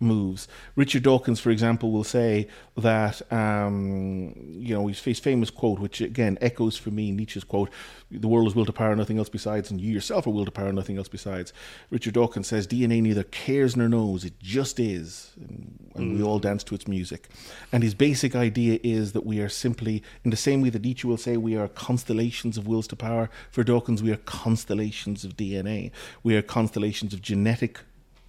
moves. 0.00 0.48
Richard 0.76 1.02
Dawkins, 1.02 1.40
for 1.40 1.50
example, 1.50 1.90
will 1.90 2.04
say 2.04 2.48
that 2.76 3.20
um, 3.32 4.34
you 4.58 4.74
know 4.74 4.86
his, 4.88 5.02
his 5.02 5.20
famous 5.20 5.50
quote, 5.50 5.78
which 5.78 6.00
again 6.00 6.38
echoes 6.40 6.76
for 6.76 6.90
me 6.90 7.10
Nietzsche's 7.10 7.44
quote: 7.44 7.70
"The 8.10 8.28
world 8.28 8.48
is 8.48 8.54
will 8.54 8.66
to 8.66 8.72
power, 8.72 8.94
nothing 8.96 9.18
else 9.18 9.28
besides, 9.28 9.70
and 9.70 9.80
you 9.80 9.92
yourself 9.92 10.26
are 10.26 10.30
will 10.30 10.44
to 10.44 10.50
power, 10.50 10.72
nothing 10.72 10.98
else 10.98 11.08
besides." 11.08 11.52
Richard 11.90 12.14
Dawkins 12.14 12.48
says, 12.48 12.66
"DNA 12.66 13.02
neither 13.02 13.24
cares 13.24 13.76
nor 13.76 13.88
knows; 13.88 14.24
it 14.24 14.38
just 14.40 14.78
is, 14.78 15.32
and, 15.36 15.90
and 15.94 16.16
we 16.16 16.22
all 16.22 16.38
dance 16.38 16.64
to 16.64 16.74
its 16.74 16.88
music." 16.88 17.28
And 17.72 17.82
his 17.82 17.94
basic 17.94 18.34
idea 18.34 18.78
is 18.82 19.12
that 19.12 19.24
we 19.26 19.40
are 19.40 19.48
simply, 19.48 20.02
in 20.24 20.30
the 20.30 20.36
same 20.36 20.60
way 20.62 20.70
that 20.70 20.82
Nietzsche 20.82 21.06
will 21.06 21.16
say, 21.16 21.36
we 21.36 21.56
are 21.56 21.68
constellations 21.68 22.58
of 22.58 22.66
wills 22.66 22.86
to 22.88 22.96
power. 22.96 23.30
For 23.50 23.64
Dawkins, 23.64 24.02
we 24.02 24.12
are 24.12 24.16
constellations 24.16 25.24
of 25.24 25.36
DNA. 25.36 25.90
We 26.22 26.36
are 26.36 26.42
constellations 26.42 27.14
of 27.14 27.22
genetic 27.22 27.80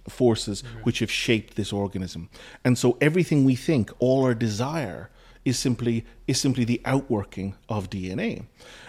forces 0.08 0.62
which 0.82 1.00
have 1.00 1.10
shaped 1.10 1.56
this 1.56 1.72
organism. 1.72 2.28
And 2.64 2.78
so 2.78 2.96
everything 3.00 3.44
we 3.44 3.56
think, 3.56 3.90
all 3.98 4.24
our 4.24 4.34
desire, 4.34 5.10
is 5.46 5.58
simply 5.58 6.04
is 6.26 6.40
simply 6.40 6.64
the 6.64 6.82
outworking 6.84 7.54
of 7.68 7.88
DNA. 7.88 8.44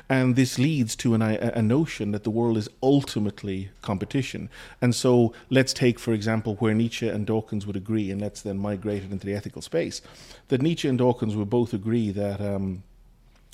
And 0.09 0.35
this 0.35 0.57
leads 0.57 0.95
to 0.97 1.13
an, 1.13 1.21
a, 1.21 1.51
a 1.53 1.61
notion 1.61 2.11
that 2.11 2.23
the 2.23 2.31
world 2.31 2.57
is 2.57 2.67
ultimately 2.81 3.69
competition. 3.81 4.49
And 4.81 4.95
so 4.95 5.33
let's 5.49 5.73
take, 5.73 5.99
for 5.99 6.13
example, 6.13 6.55
where 6.55 6.73
Nietzsche 6.73 7.07
and 7.07 7.27
Dawkins 7.27 7.67
would 7.67 7.75
agree, 7.75 8.09
and 8.09 8.19
let's 8.19 8.41
then 8.41 8.57
migrate 8.57 9.03
it 9.03 9.11
into 9.11 9.27
the 9.27 9.35
ethical 9.35 9.61
space, 9.61 10.01
that 10.47 10.61
Nietzsche 10.61 10.87
and 10.87 10.97
Dawkins 10.97 11.35
would 11.35 11.49
both 11.49 11.73
agree 11.73 12.09
that 12.11 12.41
um, 12.41 12.83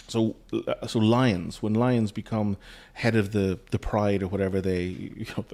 so 0.07 0.35
uh, 0.53 0.87
so 0.87 0.99
lions 0.99 1.61
when 1.61 1.73
lions 1.73 2.11
become 2.11 2.57
head 2.93 3.15
of 3.15 3.31
the 3.31 3.59
the 3.71 3.79
pride 3.79 4.21
or 4.21 4.27
whatever 4.27 4.61
they 4.61 4.83
you 5.15 5.25
know 5.37 5.45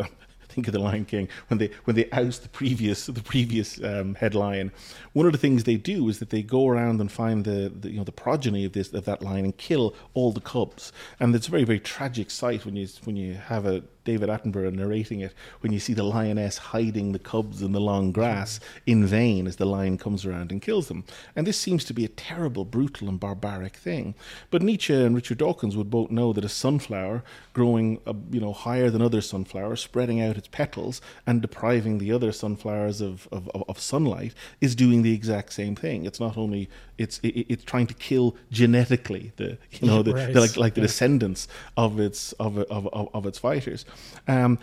think 0.49 0.67
of 0.67 0.73
the 0.73 0.79
lion 0.79 1.05
king 1.05 1.29
when 1.47 1.57
they 1.57 1.69
when 1.85 1.95
they 1.95 2.09
oust 2.11 2.43
the 2.43 2.49
previous 2.49 3.05
the 3.05 3.21
previous 3.21 3.81
um, 3.83 4.15
head 4.15 4.35
lion 4.35 4.71
one 5.13 5.25
of 5.25 5.31
the 5.31 5.37
things 5.37 5.63
they 5.63 5.77
do 5.77 6.07
is 6.09 6.19
that 6.19 6.29
they 6.29 6.41
go 6.41 6.67
around 6.67 6.99
and 7.01 7.11
find 7.11 7.45
the, 7.45 7.71
the 7.79 7.91
you 7.91 7.97
know 7.97 8.03
the 8.03 8.11
progeny 8.11 8.65
of 8.65 8.73
this 8.73 8.93
of 8.93 9.05
that 9.05 9.21
lion 9.21 9.45
and 9.45 9.57
kill 9.57 9.95
all 10.13 10.31
the 10.31 10.41
cubs. 10.41 10.91
And 11.19 11.35
it's 11.35 11.47
a 11.47 11.51
very 11.51 11.63
very 11.63 11.79
tragic 11.79 12.31
sight 12.31 12.65
when 12.65 12.75
you 12.75 12.87
when 13.03 13.15
you 13.15 13.33
have 13.35 13.65
a 13.65 13.83
David 14.05 14.29
Attenborough 14.29 14.73
narrating 14.73 15.19
it 15.19 15.33
when 15.61 15.71
you 15.71 15.79
see 15.79 15.93
the 15.93 16.03
lioness 16.03 16.57
hiding 16.57 17.11
the 17.11 17.19
cubs 17.19 17.61
in 17.61 17.71
the 17.71 17.81
long 17.81 18.11
grass 18.11 18.59
in 18.85 19.05
vain 19.05 19.47
as 19.47 19.57
the 19.57 19.65
lion 19.65 19.97
comes 19.97 20.25
around 20.25 20.51
and 20.51 20.61
kills 20.61 20.87
them. 20.87 21.03
And 21.35 21.45
this 21.45 21.59
seems 21.59 21.83
to 21.85 21.93
be 21.93 22.05
a 22.05 22.09
terrible, 22.09 22.65
brutal, 22.65 23.09
and 23.09 23.19
barbaric 23.19 23.75
thing. 23.75 24.15
But 24.49 24.61
Nietzsche 24.61 24.93
and 24.93 25.15
Richard 25.15 25.37
Dawkins 25.37 25.75
would 25.75 25.89
both 25.89 26.09
know 26.09 26.33
that 26.33 26.45
a 26.45 26.49
sunflower 26.49 27.23
growing, 27.53 27.99
uh, 28.07 28.13
you 28.31 28.39
know, 28.39 28.53
higher 28.53 28.89
than 28.89 29.01
other 29.01 29.21
sunflowers, 29.21 29.81
spreading 29.81 30.21
out 30.21 30.37
its 30.37 30.47
petals 30.47 31.01
and 31.27 31.41
depriving 31.41 31.97
the 31.97 32.11
other 32.11 32.31
sunflowers 32.31 33.01
of, 33.01 33.27
of, 33.31 33.49
of, 33.49 33.63
of 33.67 33.79
sunlight, 33.79 34.33
is 34.61 34.75
doing 34.75 35.01
the 35.01 35.13
exact 35.13 35.53
same 35.53 35.75
thing. 35.75 36.05
It's 36.05 36.19
not 36.19 36.37
only 36.37 36.69
it's 36.99 37.19
it, 37.23 37.45
it's 37.51 37.63
trying 37.63 37.87
to 37.87 37.93
kill 37.93 38.35
genetically 38.51 39.31
the 39.37 39.57
you 39.79 39.87
know 39.87 40.03
the, 40.03 40.13
Right. 40.13 40.33
the 40.33 40.41
like 40.41 40.57
like 40.57 40.73
the 40.75 40.81
Yeah. 40.81 40.87
descendants 40.87 41.47
of 41.75 41.99
its 41.99 42.33
of 42.33 42.57
of, 42.57 42.87
of, 42.87 43.09
of 43.13 43.25
its 43.25 43.39
fighters. 43.39 43.85
Um, 44.27 44.59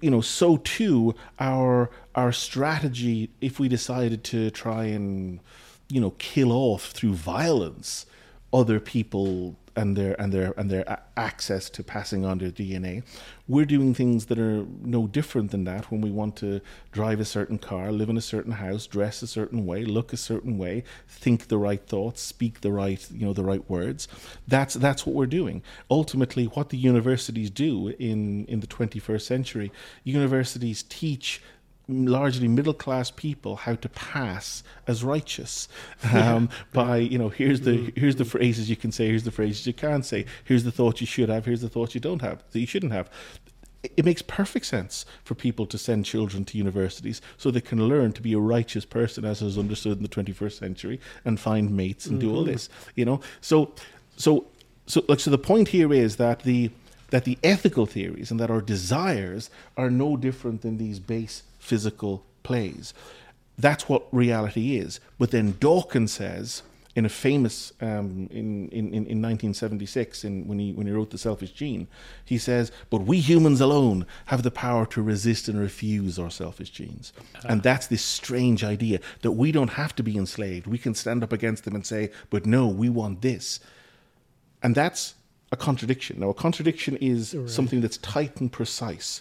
you 0.00 0.10
know, 0.10 0.20
so 0.20 0.56
too 0.58 1.14
our 1.38 1.90
our 2.14 2.32
strategy 2.32 3.30
if 3.40 3.58
we 3.60 3.68
decided 3.68 4.24
to 4.24 4.50
try 4.50 4.84
and 4.86 5.40
you 5.88 6.00
know 6.00 6.12
kill 6.18 6.52
off 6.52 6.90
through 6.96 7.14
violence 7.14 8.06
other 8.56 8.80
people 8.80 9.54
and 9.76 9.94
their 9.94 10.18
and 10.18 10.32
their 10.32 10.54
and 10.56 10.70
their 10.70 10.98
access 11.18 11.68
to 11.68 11.84
passing 11.84 12.24
on 12.24 12.38
their 12.38 12.50
DNA. 12.50 13.02
We're 13.46 13.66
doing 13.66 13.92
things 13.92 14.26
that 14.26 14.38
are 14.38 14.64
no 14.80 15.06
different 15.06 15.50
than 15.50 15.64
that 15.64 15.90
when 15.90 16.00
we 16.00 16.10
want 16.10 16.36
to 16.36 16.62
drive 16.90 17.20
a 17.20 17.26
certain 17.26 17.58
car, 17.58 17.92
live 17.92 18.08
in 18.08 18.16
a 18.16 18.22
certain 18.22 18.52
house, 18.52 18.86
dress 18.86 19.20
a 19.20 19.26
certain 19.26 19.66
way, 19.66 19.84
look 19.84 20.14
a 20.14 20.16
certain 20.16 20.56
way, 20.56 20.82
think 21.06 21.48
the 21.48 21.58
right 21.58 21.86
thoughts, 21.86 22.22
speak 22.22 22.62
the 22.62 22.72
right 22.72 23.06
you 23.12 23.26
know 23.26 23.34
the 23.34 23.44
right 23.44 23.68
words. 23.68 24.08
That's 24.48 24.72
that's 24.72 25.04
what 25.04 25.14
we're 25.14 25.26
doing. 25.26 25.62
Ultimately, 25.90 26.46
what 26.46 26.70
the 26.70 26.78
universities 26.78 27.50
do 27.50 27.88
in 27.98 28.46
in 28.46 28.60
the 28.60 28.66
21st 28.66 29.22
century, 29.22 29.70
universities 30.04 30.82
teach 30.88 31.42
largely 31.88 32.48
middle 32.48 32.74
class 32.74 33.10
people 33.10 33.56
how 33.56 33.74
to 33.76 33.88
pass 33.88 34.62
as 34.86 35.04
righteous. 35.04 35.68
Um, 36.12 36.48
by 36.72 36.98
you 36.98 37.18
know 37.18 37.28
here's 37.28 37.60
the 37.62 37.92
here's 37.96 38.16
the 38.16 38.24
phrases 38.24 38.68
you 38.68 38.76
can 38.76 38.92
say 38.92 39.06
here's 39.06 39.24
the 39.24 39.30
phrases 39.30 39.66
you 39.66 39.72
can't 39.72 40.04
say 40.04 40.26
here's 40.44 40.64
the 40.64 40.72
thoughts 40.72 41.00
you 41.00 41.06
should 41.06 41.28
have 41.28 41.44
here's 41.44 41.60
the 41.60 41.68
thoughts 41.68 41.94
you 41.94 42.00
don't 42.00 42.22
have 42.22 42.42
that 42.50 42.60
you 42.60 42.66
shouldn't 42.66 42.92
have. 42.92 43.10
It 43.96 44.04
makes 44.04 44.20
perfect 44.20 44.66
sense 44.66 45.06
for 45.22 45.36
people 45.36 45.64
to 45.66 45.78
send 45.78 46.04
children 46.06 46.44
to 46.46 46.58
universities 46.58 47.22
so 47.36 47.52
they 47.52 47.60
can 47.60 47.86
learn 47.86 48.12
to 48.14 48.22
be 48.22 48.32
a 48.32 48.38
righteous 48.38 48.84
person 48.84 49.24
as 49.24 49.42
is 49.42 49.56
understood 49.56 49.98
in 49.98 50.02
the 50.02 50.08
21st 50.08 50.58
century 50.58 51.00
and 51.24 51.38
find 51.38 51.70
mates 51.70 52.06
and 52.06 52.18
do 52.18 52.34
all 52.34 52.42
this 52.42 52.68
you 52.96 53.04
know? 53.04 53.20
So 53.40 53.72
so 54.16 54.46
so 54.86 55.04
like 55.08 55.20
so 55.20 55.30
the 55.30 55.38
point 55.38 55.68
here 55.68 55.92
is 55.92 56.16
that 56.16 56.42
the 56.42 56.70
that 57.10 57.24
the 57.24 57.38
ethical 57.44 57.86
theories 57.86 58.30
and 58.30 58.40
that 58.40 58.50
our 58.50 58.60
desires 58.60 59.50
are 59.76 59.90
no 59.90 60.16
different 60.16 60.62
than 60.62 60.78
these 60.78 60.98
base 60.98 61.44
physical 61.66 62.24
plays. 62.42 62.94
That's 63.58 63.88
what 63.88 64.06
reality 64.12 64.76
is. 64.76 65.00
But 65.18 65.30
then 65.30 65.56
Dawkins 65.58 66.12
says, 66.12 66.62
in 66.94 67.04
a 67.04 67.10
famous 67.10 67.72
um, 67.82 68.26
in, 68.30 68.68
in, 68.70 68.86
in 68.94 69.20
1976, 69.20 70.24
in, 70.24 70.48
when 70.48 70.58
he 70.58 70.72
when 70.72 70.86
he 70.86 70.92
wrote 70.92 71.10
the 71.10 71.18
Selfish 71.18 71.52
Gene, 71.52 71.88
he 72.24 72.38
says, 72.38 72.72
"But 72.88 73.02
we 73.02 73.20
humans 73.20 73.60
alone 73.60 74.06
have 74.26 74.42
the 74.42 74.50
power 74.50 74.86
to 74.86 75.02
resist 75.02 75.46
and 75.46 75.60
refuse 75.60 76.18
our 76.18 76.30
selfish 76.30 76.70
genes." 76.70 77.12
And 77.44 77.62
that's 77.62 77.86
this 77.86 78.02
strange 78.02 78.64
idea 78.64 79.00
that 79.20 79.32
we 79.32 79.52
don't 79.52 79.74
have 79.82 79.94
to 79.96 80.02
be 80.02 80.16
enslaved. 80.16 80.66
We 80.66 80.78
can 80.78 80.94
stand 80.94 81.22
up 81.22 81.34
against 81.34 81.64
them 81.64 81.74
and 81.74 81.84
say, 81.84 82.10
"But 82.30 82.46
no, 82.46 82.66
we 82.66 82.88
want 82.88 83.20
this." 83.20 83.60
And 84.62 84.74
that's 84.74 85.16
a 85.52 85.56
contradiction. 85.56 86.20
Now, 86.20 86.30
a 86.30 86.34
contradiction 86.34 86.96
is 86.96 87.36
something 87.46 87.82
that's 87.82 87.98
tight 87.98 88.40
and 88.40 88.50
precise. 88.50 89.20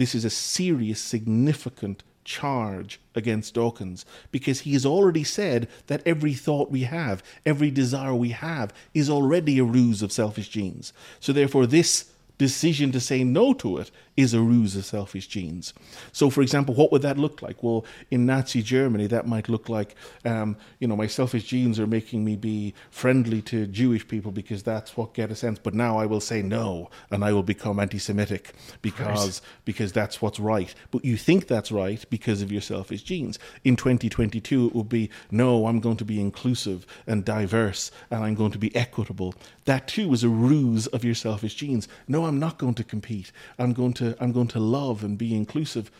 This 0.00 0.14
is 0.14 0.24
a 0.24 0.30
serious, 0.30 0.98
significant 0.98 2.04
charge 2.24 2.98
against 3.14 3.52
Dawkins 3.52 4.06
because 4.32 4.60
he 4.60 4.72
has 4.72 4.86
already 4.86 5.24
said 5.24 5.68
that 5.88 6.00
every 6.06 6.32
thought 6.32 6.70
we 6.70 6.84
have, 6.84 7.22
every 7.44 7.70
desire 7.70 8.14
we 8.14 8.30
have, 8.30 8.72
is 8.94 9.10
already 9.10 9.58
a 9.58 9.64
ruse 9.64 10.00
of 10.00 10.10
selfish 10.10 10.48
genes. 10.48 10.94
So, 11.20 11.34
therefore, 11.34 11.66
this 11.66 12.12
decision 12.40 12.90
to 12.90 12.98
say 13.00 13.22
no 13.22 13.52
to 13.52 13.76
it 13.76 13.90
is 14.16 14.32
a 14.32 14.40
ruse 14.40 14.74
of 14.74 14.86
selfish 14.86 15.26
genes. 15.26 15.74
So, 16.10 16.30
for 16.30 16.40
example, 16.40 16.74
what 16.74 16.90
would 16.90 17.02
that 17.02 17.18
look 17.18 17.42
like? 17.42 17.62
Well, 17.62 17.84
in 18.10 18.24
Nazi 18.24 18.62
Germany, 18.62 19.06
that 19.08 19.26
might 19.26 19.50
look 19.50 19.68
like, 19.68 19.94
um, 20.24 20.56
you 20.78 20.88
know, 20.88 20.96
my 20.96 21.06
selfish 21.06 21.44
genes 21.44 21.78
are 21.78 21.86
making 21.86 22.24
me 22.24 22.36
be 22.36 22.72
friendly 22.90 23.42
to 23.42 23.66
Jewish 23.66 24.08
people 24.08 24.32
because 24.32 24.62
that's 24.62 24.96
what 24.96 25.12
get 25.12 25.30
a 25.30 25.36
sense. 25.36 25.58
But 25.58 25.74
now 25.74 25.98
I 25.98 26.06
will 26.06 26.20
say 26.20 26.40
no, 26.40 26.90
and 27.10 27.22
I 27.22 27.32
will 27.34 27.42
become 27.42 27.78
anti-Semitic 27.78 28.54
because 28.80 29.42
because 29.66 29.92
that's 29.92 30.22
what's 30.22 30.40
right. 30.40 30.74
But 30.90 31.04
you 31.04 31.18
think 31.18 31.46
that's 31.46 31.70
right 31.70 32.02
because 32.08 32.40
of 32.40 32.50
your 32.50 32.62
selfish 32.62 33.02
genes. 33.02 33.38
In 33.64 33.76
2022, 33.76 34.68
it 34.68 34.74
would 34.74 34.88
be 34.88 35.10
no, 35.30 35.66
I'm 35.66 35.80
going 35.80 35.98
to 35.98 36.06
be 36.06 36.18
inclusive 36.18 36.86
and 37.06 37.22
diverse, 37.22 37.90
and 38.10 38.24
I'm 38.24 38.34
going 38.34 38.52
to 38.52 38.58
be 38.58 38.74
equitable. 38.74 39.34
That 39.66 39.86
too 39.86 40.12
is 40.14 40.24
a 40.24 40.28
ruse 40.30 40.86
of 40.88 41.04
your 41.04 41.14
selfish 41.14 41.54
genes. 41.54 41.86
No, 42.08 42.29
I'm 42.30 42.38
not 42.38 42.56
going 42.58 42.74
to 42.74 42.84
compete. 42.84 43.32
I'm 43.58 43.72
going 43.80 43.94
to 43.94 44.06
I'm 44.22 44.32
going 44.32 44.48
to 44.48 44.60
love 44.60 45.04
and 45.06 45.18
be 45.18 45.34
inclusive. 45.34 45.90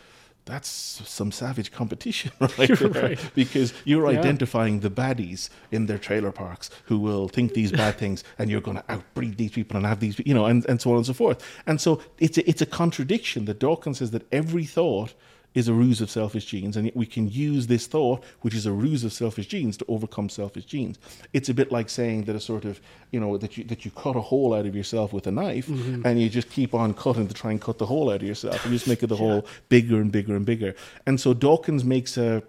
That's 0.45 0.69
some 1.19 1.31
savage 1.31 1.71
competition, 1.71 2.31
right? 2.57 2.81
Right. 3.03 3.19
Because 3.35 3.73
you're 3.85 4.11
Yeah. 4.11 4.19
identifying 4.19 4.79
the 4.79 4.89
baddies 4.89 5.49
in 5.71 5.85
their 5.85 5.99
trailer 5.99 6.31
parks 6.31 6.69
who 6.89 6.97
will 7.07 7.27
think 7.27 7.53
these 7.53 7.71
bad 7.71 7.95
things, 8.03 8.23
and 8.39 8.49
you're 8.49 8.65
going 8.69 8.77
to 8.77 8.83
outbreed 8.95 9.35
these 9.37 9.51
people 9.51 9.77
and 9.77 9.85
have 9.85 9.99
these, 9.99 10.15
you 10.29 10.33
know, 10.33 10.45
and, 10.51 10.65
and 10.69 10.81
so 10.81 10.91
on 10.91 10.97
and 10.97 11.05
so 11.05 11.13
forth. 11.13 11.39
And 11.67 11.79
so 11.79 12.01
it's 12.25 12.37
a, 12.39 12.43
it's 12.49 12.61
a 12.61 12.65
contradiction 12.65 13.45
that 13.45 13.59
Dawkins 13.59 13.99
says 13.99 14.11
that 14.11 14.25
every 14.31 14.65
thought 14.65 15.13
is 15.53 15.67
a 15.67 15.73
ruse 15.73 15.99
of 16.01 16.09
selfish 16.09 16.45
genes, 16.45 16.77
and 16.77 16.85
yet 16.85 16.95
we 16.95 17.05
can 17.05 17.29
use 17.29 17.67
this 17.67 17.87
thought, 17.87 18.23
which 18.41 18.53
is 18.53 18.65
a 18.65 18.71
ruse 18.71 19.03
of 19.03 19.11
selfish 19.11 19.47
genes, 19.47 19.77
to 19.77 19.85
overcome 19.87 20.29
selfish 20.29 20.65
genes. 20.65 20.97
It's 21.33 21.49
a 21.49 21.53
bit 21.53 21.71
like 21.71 21.89
saying 21.89 22.23
that 22.25 22.35
a 22.35 22.39
sort 22.39 22.65
of, 22.65 22.79
you 23.11 23.19
know, 23.19 23.37
that 23.37 23.57
you 23.57 23.63
that 23.65 23.83
you 23.83 23.91
cut 23.91 24.15
a 24.15 24.21
hole 24.21 24.53
out 24.53 24.65
of 24.65 24.75
yourself 24.75 25.11
with 25.13 25.27
a 25.27 25.31
knife, 25.31 25.67
mm-hmm. 25.67 26.05
and 26.05 26.21
you 26.21 26.29
just 26.29 26.49
keep 26.49 26.73
on 26.73 26.93
cutting 26.93 27.27
to 27.27 27.33
try 27.33 27.51
and 27.51 27.61
cut 27.61 27.77
the 27.77 27.85
hole 27.85 28.09
out 28.09 28.21
of 28.21 28.27
yourself, 28.27 28.63
and 28.63 28.71
you 28.71 28.79
just 28.79 28.87
make 28.87 28.99
the 28.99 29.15
hole 29.23 29.45
bigger 29.69 29.99
and 29.99 30.11
bigger 30.11 30.35
and 30.35 30.45
bigger. 30.45 30.73
And 31.05 31.19
so 31.19 31.33
Dawkins 31.33 31.83
makes 31.83 32.17
a 32.17 32.43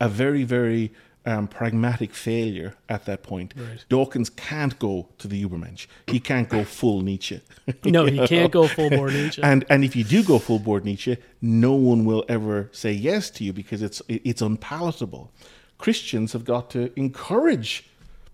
a 0.00 0.08
very, 0.08 0.44
very 0.44 0.92
um, 1.28 1.46
pragmatic 1.46 2.12
failure 2.14 2.70
at 2.88 3.04
that 3.04 3.22
point. 3.22 3.52
Right. 3.56 3.84
Dawkins 3.88 4.30
can't 4.30 4.78
go 4.78 5.08
to 5.18 5.26
the 5.28 5.38
Übermensch. 5.44 5.86
He 6.06 6.18
can't 6.20 6.48
go 6.48 6.64
full 6.64 7.00
Nietzsche. 7.02 7.40
No, 7.84 8.06
he 8.06 8.26
can't 8.26 8.50
go 8.52 8.66
full 8.66 8.90
bore 8.90 9.10
Nietzsche. 9.10 9.42
And 9.42 9.64
and 9.72 9.84
if 9.84 9.94
you 9.98 10.04
do 10.04 10.22
go 10.22 10.38
full 10.38 10.58
board 10.58 10.84
Nietzsche, 10.84 11.14
no 11.42 11.72
one 11.90 12.00
will 12.08 12.24
ever 12.28 12.56
say 12.72 12.92
yes 12.92 13.30
to 13.36 13.44
you 13.44 13.52
because 13.52 13.82
it's 13.82 14.00
it's 14.08 14.42
unpalatable. 14.42 15.30
Christians 15.76 16.32
have 16.32 16.44
got 16.44 16.70
to 16.70 16.80
encourage 16.98 17.72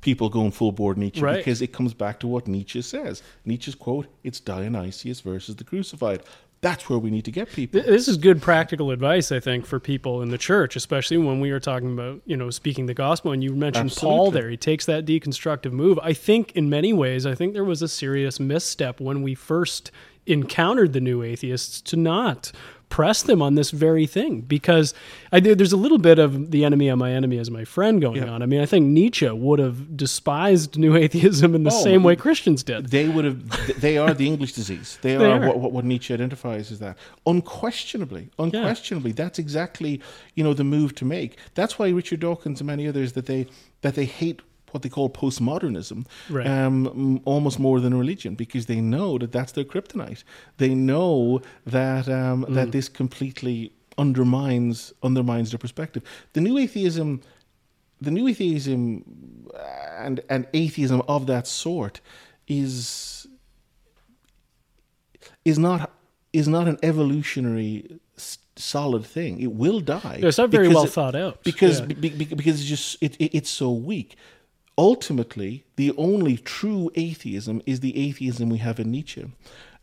people 0.01 0.29
going 0.29 0.53
full 0.53 0.73
board 0.73 0.97
Nietzsche 0.99 1.21
Right. 1.23 1.39
because 1.39 1.61
it 1.63 1.73
comes 1.73 1.95
back 1.95 2.21
to 2.21 2.27
what 2.29 2.47
Nietzsche 2.47 2.83
says. 2.83 3.23
Nietzsche's 3.45 3.75
quote: 3.75 4.07
"It's 4.23 4.41
Dionysius 4.41 5.21
versus 5.21 5.57
the 5.57 5.65
crucified." 5.65 6.23
That's 6.65 6.89
where 6.89 6.99
we 6.99 7.11
need 7.11 7.27
to 7.27 7.31
get 7.31 7.53
people. 7.53 7.83
This 7.83 8.09
is 8.09 8.17
good 8.17 8.41
practical 8.41 8.91
advice, 8.91 9.31
I 9.31 9.39
think, 9.39 9.67
for 9.67 9.79
people 9.79 10.23
in 10.23 10.31
the 10.31 10.39
church, 10.39 10.77
especially 10.77 11.19
when 11.19 11.39
we 11.39 11.51
are 11.51 11.61
talking 11.61 11.93
about, 11.93 12.23
you 12.25 12.39
know, 12.39 12.49
speaking 12.49 12.87
the 12.87 12.95
gospel. 12.95 13.33
And 13.33 13.45
you 13.45 13.55
mentioned 13.55 13.95
Paul 13.95 14.31
there. 14.31 14.49
He 14.49 14.57
takes 14.57 14.87
that 14.87 15.05
deconstructive 15.05 15.73
move. 15.73 15.99
I 16.03 16.15
think 16.15 16.53
in 16.53 16.71
many 16.71 16.95
ways, 16.95 17.27
I 17.27 17.35
think 17.35 17.53
there 17.53 17.65
was 17.65 17.83
a 17.83 17.89
serious 17.89 18.41
misstep 18.41 18.99
when 18.99 19.21
we 19.21 19.35
first 19.35 19.91
encountered 20.25 20.95
the 20.95 21.03
new 21.03 21.23
atheists 21.23 21.83
to 21.83 21.97
not 21.97 22.51
press 22.95 23.23
them 23.25 23.43
on 23.43 23.57
this 23.57 23.73
very 23.73 24.07
thing 24.07 24.41
because 24.43 24.95
I, 25.33 25.41
there's 25.41 25.73
a 25.73 25.77
little 25.77 25.99
bit 25.99 26.21
of 26.21 26.53
the 26.53 26.65
enemy 26.65 26.87
of 26.89 26.97
my 26.97 27.11
enemy 27.11 27.39
as 27.39 27.51
my 27.51 27.65
friend 27.65 28.01
going 28.01 28.23
Yeah. 28.23 28.29
on. 28.35 28.41
I 28.41 28.47
mean, 28.47 28.61
I 28.61 28.67
think 28.67 28.87
Nietzsche 28.87 29.29
would 29.29 29.59
have 29.59 29.97
despised 29.97 30.79
new 30.79 30.95
atheism 31.05 31.57
in 31.57 31.65
the 31.65 31.73
Oh, 31.73 31.83
same 31.83 32.05
way 32.05 32.15
Christians 32.15 32.63
did. 32.63 32.91
They 32.91 33.09
would 33.09 33.25
have. 33.25 33.81
They 33.81 33.99
are 33.99 34.15
the 34.15 34.29
English 34.29 34.53
disease. 34.53 34.99
They, 35.03 35.17
They 35.17 35.25
are, 35.33 35.43
are. 35.43 35.47
What, 35.49 35.59
what, 35.59 35.73
what 35.73 35.85
Nietzsche 35.85 36.15
identifies 36.15 36.71
as 36.71 36.79
that. 36.79 36.97
Unquestionably, 37.27 38.31
unquestionably, 38.39 39.11
that's 39.11 39.41
exactly 39.41 40.01
you 40.37 40.45
know 40.45 40.55
the 40.55 40.63
move 40.65 40.95
to 41.01 41.05
make. 41.05 41.37
That's 41.55 41.79
why 41.79 41.89
Richard 41.91 42.21
Dawkins 42.21 42.61
and 42.61 42.69
many 42.69 42.87
others 42.87 43.15
that 43.15 43.27
they 43.27 43.47
that 43.83 43.97
they 43.97 44.05
hate 44.05 44.41
what 44.75 44.83
they 44.83 44.89
call 44.89 45.09
postmodernism, 45.09 46.05
Right. 46.29 46.47
um, 46.47 47.21
almost 47.25 47.59
more 47.61 47.81
than 47.81 47.95
religion, 47.97 48.35
because 48.35 48.67
they 48.67 48.81
know 48.81 49.17
that 49.19 49.31
that's 49.33 49.53
their 49.53 49.65
kryptonite. 49.65 50.25
They 50.59 50.75
know 50.75 51.41
that 51.65 52.09
um, 52.09 52.45
that 52.49 52.73
this 52.73 52.89
completely 52.89 53.73
undermines 53.97 54.93
undermines 55.03 55.51
their 55.53 55.59
perspective. 55.59 56.03
The 56.33 56.41
new 56.41 56.59
atheism 56.59 57.21
the 58.01 58.11
new 58.11 58.27
atheism 58.29 59.05
and 60.05 60.21
and 60.29 60.47
atheism 60.53 61.01
of 61.09 61.27
that 61.29 61.47
sort 61.47 62.01
is 62.49 63.27
is 65.45 65.59
not 65.59 65.91
is 66.33 66.49
not 66.49 66.67
an 66.67 66.79
evolutionary 66.83 68.01
s- 68.19 68.39
solid 68.57 69.07
thing. 69.07 69.41
It 69.41 69.53
will 69.53 69.81
die. 69.81 70.19
It's 70.23 70.39
not 70.39 70.51
very 70.51 70.69
well 70.69 70.87
thought 70.87 71.15
out. 71.15 71.45
because 71.45 71.79
Yeah. 71.81 71.87
be, 71.87 72.09
be- 72.11 72.35
because 72.35 72.61
it's 72.61 72.69
just 72.69 73.01
it, 73.01 73.15
it, 73.21 73.31
it's 73.39 73.51
so 73.51 73.71
weak. 73.71 74.17
Ultimately, 74.77 75.65
the 75.77 75.93
only 75.97 76.37
true 76.37 76.91
atheism 76.95 77.63
is 77.65 77.81
the 77.81 77.97
atheism 78.09 78.49
we 78.49 78.59
have 78.59 78.81
in 78.81 78.91
Nietzsche, 78.91 79.31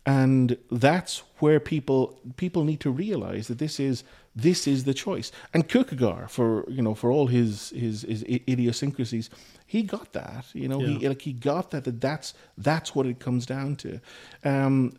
and 0.06 0.58
that's 0.70 1.24
where 1.40 1.60
people 1.60 2.20
people 2.36 2.64
need 2.64 2.80
to 2.82 2.92
realize 2.92 3.48
that 3.48 3.58
this 3.60 3.80
is 3.80 4.04
this 4.36 4.68
is 4.68 4.84
the 4.84 4.94
choice. 4.94 5.32
And 5.54 5.68
Kierkegaard, 5.68 6.32
for 6.32 6.70
you 6.70 6.82
know, 6.82 6.96
for 6.96 7.12
all 7.12 7.28
his 7.28 7.70
his, 7.70 8.02
his 8.02 8.24
idiosyncrasies, 8.24 9.30
he 9.66 9.84
got 9.84 10.12
that. 10.14 10.46
You 10.54 10.68
know, 10.68 10.80
he 10.80 11.08
like 11.08 11.22
he 11.22 11.34
got 11.34 11.72
that, 11.72 11.84
that 11.86 12.02
that's 12.02 12.34
that's 12.58 12.94
what 12.96 13.06
it 13.06 13.20
comes 13.20 13.46
down 13.46 13.76
to. 13.78 14.02
Um, 14.44 14.98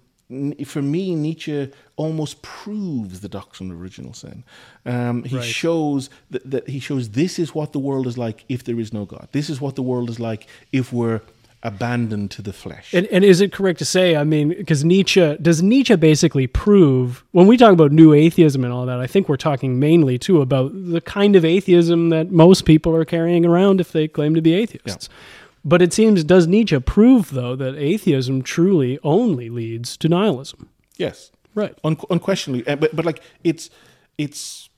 for 0.65 0.83
me, 0.83 1.15
Nietzsche 1.15 1.71
almost 1.97 2.43
proves 2.43 3.21
the 3.21 3.29
doctrine 3.29 3.71
of 3.71 3.81
original 3.81 4.13
sin. 4.15 4.45
Um, 4.87 5.25
he 5.25 5.37
Right. 5.37 5.45
shows 5.45 6.11
that, 6.31 6.49
that 6.51 6.69
he 6.69 6.81
shows 6.81 7.11
this 7.11 7.39
is 7.39 7.55
what 7.55 7.73
the 7.73 7.79
world 7.79 8.07
is 8.07 8.17
like 8.19 8.45
if 8.49 8.65
there 8.65 8.79
is 8.81 8.93
no 8.93 9.05
God. 9.05 9.29
This 9.33 9.49
is 9.51 9.61
what 9.61 9.77
the 9.77 9.83
world 9.83 10.09
is 10.11 10.19
like 10.19 10.47
if 10.73 10.93
we're 10.93 11.21
abandoned 11.65 12.29
to 12.33 12.43
the 12.43 12.53
flesh. 12.53 12.93
And, 12.93 13.07
and 13.07 13.25
is 13.25 13.41
it 13.41 13.53
correct 13.53 13.79
to 13.79 13.85
say, 13.85 14.17
I 14.17 14.25
mean, 14.25 14.49
because 14.49 14.85
Nietzsche, 14.85 15.37
does 15.41 15.63
Nietzsche 15.63 15.95
basically 15.95 16.49
prove, 16.49 17.23
when 17.31 17.47
we 17.47 17.57
talk 17.57 17.73
about 17.73 17.93
new 17.93 18.13
atheism 18.13 18.65
and 18.65 18.73
all 18.73 18.85
that, 18.87 18.99
I 18.99 19.07
think 19.07 19.29
we're 19.29 19.37
talking 19.37 19.79
mainly 19.79 20.19
too 20.19 20.41
about 20.41 20.73
the 20.75 21.01
kind 21.01 21.37
of 21.37 21.45
atheism 21.45 22.09
that 22.09 22.33
most 22.33 22.65
people 22.65 22.95
are 22.97 23.05
carrying 23.05 23.47
around 23.47 23.81
if 23.81 23.93
they 23.93 24.09
claim 24.09 24.35
to 24.35 24.43
be 24.43 24.55
atheists. 24.55 25.09
But 25.65 25.81
it 25.83 25.93
seems, 25.93 26.25
does 26.25 26.47
Nietzsche 26.47 26.79
prove, 26.81 27.31
though, 27.31 27.55
that 27.57 27.77
atheism 27.77 28.43
truly 28.43 28.99
only 29.05 29.49
leads 29.49 29.97
to 29.99 30.09
nihilism? 30.09 30.69
Yes, 30.97 31.31
Right. 31.55 31.79
Un- 31.85 31.99
unquestionably. 32.09 32.67
Uh, 32.67 32.77
But 32.77 32.97
but 32.97 33.05
like 33.05 33.21
it's 33.45 33.69
it's 34.17 34.71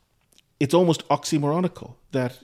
it's 0.58 0.74
almost 0.74 1.06
oxymoronical 1.08 1.94
that 2.10 2.38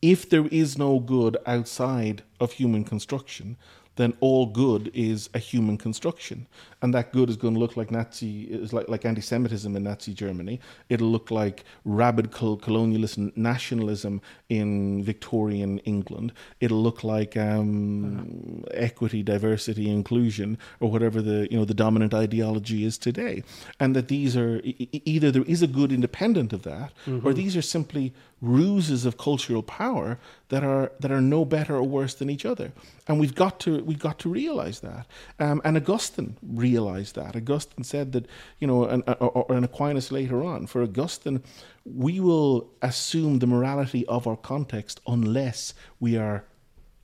if 0.00 0.28
there 0.30 0.46
is 0.46 0.78
no 0.78 1.00
good 1.00 1.36
outside 1.44 2.22
of 2.38 2.52
human 2.52 2.84
construction, 2.84 3.56
then 3.98 4.14
all 4.20 4.46
good 4.46 4.90
is 4.94 5.28
a 5.34 5.38
human 5.38 5.76
construction, 5.76 6.46
and 6.80 6.94
that 6.94 7.12
good 7.12 7.28
is 7.28 7.36
going 7.36 7.54
to 7.54 7.60
look 7.60 7.76
like 7.76 7.90
Nazi 7.90 8.44
is 8.44 8.72
like 8.72 8.88
like 8.88 9.04
anti-Semitism 9.04 9.76
in 9.76 9.82
Nazi 9.82 10.14
Germany. 10.14 10.60
It'll 10.88 11.12
look 11.16 11.30
like 11.30 11.64
rabid 11.84 12.30
col- 12.30 12.56
colonialist 12.66 13.36
nationalism 13.36 14.20
in 14.48 15.04
Victorian 15.04 15.78
England. 15.80 16.32
It'll 16.60 16.82
look 16.82 17.02
like 17.04 17.36
um, 17.36 18.64
equity, 18.72 19.22
diversity, 19.22 19.90
inclusion, 19.90 20.56
or 20.80 20.90
whatever 20.90 21.20
the 21.20 21.48
you 21.50 21.58
know 21.58 21.64
the 21.66 21.74
dominant 21.74 22.14
ideology 22.14 22.84
is 22.84 22.96
today, 22.98 23.42
and 23.80 23.94
that 23.96 24.08
these 24.08 24.36
are 24.36 24.60
e- 24.64 25.02
either 25.04 25.30
there 25.30 25.44
is 25.54 25.60
a 25.62 25.66
good 25.66 25.90
independent 25.92 26.52
of 26.52 26.62
that, 26.62 26.92
or 27.24 27.34
these 27.34 27.56
are 27.56 27.62
simply 27.78 28.12
ruses 28.40 29.04
of 29.04 29.18
cultural 29.18 29.62
power 29.62 30.18
that 30.48 30.62
are 30.62 30.92
that 31.00 31.10
are 31.10 31.20
no 31.20 31.44
better 31.44 31.76
or 31.76 31.82
worse 31.82 32.14
than 32.14 32.30
each 32.30 32.44
other, 32.44 32.72
and 33.06 33.18
we've 33.18 33.34
got 33.34 33.58
to 33.60 33.82
we've 33.84 33.98
got 33.98 34.18
to 34.20 34.28
realize 34.28 34.80
that. 34.80 35.06
Um, 35.38 35.60
and 35.64 35.76
Augustine 35.76 36.36
realized 36.42 37.14
that. 37.16 37.36
Augustine 37.36 37.84
said 37.84 38.12
that 38.12 38.26
you 38.60 38.66
know, 38.66 38.84
and, 38.84 39.02
or, 39.06 39.30
or 39.30 39.54
and 39.54 39.64
Aquinas 39.64 40.12
later 40.12 40.44
on. 40.44 40.66
For 40.66 40.82
Augustine, 40.82 41.42
we 41.84 42.20
will 42.20 42.70
assume 42.82 43.38
the 43.38 43.46
morality 43.46 44.06
of 44.06 44.26
our 44.26 44.36
context 44.36 45.00
unless 45.06 45.74
we 46.00 46.16
are 46.16 46.44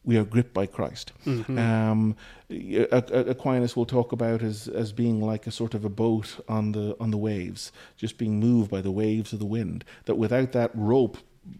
we 0.04 0.16
are 0.18 0.24
gripped 0.24 0.52
by 0.54 0.66
Christ. 0.66 1.12
Um, 1.26 2.16
A- 2.50 2.86
A- 2.92 3.30
Aquinas 3.30 3.74
will 3.76 3.86
talk 3.86 4.12
about 4.12 4.42
as 4.42 4.68
as 4.68 4.92
being 4.92 5.20
like 5.20 5.46
a 5.46 5.50
sort 5.50 5.74
of 5.74 5.84
a 5.84 5.88
boat 5.88 6.44
on 6.48 6.72
the 6.72 6.96
on 7.00 7.10
the 7.10 7.16
waves, 7.18 7.72
just 7.96 8.18
being 8.18 8.38
moved 8.40 8.70
by 8.70 8.80
the 8.82 8.90
waves 8.90 9.32
of 9.32 9.38
the 9.38 9.46
wind. 9.46 9.84
That 10.04 10.16
without 10.16 10.52
that 10.52 10.70
rope 10.74 11.16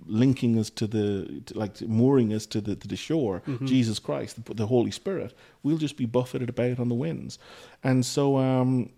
linking 0.07 0.59
us 0.59 0.71
to 0.71 0.87
the 0.87 1.43
to, 1.47 1.59
like 1.59 1.81
mooring 1.83 2.33
us 2.33 2.47
to 2.47 2.61
the 2.61 2.77
to 2.77 2.89
the 2.89 2.97
shore, 2.97 3.43
Jesus 3.65 3.99
Christ, 3.99 4.45
the, 4.45 4.55
the 4.55 4.67
Holy 4.67 4.91
Spirit, 4.91 5.35
we'll 5.63 5.79
just 5.79 5.97
be 5.97 6.07
buffeted 6.07 6.49
about 6.49 6.79
on 6.79 6.89
the 6.89 6.95
winds. 6.95 7.39
And 7.83 8.05
so. 8.05 8.37
Um, 8.39 8.91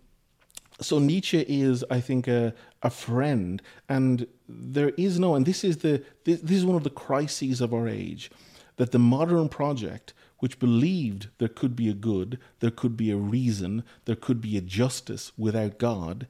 so 0.78 0.98
Nietzsche 0.98 1.40
is, 1.48 1.82
I 1.90 2.02
think, 2.02 2.28
a, 2.28 2.52
a 2.82 2.90
friend, 2.90 3.62
and 3.88 4.26
there 4.46 4.90
is 4.98 5.18
no, 5.18 5.34
and 5.34 5.46
this 5.46 5.64
is 5.64 5.78
the 5.78 6.02
this, 6.24 6.42
this 6.42 6.58
is 6.58 6.66
one 6.66 6.76
of 6.76 6.84
the 6.84 6.90
crises 6.90 7.62
of 7.62 7.72
our 7.72 7.88
age, 7.88 8.30
that 8.76 8.92
the 8.92 8.98
modern 8.98 9.48
project, 9.48 10.12
which 10.38 10.58
believed 10.58 11.28
there 11.38 11.48
could 11.48 11.74
be 11.74 11.88
a 11.88 11.94
good, 11.94 12.38
there 12.60 12.70
could 12.70 12.96
be 12.96 13.10
a 13.10 13.16
reason, 13.16 13.82
there 14.04 14.16
could 14.16 14.40
be 14.40 14.56
a 14.56 14.60
justice 14.60 15.32
without 15.38 15.78
God, 15.78 16.26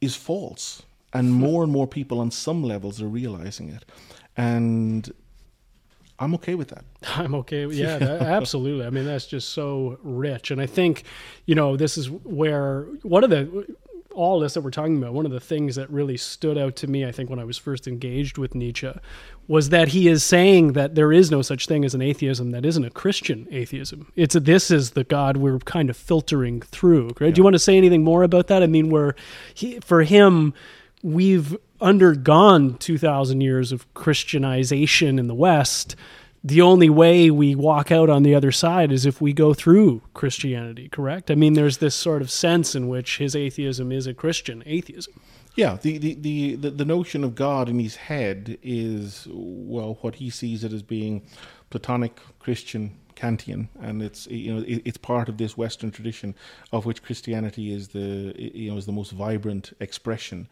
is 0.00 0.16
false, 0.16 0.82
and 1.12 1.32
more 1.32 1.62
and 1.62 1.72
more 1.72 1.86
people 1.86 2.20
on 2.20 2.30
some 2.30 2.62
levels 2.62 3.02
are 3.02 3.08
realizing 3.08 3.68
it, 3.68 3.84
and 4.36 5.12
I'm 6.18 6.34
okay 6.34 6.54
with 6.54 6.68
that. 6.68 6.84
I'm 7.16 7.34
okay. 7.36 7.66
with- 7.66 7.76
Yeah, 7.76 7.98
that, 8.06 8.22
absolutely. 8.22 8.86
I 8.86 8.90
mean, 8.90 9.06
that's 9.06 9.26
just 9.26 9.48
so 9.50 9.98
rich. 10.02 10.50
And 10.50 10.60
I 10.60 10.66
think, 10.66 11.04
you 11.46 11.54
know, 11.54 11.76
this 11.76 11.96
is 11.98 12.10
where 12.10 12.82
one 13.02 13.24
of 13.24 13.30
the, 13.30 13.74
all 14.12 14.40
this 14.40 14.54
that 14.54 14.62
we're 14.62 14.70
talking 14.70 14.96
about, 14.96 15.12
one 15.12 15.26
of 15.26 15.32
the 15.32 15.40
things 15.40 15.76
that 15.76 15.88
really 15.90 16.16
stood 16.16 16.58
out 16.58 16.76
to 16.76 16.86
me, 16.86 17.04
I 17.04 17.12
think, 17.12 17.30
when 17.30 17.38
I 17.38 17.44
was 17.44 17.58
first 17.58 17.86
engaged 17.86 18.38
with 18.38 18.54
Nietzsche, 18.54 18.92
was 19.48 19.70
that 19.70 19.88
he 19.88 20.08
is 20.08 20.24
saying 20.24 20.72
that 20.72 20.94
there 20.94 21.12
is 21.12 21.30
no 21.30 21.42
such 21.42 21.66
thing 21.66 21.84
as 21.84 21.94
an 21.94 22.02
atheism 22.02 22.50
that 22.50 22.64
isn't 22.64 22.84
a 22.84 22.90
Christian 22.90 23.46
atheism. 23.50 24.12
It's 24.16 24.34
a, 24.34 24.40
this 24.40 24.70
is 24.70 24.92
the 24.92 25.04
God 25.04 25.36
we're 25.36 25.58
kind 25.60 25.90
of 25.90 25.96
filtering 25.96 26.60
through. 26.60 27.10
Right? 27.20 27.34
Do 27.34 27.38
you 27.38 27.44
want 27.44 27.54
to 27.54 27.60
say 27.60 27.76
anything 27.76 28.04
more 28.04 28.22
about 28.22 28.48
that? 28.48 28.62
I 28.62 28.66
mean, 28.66 28.90
where 28.90 29.14
he, 29.54 29.80
for 29.80 30.02
him, 30.02 30.54
we've 31.02 31.56
undergone 31.80 32.76
2,000 32.78 33.40
years 33.40 33.72
of 33.72 33.92
Christianization 33.94 35.18
in 35.18 35.26
the 35.26 35.34
West. 35.34 35.96
The 36.42 36.62
only 36.62 36.88
way 36.88 37.30
we 37.30 37.54
walk 37.54 37.92
out 37.92 38.08
on 38.08 38.22
the 38.22 38.34
other 38.34 38.50
side 38.50 38.90
is 38.92 39.04
if 39.04 39.20
we 39.20 39.34
go 39.34 39.52
through 39.52 40.02
Christianity, 40.14 40.88
correct? 40.88 41.30
I 41.30 41.34
mean, 41.34 41.52
there's 41.52 41.78
this 41.78 41.94
sort 41.94 42.22
of 42.22 42.30
sense 42.30 42.74
in 42.74 42.88
which 42.88 43.18
his 43.18 43.36
atheism 43.36 43.92
is 43.92 44.06
a 44.06 44.14
Christian 44.14 44.62
atheism. 44.64 45.20
Yeah, 45.54 45.76
the, 45.82 45.98
the, 45.98 46.14
the, 46.14 46.54
the, 46.54 46.70
the 46.70 46.84
notion 46.84 47.24
of 47.24 47.34
God 47.34 47.68
in 47.68 47.78
his 47.78 47.96
head 47.96 48.56
is, 48.62 49.26
well, 49.30 49.98
what 50.00 50.14
he 50.14 50.30
sees 50.30 50.64
it 50.64 50.72
as 50.72 50.82
being 50.82 51.22
Platonic, 51.68 52.18
Christian, 52.38 52.96
Kantian, 53.20 53.68
and 53.80 54.02
it's 54.02 54.26
you 54.28 54.54
know 54.54 54.62
it, 54.62 54.82
it's 54.84 54.96
part 54.96 55.28
of 55.28 55.36
this 55.36 55.56
Western 55.56 55.90
tradition 55.90 56.34
of 56.72 56.86
which 56.86 57.02
Christianity 57.02 57.72
is 57.72 57.88
the 57.88 58.34
you 58.36 58.70
know 58.70 58.78
is 58.78 58.86
the 58.86 58.92
most 58.92 59.12
vibrant 59.12 59.72
expression. 59.78 60.48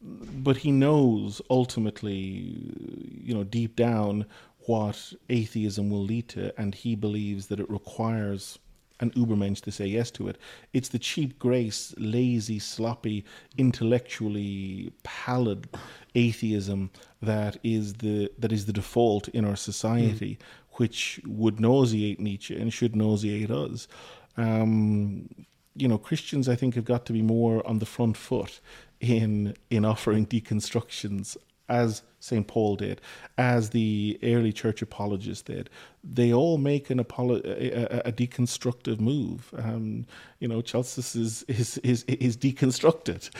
But 0.00 0.58
he 0.58 0.70
knows 0.70 1.42
ultimately, 1.50 2.14
you 2.16 3.34
know, 3.34 3.42
deep 3.42 3.74
down 3.74 4.26
what 4.68 5.14
atheism 5.30 5.88
will 5.88 6.04
lead 6.04 6.28
to, 6.28 6.52
and 6.60 6.74
he 6.74 6.94
believes 6.94 7.46
that 7.46 7.58
it 7.58 7.70
requires 7.70 8.58
an 9.00 9.10
Ubermensch 9.12 9.62
to 9.62 9.72
say 9.72 9.86
yes 9.86 10.10
to 10.10 10.28
it. 10.28 10.36
It's 10.74 10.90
the 10.90 10.98
cheap 10.98 11.38
grace, 11.38 11.94
lazy, 11.96 12.58
sloppy, 12.58 13.24
intellectually 13.56 14.92
pallid 15.04 15.68
atheism 16.14 16.90
that 17.22 17.56
is 17.62 17.94
the 17.94 18.30
that 18.38 18.52
is 18.52 18.66
the 18.66 18.74
default 18.74 19.28
in 19.28 19.46
our 19.46 19.56
society, 19.56 20.38
which 20.72 21.18
would 21.26 21.60
nauseate 21.60 22.20
Nietzsche 22.20 22.54
and 22.54 22.70
should 22.70 22.94
nauseate 22.94 23.50
us. 23.50 23.88
Um, 24.36 25.30
you 25.76 25.88
know, 25.88 25.96
Christians, 25.98 26.46
I 26.46 26.56
think, 26.56 26.74
have 26.74 26.84
got 26.84 27.06
to 27.06 27.14
be 27.14 27.22
more 27.22 27.66
on 27.66 27.78
the 27.78 27.86
front 27.86 28.18
foot 28.18 28.60
in 29.00 29.54
in 29.70 29.86
offering 29.86 30.26
deconstructions, 30.26 31.38
as 31.68 32.02
Saint 32.20 32.48
Paul 32.48 32.76
did, 32.76 33.00
as 33.36 33.70
the 33.70 34.18
early 34.22 34.52
church 34.52 34.82
apologists 34.82 35.42
did. 35.42 35.70
They 36.02 36.32
all 36.32 36.58
make 36.58 36.90
an 36.90 37.02
apolo- 37.02 37.44
a, 37.44 38.06
a, 38.06 38.08
a 38.08 38.12
deconstructive 38.12 38.98
move. 39.00 39.54
Um, 39.56 40.06
you 40.40 40.48
know, 40.48 40.60
Celsus 40.62 41.14
is 41.14 41.44
is 41.48 41.78
is, 41.78 42.02
is 42.04 42.36
deconstructed. 42.36 43.30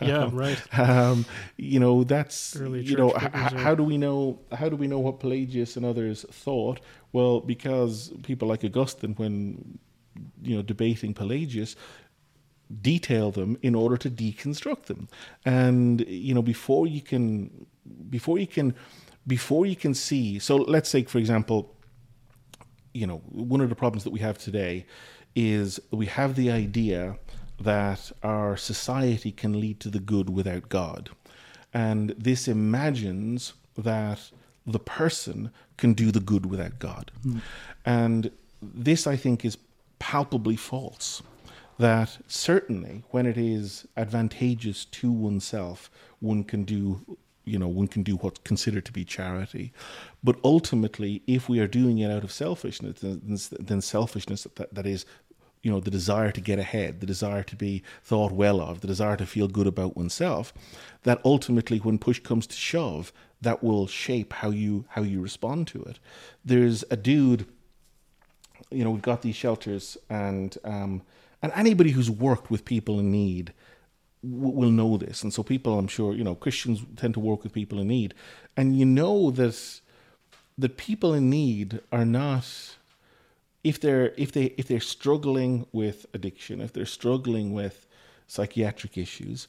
Yeah, 0.00 0.30
right. 0.32 0.78
um, 0.78 1.26
you 1.56 1.78
know, 1.78 2.04
that's 2.04 2.56
Early 2.56 2.82
you 2.82 2.96
know, 2.96 3.10
h- 3.14 3.22
figures 3.22 3.46
h- 3.46 3.52
are- 3.52 3.58
how 3.58 3.74
do 3.74 3.82
we 3.84 3.98
know? 3.98 4.40
How 4.52 4.68
do 4.68 4.76
we 4.76 4.86
know 4.88 4.98
what 4.98 5.20
Pelagius 5.20 5.76
and 5.76 5.84
others 5.86 6.24
thought? 6.30 6.80
Well, 7.12 7.40
because 7.40 8.12
people 8.22 8.48
like 8.48 8.64
Augustine, 8.64 9.14
when 9.14 9.78
you 10.42 10.56
know 10.56 10.62
debating 10.62 11.14
Pelagius, 11.14 11.76
detail 12.80 13.30
them 13.30 13.56
in 13.62 13.74
order 13.74 13.96
to 13.96 14.10
deconstruct 14.10 14.84
them. 14.84 15.08
And 15.44 16.00
you 16.06 16.34
know 16.34 16.42
before 16.42 16.86
you 16.86 17.00
can 17.00 17.66
before 18.10 18.38
you 18.38 18.46
can 18.46 18.74
before 19.26 19.66
you 19.66 19.76
can 19.76 19.94
see 19.94 20.38
so 20.38 20.56
let's 20.56 20.88
say 20.88 21.02
for 21.04 21.18
example 21.18 21.74
you 22.92 23.06
know 23.06 23.18
one 23.30 23.60
of 23.60 23.68
the 23.68 23.74
problems 23.74 24.04
that 24.04 24.10
we 24.10 24.20
have 24.20 24.38
today 24.38 24.86
is 25.34 25.80
we 25.90 26.06
have 26.06 26.36
the 26.36 26.50
idea 26.50 27.18
that 27.60 28.12
our 28.22 28.56
society 28.56 29.32
can 29.32 29.60
lead 29.60 29.80
to 29.80 29.88
the 29.88 30.00
good 30.00 30.30
without 30.30 30.68
god. 30.68 31.10
And 31.72 32.14
this 32.16 32.46
imagines 32.46 33.54
that 33.76 34.30
the 34.66 34.78
person 34.78 35.50
can 35.76 35.92
do 35.92 36.10
the 36.10 36.20
good 36.20 36.46
without 36.46 36.78
god. 36.78 37.10
Hmm. 37.22 37.38
And 37.84 38.30
this 38.72 39.06
i 39.06 39.14
think 39.14 39.44
is 39.44 39.58
palpably 39.98 40.56
false 40.56 41.22
that 41.78 42.18
certainly 42.26 43.02
when 43.10 43.26
it 43.26 43.36
is 43.36 43.86
advantageous 43.96 44.84
to 44.86 45.10
oneself, 45.10 45.90
one 46.20 46.44
can 46.44 46.64
do, 46.64 47.18
you 47.44 47.58
know, 47.58 47.68
one 47.68 47.88
can 47.88 48.02
do 48.02 48.16
what's 48.16 48.40
considered 48.44 48.84
to 48.84 48.92
be 48.92 49.04
charity. 49.04 49.72
But 50.22 50.36
ultimately, 50.44 51.22
if 51.26 51.48
we 51.48 51.58
are 51.58 51.66
doing 51.66 51.98
it 51.98 52.10
out 52.10 52.24
of 52.24 52.32
selfishness, 52.32 53.00
then, 53.00 53.38
then 53.58 53.80
selfishness 53.80 54.46
that, 54.54 54.74
that 54.74 54.86
is, 54.86 55.04
you 55.62 55.70
know, 55.70 55.80
the 55.80 55.90
desire 55.90 56.30
to 56.30 56.40
get 56.40 56.58
ahead, 56.58 57.00
the 57.00 57.06
desire 57.06 57.42
to 57.42 57.56
be 57.56 57.82
thought 58.02 58.32
well 58.32 58.60
of, 58.60 58.80
the 58.80 58.86
desire 58.86 59.16
to 59.16 59.26
feel 59.26 59.48
good 59.48 59.66
about 59.66 59.96
oneself, 59.96 60.52
that 61.02 61.20
ultimately, 61.24 61.78
when 61.78 61.98
push 61.98 62.20
comes 62.20 62.46
to 62.46 62.54
shove, 62.54 63.12
that 63.40 63.62
will 63.64 63.86
shape 63.86 64.32
how 64.34 64.50
you 64.50 64.84
how 64.90 65.02
you 65.02 65.20
respond 65.20 65.66
to 65.66 65.82
it. 65.82 65.98
There's 66.44 66.84
a 66.90 66.96
dude 66.96 67.46
you 68.70 68.84
know, 68.84 68.90
we've 68.90 69.02
got 69.02 69.22
these 69.22 69.36
shelters, 69.36 69.96
and 70.10 70.56
um, 70.64 71.02
and 71.44 71.52
anybody 71.54 71.90
who's 71.92 72.10
worked 72.10 72.50
with 72.50 72.64
people 72.64 72.98
in 73.02 73.10
need 73.12 73.52
w- 74.22 74.56
will 74.58 74.70
know 74.70 74.96
this. 74.96 75.22
And 75.22 75.32
so, 75.32 75.42
people, 75.42 75.78
I'm 75.78 75.88
sure, 75.88 76.14
you 76.14 76.24
know, 76.24 76.34
Christians 76.34 76.78
tend 76.96 77.14
to 77.14 77.20
work 77.20 77.42
with 77.44 77.52
people 77.52 77.78
in 77.78 77.88
need, 77.88 78.14
and 78.56 78.66
you 78.78 78.86
know 78.86 79.30
that 79.32 79.80
that 80.58 80.76
people 80.76 81.12
in 81.14 81.28
need 81.30 81.80
are 81.90 82.04
not 82.04 82.46
if 83.62 83.80
they're 83.80 84.12
if 84.16 84.30
they 84.32 84.46
if 84.60 84.66
they're 84.68 84.80
struggling 84.96 85.66
with 85.72 86.06
addiction, 86.14 86.60
if 86.60 86.72
they're 86.72 86.86
struggling 87.00 87.52
with 87.52 87.86
psychiatric 88.26 88.96
issues, 88.98 89.46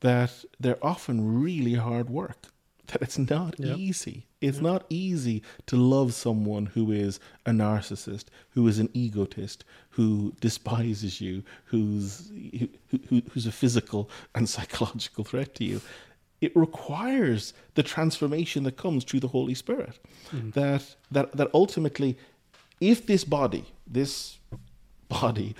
that 0.00 0.32
they're 0.60 0.84
often 0.84 1.42
really 1.42 1.74
hard 1.74 2.08
work. 2.10 2.40
That 2.88 3.00
it's 3.02 3.18
not 3.18 3.54
Yep. 3.58 3.78
easy. 3.78 4.26
It's 4.44 4.58
mm-hmm. 4.58 4.66
not 4.66 4.84
easy 4.90 5.42
to 5.66 5.76
love 5.76 6.12
someone 6.12 6.66
who 6.66 6.92
is 6.92 7.18
a 7.46 7.50
narcissist, 7.50 8.26
who 8.50 8.68
is 8.68 8.78
an 8.78 8.90
egotist, 8.92 9.64
who 9.88 10.34
despises 10.40 11.18
you, 11.18 11.42
who's 11.64 12.30
who, 12.90 12.98
who, 13.08 13.22
who's 13.30 13.46
a 13.46 13.52
physical 13.52 14.10
and 14.34 14.46
psychological 14.54 15.24
threat 15.24 15.54
to 15.54 15.64
you. 15.64 15.80
It 16.42 16.54
requires 16.54 17.54
the 17.74 17.82
transformation 17.82 18.64
that 18.64 18.76
comes 18.76 19.04
through 19.04 19.20
the 19.20 19.28
Holy 19.28 19.54
Spirit. 19.54 19.98
Mm-hmm. 20.30 20.50
That 20.50 20.94
that 21.10 21.32
that 21.32 21.48
ultimately, 21.54 22.18
if 22.82 23.06
this 23.06 23.24
body, 23.24 23.64
this 23.86 24.38
body, 25.08 25.54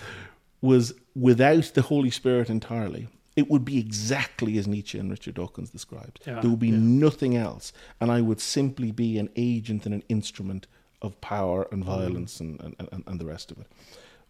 was 0.61 0.93
without 1.15 1.73
the 1.73 1.83
Holy 1.83 2.11
Spirit 2.11 2.51
entirely, 2.51 3.09
it 3.37 3.51
would 3.51 3.65
be 3.65 3.79
exactly 3.79 4.59
as 4.59 4.67
Nietzsche 4.67 4.99
and 4.99 5.11
Richard 5.11 5.35
Dawkins 5.35 5.71
described. 5.71 6.21
Yeah, 6.27 6.41
there 6.41 6.51
would 6.51 6.61
be 6.61 6.69
yeah. 6.69 6.79
nothing 6.79 7.37
else, 7.37 7.73
and 8.01 8.11
I 8.11 8.21
would 8.21 8.41
simply 8.41 8.93
be 8.93 9.19
an 9.19 9.31
agent 9.37 9.87
and 9.87 9.95
an 9.95 10.03
instrument 10.09 10.67
of 11.03 11.21
power 11.21 11.67
and 11.71 11.83
mm. 11.83 11.87
violence 11.87 12.41
and, 12.41 12.61
and, 12.61 12.77
and, 12.93 13.05
and 13.07 13.21
the 13.21 13.27
rest 13.27 13.51
of 13.51 13.59
it. 13.59 13.67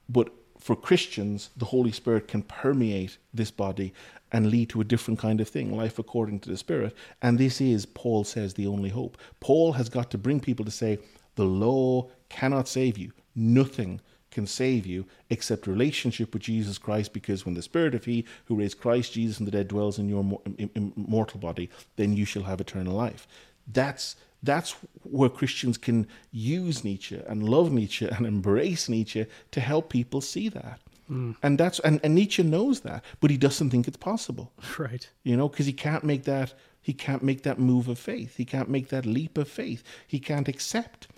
But 0.09 0.31
for 0.59 0.75
Christians, 0.75 1.51
the 1.57 1.67
Holy 1.67 1.93
Spirit 1.93 2.29
can 2.29 2.43
permeate 2.43 3.19
this 3.33 3.51
body 3.51 3.93
and 4.33 4.51
lead 4.51 4.71
to 4.71 4.81
a 4.81 4.85
different 4.85 5.21
kind 5.21 5.41
of 5.41 5.49
thing, 5.49 5.77
life 5.77 5.99
according 5.99 6.41
to 6.41 6.49
the 6.49 6.57
Spirit. 6.57 6.97
And 7.23 7.39
this 7.39 7.61
is, 7.61 7.87
Paul 7.87 8.25
says, 8.25 8.55
the 8.55 8.67
only 8.67 8.89
hope. 8.89 9.19
Paul 9.41 9.73
has 9.73 9.89
got 9.89 10.11
to 10.11 10.19
bring 10.19 10.41
people 10.41 10.65
to 10.65 10.71
say, 10.71 10.99
the 11.35 11.45
law 11.45 12.09
cannot 12.29 12.67
save 12.67 12.97
you. 12.99 13.13
Nothing 13.35 14.01
can 14.35 14.47
save 14.47 14.85
you 14.87 15.07
except 15.31 15.67
relationship 15.67 16.35
with 16.35 16.43
Jesus 16.43 16.77
Christ, 16.79 17.13
because 17.15 17.45
when 17.47 17.55
the 17.55 17.63
Spirit 17.63 17.95
of 17.95 18.05
He 18.05 18.25
who 18.47 18.57
raised 18.57 18.81
Christ 18.81 19.13
Jesus 19.15 19.37
from 19.39 19.47
the 19.47 19.53
dead 19.53 19.69
dwells 19.69 19.99
in 19.99 20.09
your 20.09 20.25
mo- 20.25 20.43
im- 20.59 20.71
im- 20.75 20.93
mortal 20.97 21.41
body, 21.41 21.71
then 21.97 22.13
you 22.13 22.25
shall 22.27 22.43
have 22.43 22.61
eternal 22.61 22.95
life. 22.95 23.27
That's 23.67 24.17
that's 24.43 24.73
where 25.05 25.31
Christians 25.31 25.79
can 25.79 26.07
use 26.31 26.85
Nietzsche 26.85 27.19
and 27.27 27.49
love 27.49 27.73
Nietzsche 27.73 28.07
and 28.07 28.27
embrace 28.27 28.91
Nietzsche 28.91 29.25
to 29.53 29.61
help 29.61 29.89
people 29.89 30.21
see 30.21 30.51
that. 30.51 30.81
Hmm. 31.09 31.33
And 31.43 31.59
that's 31.59 31.79
and, 31.81 31.99
and 32.05 32.15
Nietzsche 32.15 32.43
knows 32.43 32.81
that, 32.81 33.03
but 33.21 33.31
he 33.31 33.39
doesn't 33.39 33.71
think 33.71 33.89
it's 33.89 33.97
possible 33.97 34.53
Right. 34.79 35.09
you 35.23 35.37
know 35.37 35.49
because 35.49 35.67
he 35.67 35.73
can't 35.73 36.05
make 36.05 36.25
that 36.25 36.53
he 36.83 36.93
can't 36.93 37.23
make 37.23 37.43
that 37.43 37.59
move 37.59 37.89
of 37.89 37.99
faith 37.99 38.37
he 38.37 38.45
can't 38.45 38.69
make 38.69 38.89
that 38.89 39.07
leap 39.07 39.39
of 39.39 39.49
faith 39.49 39.83
he 40.07 40.19
can't 40.19 40.49
accept 40.49 41.09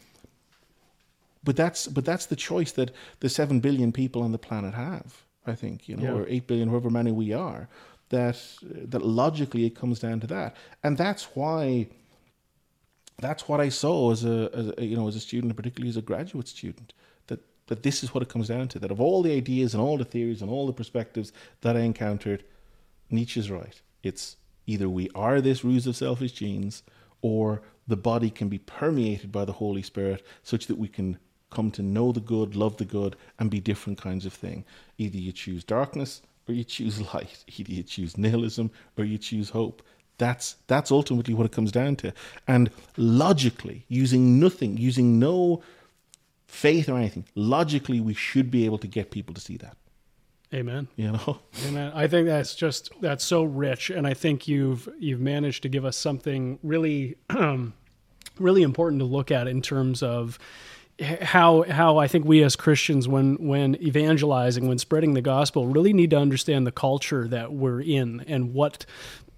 but 1.46 1.56
that's 1.56 1.86
but 1.96 2.04
that's 2.04 2.26
the 2.32 2.36
choice 2.50 2.72
that 2.72 2.90
the 3.20 3.28
7 3.28 3.60
billion 3.60 3.90
people 4.00 4.20
on 4.26 4.32
the 4.32 4.42
planet 4.48 4.74
have 4.74 5.08
i 5.46 5.54
think 5.62 5.88
you 5.88 5.96
know 5.96 6.04
Yeah. 6.08 6.18
or 6.18 6.26
8 6.28 6.46
billion 6.50 6.68
however 6.68 6.90
many 6.90 7.12
we 7.22 7.32
are 7.32 7.62
that 8.16 8.36
that 8.92 9.02
logically 9.22 9.64
it 9.68 9.74
comes 9.82 9.98
down 10.06 10.20
to 10.20 10.26
that 10.36 10.50
and 10.84 10.98
that's 11.04 11.24
why 11.38 11.88
that's 13.18 13.48
what 13.48 13.60
i 13.60 13.68
saw 13.82 14.12
as 14.12 14.24
a, 14.24 14.50
as 14.52 14.66
a 14.78 14.84
you 14.84 14.96
know 14.96 15.08
as 15.08 15.16
a 15.16 15.20
student 15.28 15.50
and 15.50 15.56
particularly 15.56 15.88
as 15.88 15.96
a 15.96 16.02
graduate 16.02 16.48
student 16.48 16.92
that 17.28 17.40
that 17.68 17.82
this 17.82 18.02
is 18.02 18.12
what 18.12 18.22
it 18.22 18.28
comes 18.34 18.48
down 18.48 18.68
to 18.68 18.78
that 18.78 18.90
of 18.90 19.00
all 19.00 19.22
the 19.22 19.32
ideas 19.42 19.72
and 19.74 19.82
all 19.82 19.96
the 19.98 20.04
theories 20.14 20.42
and 20.42 20.50
all 20.50 20.66
the 20.66 20.72
perspectives 20.82 21.32
that 21.62 21.76
i 21.76 21.80
encountered 21.80 22.44
Nietzsche's 23.08 23.50
right. 23.52 23.80
It's 24.02 24.36
either 24.66 24.88
we 24.88 25.08
are 25.14 25.40
this 25.40 25.62
ruse 25.62 25.86
of 25.86 25.94
selfish 25.94 26.32
genes, 26.32 26.82
or 27.22 27.62
the 27.86 27.96
body 27.96 28.30
can 28.30 28.48
be 28.48 28.58
permeated 28.58 29.30
by 29.30 29.44
the 29.44 29.52
Holy 29.62 29.82
Spirit 29.82 30.26
such 30.42 30.66
that 30.66 30.76
we 30.76 30.88
can 30.88 31.18
come 31.56 31.70
to 31.70 31.82
know 31.82 32.12
the 32.12 32.20
good, 32.20 32.54
love 32.54 32.76
the 32.76 32.84
good, 32.84 33.16
and 33.38 33.50
be 33.50 33.60
different 33.60 33.98
kinds 33.98 34.26
of 34.26 34.32
thing. 34.34 34.64
Either 34.98 35.16
you 35.16 35.32
choose 35.32 35.64
darkness 35.64 36.20
or 36.46 36.52
you 36.54 36.64
choose 36.64 37.00
light. 37.14 37.44
Either 37.56 37.72
you 37.72 37.82
choose 37.82 38.18
nihilism 38.18 38.70
or 38.98 39.04
you 39.04 39.16
choose 39.16 39.50
hope. 39.50 39.82
That's 40.18 40.56
that's 40.66 40.90
ultimately 40.90 41.34
what 41.34 41.46
it 41.46 41.52
comes 41.52 41.72
down 41.72 41.96
to. 41.96 42.12
And 42.46 42.70
logically, 42.96 43.84
using 43.88 44.38
nothing, 44.38 44.76
using 44.76 45.18
no 45.18 45.62
faith 46.46 46.88
or 46.88 46.96
anything, 46.96 47.24
logically 47.34 48.00
we 48.00 48.14
should 48.14 48.50
be 48.50 48.64
able 48.66 48.78
to 48.78 48.86
get 48.86 49.10
people 49.10 49.34
to 49.34 49.40
see 49.40 49.56
that. 49.58 49.76
Amen. 50.54 50.88
You 50.96 51.12
know? 51.12 51.40
Amen. 51.66 51.92
I 51.94 52.06
think 52.06 52.26
that's 52.26 52.54
just 52.54 52.90
that's 53.00 53.24
so 53.24 53.42
rich, 53.44 53.90
and 53.90 54.06
I 54.06 54.14
think 54.14 54.46
you've 54.46 54.88
you've 54.98 55.20
managed 55.20 55.62
to 55.62 55.68
give 55.68 55.84
us 55.84 55.96
something 55.96 56.58
really, 56.62 57.16
um, 57.30 57.74
really 58.38 58.62
important 58.62 59.00
to 59.00 59.06
look 59.06 59.30
at 59.30 59.48
in 59.48 59.60
terms 59.60 60.02
of 60.02 60.38
how 61.00 61.62
how 61.62 61.98
I 61.98 62.08
think 62.08 62.24
we 62.24 62.42
as 62.42 62.56
Christians, 62.56 63.06
when 63.06 63.34
when 63.36 63.74
evangelizing, 63.82 64.66
when 64.66 64.78
spreading 64.78 65.14
the 65.14 65.22
gospel, 65.22 65.66
really 65.66 65.92
need 65.92 66.10
to 66.10 66.18
understand 66.18 66.66
the 66.66 66.72
culture 66.72 67.28
that 67.28 67.52
we're 67.52 67.80
in 67.80 68.24
and 68.26 68.54
what 68.54 68.86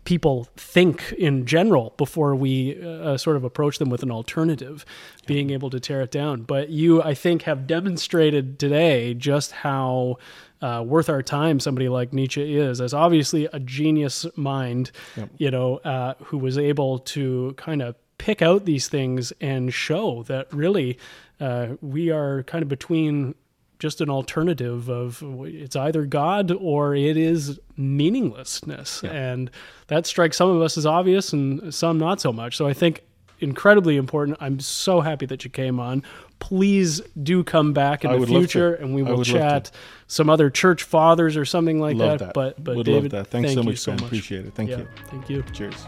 people 0.04 0.48
think 0.56 1.12
in 1.18 1.44
general 1.44 1.92
before 1.98 2.34
we 2.34 2.82
uh, 2.82 3.14
sort 3.18 3.36
of 3.36 3.44
approach 3.44 3.78
them 3.78 3.90
with 3.90 4.02
an 4.02 4.10
alternative, 4.10 4.86
being 5.26 5.50
able 5.50 5.68
to 5.68 5.78
tear 5.78 6.00
it 6.00 6.10
down. 6.10 6.42
But 6.42 6.70
you, 6.70 7.02
I 7.02 7.12
think, 7.12 7.42
have 7.42 7.66
demonstrated 7.66 8.58
today 8.58 9.12
just 9.12 9.52
how 9.52 10.16
uh, 10.62 10.82
worth 10.86 11.10
our 11.10 11.22
time 11.22 11.60
somebody 11.60 11.90
like 11.90 12.14
Nietzsche 12.14 12.56
is, 12.56 12.80
as 12.80 12.94
obviously 12.94 13.48
a 13.52 13.60
genius 13.60 14.24
mind, 14.34 14.92
you 15.36 15.50
know, 15.50 15.76
uh, 15.78 16.14
who 16.24 16.38
was 16.38 16.56
able 16.56 17.00
to 17.00 17.52
kind 17.58 17.82
of 17.82 17.94
pick 18.16 18.40
out 18.40 18.64
these 18.64 18.88
things 18.88 19.32
and 19.40 19.74
show 19.74 20.22
that 20.24 20.52
really 20.52 20.98
uh, 21.40 21.68
we 21.80 22.10
are 22.10 22.42
kind 22.44 22.62
of 22.62 22.68
between 22.68 23.34
just 23.78 24.00
an 24.00 24.10
alternative 24.10 24.88
of 24.88 25.22
it's 25.44 25.76
either 25.76 26.04
God 26.04 26.50
or 26.50 26.94
it 26.96 27.16
is 27.16 27.60
meaninglessness. 27.76 29.04
And 29.04 29.50
that 29.86 30.04
strikes 30.06 30.36
some 30.36 30.50
of 30.50 30.60
us 30.60 30.76
as 30.76 30.84
obvious 30.84 31.32
and 31.32 31.72
some 31.72 31.96
not 31.98 32.20
so 32.20 32.32
much. 32.32 32.56
So 32.56 32.66
I 32.66 32.72
think 32.72 33.04
incredibly 33.40 33.96
important. 33.96 34.36
I'm 34.40 34.58
so 34.58 35.00
happy 35.00 35.26
that 35.26 35.44
you 35.44 35.50
came 35.50 35.78
on. 35.78 36.02
Please 36.40 37.00
do 37.22 37.44
come 37.44 37.72
back 37.72 38.04
in 38.04 38.10
I 38.10 38.14
the 38.14 38.20
would 38.20 38.30
love 38.30 38.42
to. 38.42 38.48
future 38.48 38.74
and 38.74 38.94
we 38.96 39.02
will 39.04 39.18
would 39.18 39.18
love 39.18 39.26
to. 39.26 39.32
chat 39.32 39.70
some 40.08 40.28
other 40.28 40.50
church 40.50 40.82
fathers 40.82 41.36
or 41.36 41.44
something 41.44 41.80
like 41.80 41.98
that. 41.98 42.18
that. 42.18 42.34
But 42.34 42.62
but 42.62 42.76
Would 42.76 42.86
David, 42.86 43.12
love 43.12 43.24
that. 43.26 43.30
Thanks 43.30 43.50
thank 43.50 43.56
so 43.58 43.62
you 43.62 43.68
much, 43.70 43.78
so 43.78 43.92
much. 43.92 44.02
Appreciate 44.02 44.44
it. 44.46 44.54
Thank 44.54 44.70
Yeah, 44.70 44.78
you. 44.78 44.88
Thank 45.06 45.30
you. 45.30 45.44
Cheers. 45.52 45.86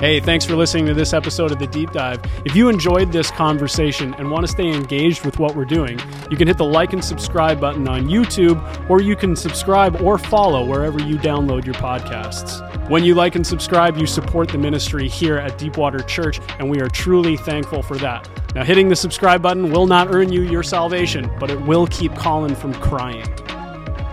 Hey, 0.00 0.18
thanks 0.18 0.46
for 0.46 0.56
listening 0.56 0.86
to 0.86 0.94
this 0.94 1.12
episode 1.12 1.52
of 1.52 1.58
The 1.58 1.66
Deep 1.66 1.92
Dive. 1.92 2.22
If 2.46 2.56
you 2.56 2.70
enjoyed 2.70 3.12
this 3.12 3.30
conversation 3.30 4.14
and 4.14 4.30
want 4.30 4.46
to 4.46 4.50
stay 4.50 4.72
engaged 4.72 5.26
with 5.26 5.38
what 5.38 5.54
we're 5.54 5.66
doing, 5.66 6.00
you 6.30 6.38
can 6.38 6.48
hit 6.48 6.56
the 6.56 6.64
like 6.64 6.94
and 6.94 7.04
subscribe 7.04 7.60
button 7.60 7.86
on 7.86 8.06
YouTube, 8.06 8.88
or 8.88 9.02
you 9.02 9.14
can 9.14 9.36
subscribe 9.36 10.00
or 10.00 10.16
follow 10.16 10.64
wherever 10.64 10.98
you 10.98 11.18
download 11.18 11.66
your 11.66 11.74
podcasts. 11.74 12.88
When 12.88 13.04
you 13.04 13.14
like 13.14 13.34
and 13.34 13.46
subscribe, 13.46 13.98
you 13.98 14.06
support 14.06 14.48
the 14.48 14.56
ministry 14.56 15.06
here 15.06 15.36
at 15.36 15.58
Deepwater 15.58 16.00
Church, 16.00 16.40
and 16.58 16.70
we 16.70 16.80
are 16.80 16.88
truly 16.88 17.36
thankful 17.36 17.82
for 17.82 17.98
that. 17.98 18.26
Now, 18.54 18.64
hitting 18.64 18.88
the 18.88 18.96
subscribe 18.96 19.42
button 19.42 19.70
will 19.70 19.86
not 19.86 20.14
earn 20.14 20.32
you 20.32 20.40
your 20.40 20.62
salvation, 20.62 21.30
but 21.38 21.50
it 21.50 21.60
will 21.60 21.86
keep 21.88 22.14
Colin 22.14 22.54
from 22.54 22.72
crying. 22.72 23.26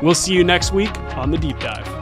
We'll 0.02 0.16
see 0.16 0.34
you 0.34 0.44
next 0.44 0.74
week 0.74 0.94
on 1.16 1.32
The 1.32 1.38
Deep 1.38 1.58
Dive. 1.62 1.97